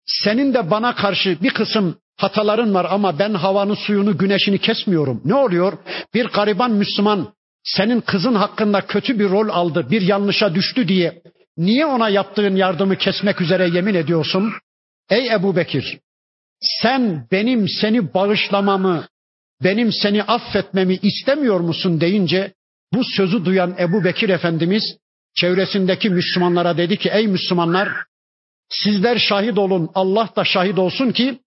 senin 0.06 0.54
de 0.54 0.70
bana 0.70 0.94
karşı 0.94 1.38
bir 1.42 1.50
kısım 1.50 1.98
hataların 2.16 2.74
var 2.74 2.86
ama 2.90 3.18
ben 3.18 3.34
havanı, 3.34 3.76
suyunu, 3.76 4.18
güneşini 4.18 4.58
kesmiyorum. 4.58 5.22
Ne 5.24 5.34
oluyor? 5.34 5.78
Bir 6.14 6.24
gariban 6.26 6.70
Müslüman 6.70 7.34
senin 7.64 8.00
kızın 8.00 8.34
hakkında 8.34 8.86
kötü 8.86 9.18
bir 9.18 9.30
rol 9.30 9.48
aldı, 9.48 9.90
bir 9.90 10.02
yanlışa 10.02 10.54
düştü 10.54 10.88
diye 10.88 11.22
niye 11.56 11.86
ona 11.86 12.08
yaptığın 12.08 12.56
yardımı 12.56 12.96
kesmek 12.96 13.40
üzere 13.40 13.68
yemin 13.68 13.94
ediyorsun? 13.94 14.52
Ey 15.10 15.34
Ebu 15.34 15.56
Bekir, 15.56 15.98
sen 16.60 17.26
benim 17.32 17.68
seni 17.68 18.14
bağışlamamı, 18.14 19.06
benim 19.64 19.92
seni 19.92 20.22
affetmemi 20.22 20.98
istemiyor 21.02 21.60
musun 21.60 22.00
deyince 22.00 22.52
bu 22.92 23.02
sözü 23.16 23.44
duyan 23.44 23.76
Ebu 23.78 24.04
Bekir 24.04 24.28
Efendimiz 24.28 24.82
çevresindeki 25.34 26.10
Müslümanlara 26.10 26.76
dedi 26.76 26.96
ki 26.96 27.10
ey 27.12 27.26
Müslümanlar 27.26 27.88
sizler 28.70 29.18
şahit 29.18 29.58
olun 29.58 29.90
Allah 29.94 30.30
da 30.36 30.44
şahit 30.44 30.78
olsun 30.78 31.12
ki 31.12 31.38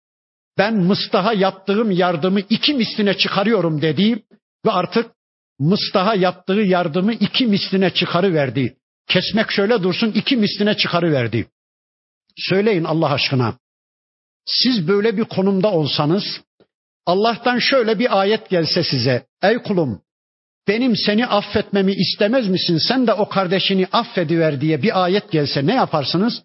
ben 0.58 0.76
Mıstah'a 0.76 1.34
yaptığım 1.34 1.92
yardımı 1.92 2.40
iki 2.40 2.74
misline 2.74 3.18
çıkarıyorum 3.18 3.82
dedi 3.82 4.24
ve 4.66 4.72
artık 4.72 5.12
Mıstah'a 5.60 6.16
yaptığı 6.16 6.54
yardımı 6.54 7.14
iki 7.14 7.46
misline 7.46 7.90
çıkarıverdi. 7.90 8.78
Kesmek 9.08 9.52
şöyle 9.52 9.84
dursun 9.84 10.12
iki 10.12 10.38
misline 10.38 10.78
çıkarıverdi. 10.78 11.48
Söyleyin 12.38 12.84
Allah 12.84 13.10
aşkına. 13.10 13.58
Siz 14.46 14.88
böyle 14.88 15.18
bir 15.18 15.24
konumda 15.24 15.72
olsanız 15.72 16.24
Allah'tan 17.06 17.60
şöyle 17.60 18.00
bir 18.00 18.20
ayet 18.20 18.50
gelse 18.50 18.84
size. 18.84 19.26
Ey 19.44 19.58
kulum 19.58 20.02
benim 20.68 20.96
seni 20.96 21.28
affetmemi 21.28 21.94
istemez 21.94 22.48
misin? 22.48 22.78
Sen 22.78 23.08
de 23.08 23.14
o 23.14 23.30
kardeşini 23.30 23.88
affediver 23.92 24.62
diye 24.62 24.82
bir 24.82 25.04
ayet 25.04 25.32
gelse 25.32 25.68
ne 25.68 25.74
yaparsınız? 25.74 26.44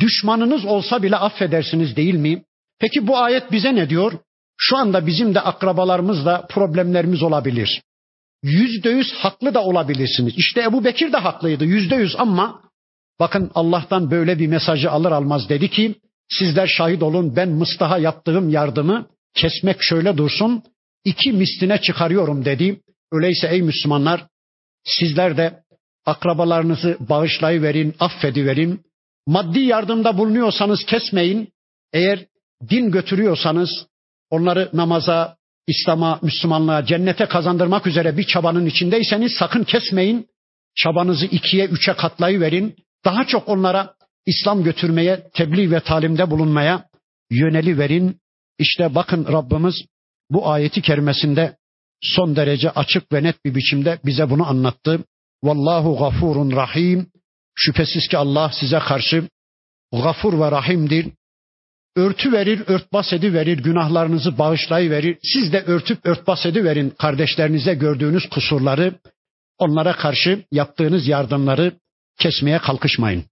Düşmanınız 0.00 0.64
olsa 0.64 1.02
bile 1.02 1.16
affedersiniz 1.16 1.96
değil 1.96 2.14
mi? 2.14 2.42
Peki 2.80 3.06
bu 3.06 3.18
ayet 3.18 3.52
bize 3.52 3.74
ne 3.74 3.90
diyor? 3.90 4.12
Şu 4.58 4.76
anda 4.76 5.06
bizim 5.06 5.34
de 5.34 5.40
akrabalarımızla 5.40 6.46
problemlerimiz 6.46 7.22
olabilir. 7.22 7.82
Yüzde 8.42 8.90
yüz 8.90 9.12
haklı 9.12 9.54
da 9.54 9.64
olabilirsiniz. 9.64 10.34
İşte 10.36 10.62
Ebu 10.62 10.84
Bekir 10.84 11.12
de 11.12 11.16
haklıydı 11.16 11.64
yüzde 11.64 11.94
yüz 11.94 12.16
ama 12.18 12.62
bakın 13.20 13.50
Allah'tan 13.54 14.10
böyle 14.10 14.38
bir 14.38 14.46
mesajı 14.46 14.90
alır 14.90 15.12
almaz 15.12 15.48
dedi 15.48 15.70
ki 15.70 15.94
sizler 16.28 16.66
şahit 16.66 17.02
olun 17.02 17.36
ben 17.36 17.48
Mıstah'a 17.48 17.98
yaptığım 17.98 18.48
yardımı 18.48 19.06
kesmek 19.34 19.76
şöyle 19.80 20.16
dursun 20.16 20.62
iki 21.04 21.32
misline 21.32 21.80
çıkarıyorum 21.80 22.44
dedi. 22.44 22.80
Öyleyse 23.12 23.48
ey 23.48 23.62
Müslümanlar 23.62 24.26
sizler 24.84 25.36
de 25.36 25.62
akrabalarınızı 26.06 26.96
bağışlayıverin, 27.00 27.94
affediverin. 28.00 28.80
Maddi 29.26 29.60
yardımda 29.60 30.18
bulunuyorsanız 30.18 30.84
kesmeyin. 30.84 31.48
Eğer 31.92 32.26
din 32.70 32.90
götürüyorsanız 32.90 33.86
onları 34.30 34.70
namaza, 34.72 35.36
İslam'a, 35.66 36.18
Müslümanlığa, 36.22 36.86
cennete 36.86 37.26
kazandırmak 37.26 37.86
üzere 37.86 38.16
bir 38.16 38.24
çabanın 38.24 38.66
içindeyseniz 38.66 39.32
sakın 39.32 39.64
kesmeyin. 39.64 40.26
Çabanızı 40.76 41.26
ikiye, 41.26 41.66
üçe 41.66 41.92
katlayıverin. 41.92 42.76
Daha 43.04 43.26
çok 43.26 43.48
onlara 43.48 43.94
İslam 44.26 44.64
götürmeye, 44.64 45.30
tebliğ 45.34 45.70
ve 45.70 45.80
talimde 45.80 46.30
bulunmaya 46.30 46.84
yöneli 47.30 47.78
verin. 47.78 48.20
İşte 48.60 48.94
bakın 48.94 49.26
Rabbimiz 49.32 49.74
bu 50.30 50.48
ayeti 50.50 50.82
kerimesinde 50.82 51.56
son 52.02 52.36
derece 52.36 52.70
açık 52.70 53.12
ve 53.12 53.22
net 53.22 53.44
bir 53.44 53.54
biçimde 53.54 53.98
bize 54.04 54.30
bunu 54.30 54.48
anlattı. 54.48 55.04
Vallahu 55.42 55.98
gafurun 55.98 56.50
rahim. 56.50 57.06
Şüphesiz 57.54 58.08
ki 58.08 58.18
Allah 58.18 58.50
size 58.60 58.78
karşı 58.78 59.28
gafur 59.92 60.40
ve 60.40 60.50
rahimdir. 60.50 61.06
Örtü 61.96 62.32
verir, 62.32 62.62
örtbas 62.66 63.12
verir, 63.12 63.58
günahlarınızı 63.58 64.38
bağışlayıverir. 64.38 65.18
Siz 65.22 65.52
de 65.52 65.62
örtüp 65.62 66.06
örtbas 66.06 66.46
verin 66.46 66.90
kardeşlerinize 66.90 67.74
gördüğünüz 67.74 68.28
kusurları. 68.28 68.94
Onlara 69.58 69.96
karşı 69.96 70.44
yaptığınız 70.52 71.08
yardımları 71.08 71.72
kesmeye 72.18 72.58
kalkışmayın. 72.58 73.24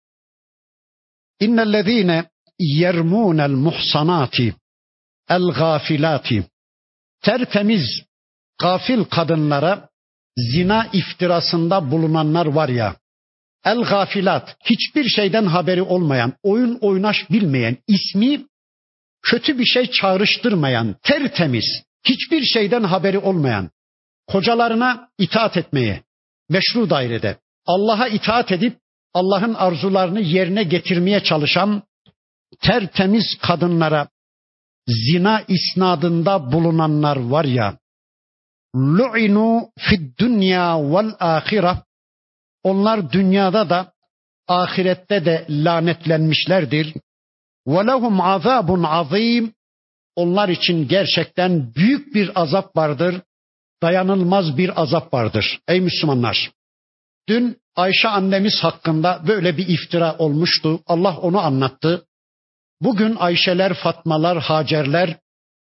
İnnellezîne 1.40 2.24
yermûnel 2.58 3.50
muhsanati 3.50 4.54
el 5.28 5.52
gafilati 5.52 6.44
tertemiz 7.22 8.02
gafil 8.60 9.04
kadınlara 9.04 9.88
zina 10.36 10.86
iftirasında 10.92 11.90
bulunanlar 11.90 12.46
var 12.46 12.68
ya, 12.68 12.96
el 13.64 13.80
gafilat, 13.82 14.56
hiçbir 14.64 15.08
şeyden 15.08 15.44
haberi 15.46 15.82
olmayan, 15.82 16.32
oyun 16.42 16.78
oynaş 16.80 17.16
bilmeyen, 17.30 17.76
ismi 17.86 18.46
kötü 19.22 19.58
bir 19.58 19.64
şey 19.64 19.90
çağrıştırmayan, 19.90 20.96
tertemiz, 21.02 21.82
hiçbir 22.04 22.42
şeyden 22.44 22.82
haberi 22.82 23.18
olmayan, 23.18 23.70
kocalarına 24.26 25.08
itaat 25.18 25.56
etmeye, 25.56 26.02
meşru 26.48 26.90
dairede, 26.90 27.36
Allah'a 27.66 28.08
itaat 28.08 28.52
edip 28.52 28.78
Allah'ın 29.14 29.54
arzularını 29.54 30.20
yerine 30.20 30.62
getirmeye 30.62 31.22
çalışan 31.22 31.82
tertemiz 32.60 33.38
kadınlara 33.42 34.08
zina 34.88 35.44
isnadında 35.48 36.52
bulunanlar 36.52 37.16
var 37.16 37.44
ya, 37.44 37.78
lu'inu 38.76 39.68
fid 39.78 40.18
dünya 40.18 40.92
vel 40.92 41.14
ahire 41.20 41.74
onlar 42.62 43.12
dünyada 43.12 43.70
da 43.70 43.92
ahirette 44.48 45.24
de 45.24 45.46
lanetlenmişlerdir. 45.48 46.94
Ve 47.66 47.86
lehum 47.86 48.20
azabun 48.20 48.82
azim 48.82 49.52
onlar 50.16 50.48
için 50.48 50.88
gerçekten 50.88 51.74
büyük 51.74 52.14
bir 52.14 52.42
azap 52.42 52.76
vardır. 52.76 53.22
Dayanılmaz 53.82 54.56
bir 54.56 54.82
azap 54.82 55.14
vardır. 55.14 55.60
Ey 55.68 55.80
Müslümanlar! 55.80 56.50
Dün 57.28 57.56
Ayşe 57.76 58.08
annemiz 58.08 58.58
hakkında 58.60 59.22
böyle 59.26 59.56
bir 59.56 59.68
iftira 59.68 60.16
olmuştu. 60.18 60.80
Allah 60.86 61.16
onu 61.16 61.40
anlattı. 61.40 62.06
Bugün 62.80 63.16
Ayşeler, 63.16 63.74
Fatmalar, 63.74 64.38
Hacerler, 64.38 65.16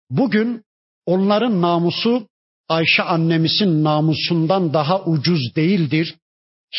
bugün 0.10 0.64
onların 1.06 1.62
namusu 1.62 2.28
Ayşe 2.70 3.04
annemizin 3.04 3.84
namusundan 3.84 4.74
daha 4.74 5.04
ucuz 5.04 5.56
değildir. 5.56 6.16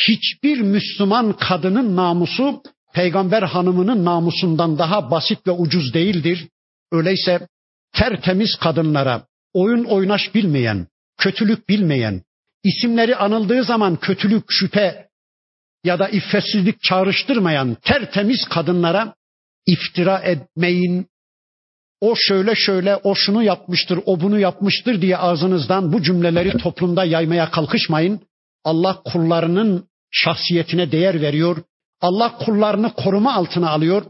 Hiçbir 0.08 0.60
Müslüman 0.60 1.32
kadının 1.32 1.96
namusu 1.96 2.62
peygamber 2.94 3.42
hanımının 3.42 4.04
namusundan 4.04 4.78
daha 4.78 5.10
basit 5.10 5.46
ve 5.46 5.50
ucuz 5.50 5.94
değildir. 5.94 6.48
Öyleyse 6.92 7.48
tertemiz 7.92 8.56
kadınlara 8.60 9.26
oyun 9.52 9.84
oynaş 9.84 10.34
bilmeyen, 10.34 10.86
kötülük 11.18 11.68
bilmeyen, 11.68 12.22
isimleri 12.64 13.16
anıldığı 13.16 13.64
zaman 13.64 13.96
kötülük, 13.96 14.44
şüphe 14.48 15.08
ya 15.84 15.98
da 15.98 16.08
iffetsizlik 16.08 16.82
çağrıştırmayan 16.82 17.74
tertemiz 17.74 18.44
kadınlara 18.44 19.14
iftira 19.68 20.18
etmeyin, 20.18 21.06
o 22.00 22.14
şöyle 22.16 22.54
şöyle, 22.54 22.96
o 22.96 23.14
şunu 23.14 23.42
yapmıştır, 23.42 24.00
o 24.06 24.20
bunu 24.20 24.38
yapmıştır 24.38 25.02
diye 25.02 25.16
ağzınızdan 25.16 25.92
bu 25.92 26.02
cümleleri 26.02 26.58
toplumda 26.58 27.04
yaymaya 27.04 27.50
kalkışmayın. 27.50 28.20
Allah 28.64 29.02
kullarının 29.12 29.88
şahsiyetine 30.10 30.92
değer 30.92 31.20
veriyor. 31.20 31.56
Allah 32.00 32.38
kullarını 32.38 32.92
koruma 32.92 33.34
altına 33.34 33.70
alıyor. 33.70 34.02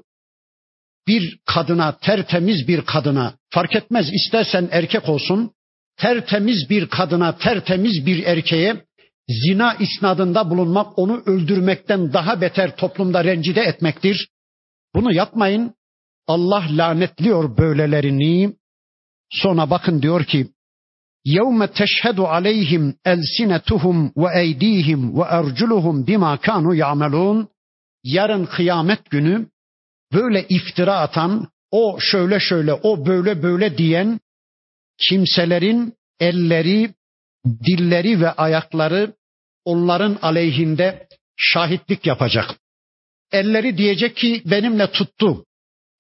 Bir 1.06 1.38
kadına, 1.46 1.98
tertemiz 1.98 2.68
bir 2.68 2.82
kadına, 2.82 3.34
fark 3.50 3.76
etmez 3.76 4.06
istersen 4.12 4.68
erkek 4.70 5.08
olsun, 5.08 5.50
tertemiz 5.96 6.70
bir 6.70 6.86
kadına, 6.86 7.38
tertemiz 7.38 8.06
bir 8.06 8.24
erkeğe 8.24 8.84
zina 9.28 9.74
isnadında 9.74 10.50
bulunmak 10.50 10.98
onu 10.98 11.22
öldürmekten 11.26 12.12
daha 12.12 12.40
beter 12.40 12.76
toplumda 12.76 13.24
rencide 13.24 13.60
etmektir. 13.60 14.28
Bunu 14.98 15.14
yapmayın. 15.14 15.74
Allah 16.26 16.64
lanetliyor 16.70 17.56
böylelerini. 17.56 18.54
Sonra 19.30 19.70
bakın 19.70 20.02
diyor 20.02 20.24
ki 20.24 20.48
يَوْمَ 21.26 21.66
تَشْهَدُ 21.66 22.18
عَلَيْهِمْ 22.34 22.94
أَلْسِنَتُهُمْ 23.06 24.12
وَاَيْد۪يهِمْ 24.12 25.00
وَاَرْجُلُهُمْ 25.18 25.96
بِمَا 26.06 26.36
كَانُوا 26.36 26.76
يَعْمَلُونَ 26.76 27.46
Yarın 28.04 28.46
kıyamet 28.46 29.10
günü 29.10 29.46
böyle 30.12 30.46
iftira 30.48 30.94
atan, 31.00 31.48
o 31.70 31.98
şöyle 32.00 32.40
şöyle, 32.40 32.72
o 32.72 33.06
böyle 33.06 33.42
böyle 33.42 33.78
diyen 33.78 34.20
kimselerin 34.98 35.92
elleri, 36.20 36.94
dilleri 37.46 38.20
ve 38.20 38.30
ayakları 38.30 39.14
onların 39.64 40.18
aleyhinde 40.22 41.08
şahitlik 41.36 42.06
yapacak. 42.06 42.58
Elleri 43.32 43.78
diyecek 43.78 44.16
ki 44.16 44.42
benimle 44.44 44.90
tuttu. 44.90 45.44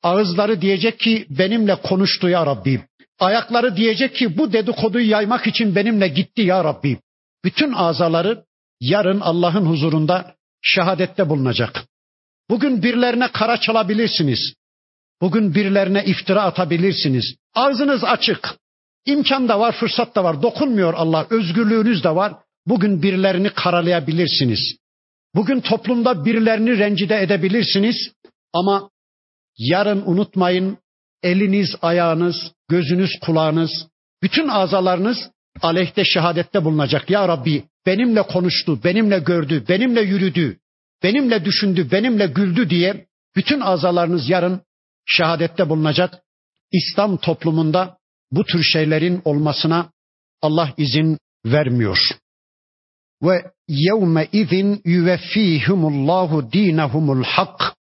Ağızları 0.02 0.60
diyecek 0.60 1.00
ki 1.00 1.26
benimle 1.30 1.74
konuştu 1.74 2.28
ya 2.28 2.46
Rabbi. 2.46 2.80
Ayakları 3.18 3.76
diyecek 3.76 4.14
ki 4.14 4.38
bu 4.38 4.52
dedikoduyu 4.52 5.08
yaymak 5.08 5.46
için 5.46 5.74
benimle 5.74 6.08
gitti 6.08 6.42
ya 6.42 6.64
Rabbi. 6.64 6.98
Bütün 7.44 7.72
azaları 7.72 8.44
yarın 8.80 9.20
Allah'ın 9.20 9.66
huzurunda 9.66 10.34
şehadette 10.62 11.28
bulunacak. 11.28 11.84
Bugün 12.50 12.82
birilerine 12.82 13.32
kara 13.32 13.60
çalabilirsiniz. 13.60 14.54
Bugün 15.20 15.54
birilerine 15.54 16.04
iftira 16.04 16.42
atabilirsiniz. 16.42 17.34
Ağzınız 17.54 18.04
açık. 18.04 18.54
İmkan 19.06 19.48
da 19.48 19.60
var, 19.60 19.72
fırsat 19.72 20.14
da 20.14 20.24
var. 20.24 20.42
Dokunmuyor 20.42 20.94
Allah. 20.94 21.26
Özgürlüğünüz 21.30 22.04
de 22.04 22.14
var. 22.14 22.32
Bugün 22.66 23.02
birilerini 23.02 23.50
karalayabilirsiniz. 23.50 24.76
Bugün 25.34 25.60
toplumda 25.60 26.24
birilerini 26.24 26.78
rencide 26.78 27.22
edebilirsiniz. 27.22 27.96
Ama 28.52 28.90
Yarın 29.58 30.02
unutmayın 30.06 30.78
eliniz, 31.22 31.74
ayağınız, 31.82 32.36
gözünüz, 32.68 33.10
kulağınız, 33.20 33.70
bütün 34.22 34.48
azalarınız 34.48 35.18
aleyhte 35.62 36.04
şehadette 36.04 36.64
bulunacak. 36.64 37.10
Ya 37.10 37.28
Rabbi 37.28 37.64
benimle 37.86 38.22
konuştu, 38.22 38.84
benimle 38.84 39.18
gördü, 39.18 39.64
benimle 39.68 40.00
yürüdü, 40.00 40.58
benimle 41.02 41.44
düşündü, 41.44 41.90
benimle 41.90 42.26
güldü 42.26 42.70
diye 42.70 43.06
bütün 43.36 43.60
azalarınız 43.60 44.28
yarın 44.28 44.60
şehadette 45.06 45.68
bulunacak. 45.68 46.22
İslam 46.72 47.16
toplumunda 47.16 47.98
bu 48.30 48.44
tür 48.44 48.62
şeylerin 48.62 49.22
olmasına 49.24 49.92
Allah 50.42 50.74
izin 50.76 51.18
vermiyor. 51.44 51.98
Ve 53.22 53.50
yevme 53.68 54.28
izin 54.32 54.82
yuveffihumullahu 54.84 56.52
dinehumul 56.52 57.24
hak 57.24 57.74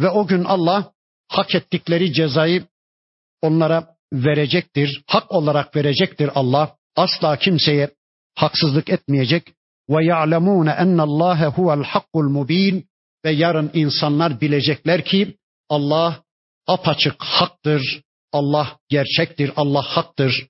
ve 0.00 0.08
o 0.08 0.26
gün 0.26 0.44
Allah 0.44 0.92
hak 1.28 1.54
ettikleri 1.54 2.12
cezayı 2.12 2.64
onlara 3.42 3.96
verecektir. 4.12 5.02
Hak 5.06 5.32
olarak 5.32 5.76
verecektir 5.76 6.30
Allah. 6.34 6.76
Asla 6.96 7.36
kimseye 7.36 7.90
haksızlık 8.34 8.90
etmeyecek. 8.90 9.52
Ve 9.90 10.04
ya'lemûne 10.04 10.70
ennallâhe 10.70 11.46
huvel 11.46 11.84
hakkul 11.84 12.28
mubin. 12.28 12.88
Ve 13.24 13.30
yarın 13.30 13.70
insanlar 13.74 14.40
bilecekler 14.40 15.04
ki 15.04 15.36
Allah 15.68 16.22
apaçık 16.66 17.14
haktır, 17.18 18.02
Allah 18.32 18.78
gerçektir, 18.88 19.52
Allah 19.56 19.82
haktır. 19.82 20.46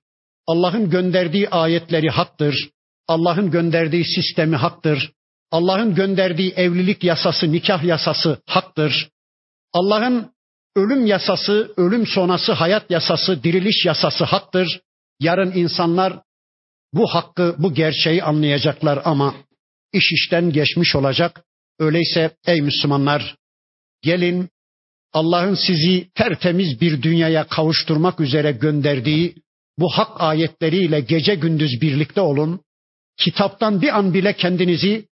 Allah'ın 0.47 0.89
gönderdiği 0.89 1.49
ayetleri 1.49 2.09
haktır. 2.09 2.69
Allah'ın 3.07 3.51
gönderdiği 3.51 4.05
sistemi 4.05 4.55
haktır. 4.55 5.11
Allah'ın 5.51 5.95
gönderdiği 5.95 6.51
evlilik 6.51 7.03
yasası, 7.03 7.51
nikah 7.51 7.83
yasası 7.83 8.41
haktır. 8.45 9.09
Allah'ın 9.73 10.31
ölüm 10.75 11.05
yasası, 11.05 11.73
ölüm 11.77 12.07
sonrası 12.07 12.53
hayat 12.53 12.91
yasası, 12.91 13.43
diriliş 13.43 13.85
yasası 13.85 14.23
haktır. 14.23 14.81
Yarın 15.19 15.51
insanlar 15.51 16.21
bu 16.93 17.07
hakkı, 17.07 17.55
bu 17.57 17.73
gerçeği 17.73 18.23
anlayacaklar 18.23 19.01
ama 19.05 19.35
iş 19.93 20.11
işten 20.11 20.51
geçmiş 20.51 20.95
olacak. 20.95 21.43
Öyleyse 21.79 22.31
ey 22.47 22.61
Müslümanlar 22.61 23.35
gelin 24.01 24.49
Allah'ın 25.13 25.55
sizi 25.55 26.09
tertemiz 26.15 26.81
bir 26.81 27.01
dünyaya 27.01 27.47
kavuşturmak 27.47 28.19
üzere 28.19 28.51
gönderdiği 28.51 29.35
bu 29.77 29.89
hak 29.89 30.21
ayetleriyle 30.21 30.99
gece 30.99 31.35
gündüz 31.35 31.81
birlikte 31.81 32.21
olun. 32.21 32.61
Kitaptan 33.17 33.81
bir 33.81 33.97
an 33.97 34.13
bile 34.13 34.33
kendinizi 34.33 35.05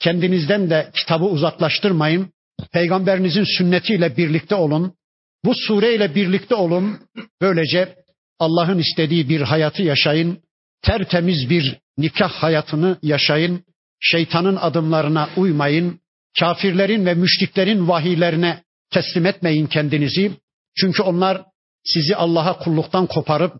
kendinizden 0.00 0.70
de 0.70 0.90
kitabı 0.94 1.24
uzaklaştırmayın. 1.24 2.32
Peygamberinizin 2.72 3.44
sünnetiyle 3.58 4.16
birlikte 4.16 4.54
olun. 4.54 4.94
Bu 5.44 5.54
sureyle 5.54 6.14
birlikte 6.14 6.54
olun. 6.54 6.98
Böylece 7.40 7.96
Allah'ın 8.38 8.78
istediği 8.78 9.28
bir 9.28 9.40
hayatı 9.40 9.82
yaşayın. 9.82 10.42
Tertemiz 10.82 11.50
bir 11.50 11.78
nikah 11.98 12.30
hayatını 12.30 12.98
yaşayın. 13.02 13.64
Şeytanın 14.00 14.56
adımlarına 14.56 15.28
uymayın. 15.36 16.00
Kafirlerin 16.38 17.06
ve 17.06 17.14
müşriklerin 17.14 17.88
vahiylerine 17.88 18.62
teslim 18.90 19.26
etmeyin 19.26 19.66
kendinizi. 19.66 20.32
Çünkü 20.80 21.02
onlar 21.02 21.42
sizi 21.84 22.16
Allah'a 22.16 22.58
kulluktan 22.58 23.06
koparıp 23.06 23.52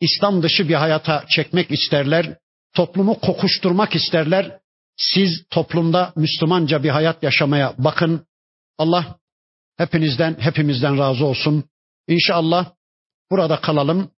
İslam 0.00 0.42
dışı 0.42 0.68
bir 0.68 0.74
hayata 0.74 1.24
çekmek 1.28 1.70
isterler. 1.70 2.36
Toplumu 2.74 3.20
kokuşturmak 3.20 3.94
isterler. 3.94 4.58
Siz 4.96 5.44
toplumda 5.50 6.12
Müslümanca 6.16 6.82
bir 6.82 6.90
hayat 6.90 7.22
yaşamaya 7.22 7.74
bakın. 7.78 8.26
Allah 8.78 9.18
hepinizden, 9.76 10.36
hepimizden 10.38 10.98
razı 10.98 11.24
olsun. 11.24 11.64
İnşallah 12.08 12.66
burada 13.30 13.60
kalalım. 13.60 14.10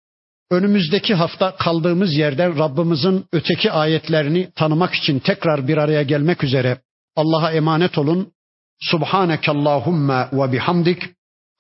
Önümüzdeki 0.51 1.15
hafta 1.15 1.57
kaldığımız 1.57 2.15
yerden 2.15 2.59
Rabbimizin 2.59 3.27
öteki 3.33 3.73
ayetlerini 3.73 4.51
tanımak 4.55 4.95
için 4.95 5.19
tekrar 5.19 5.69
bir 5.69 5.77
araya 5.77 6.03
gelmek 6.03 6.45
üzere 6.45 6.81
Allah'a 7.17 7.53
emanet 7.53 7.99
olun. 7.99 8.33
Subhaneke 8.81 9.51
Allahumma 9.51 10.29
ve 10.33 10.53
bihamdik. 10.53 11.03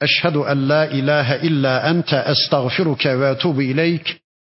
Eşhedü 0.01 0.39
en 0.49 0.69
la 0.69 0.87
ilahe 0.87 1.47
illa 1.47 1.81
ente 1.81 2.25
estağfiruke 2.29 3.21
ve 3.21 3.29
etubu 3.29 3.63
ileyk. 3.63 4.21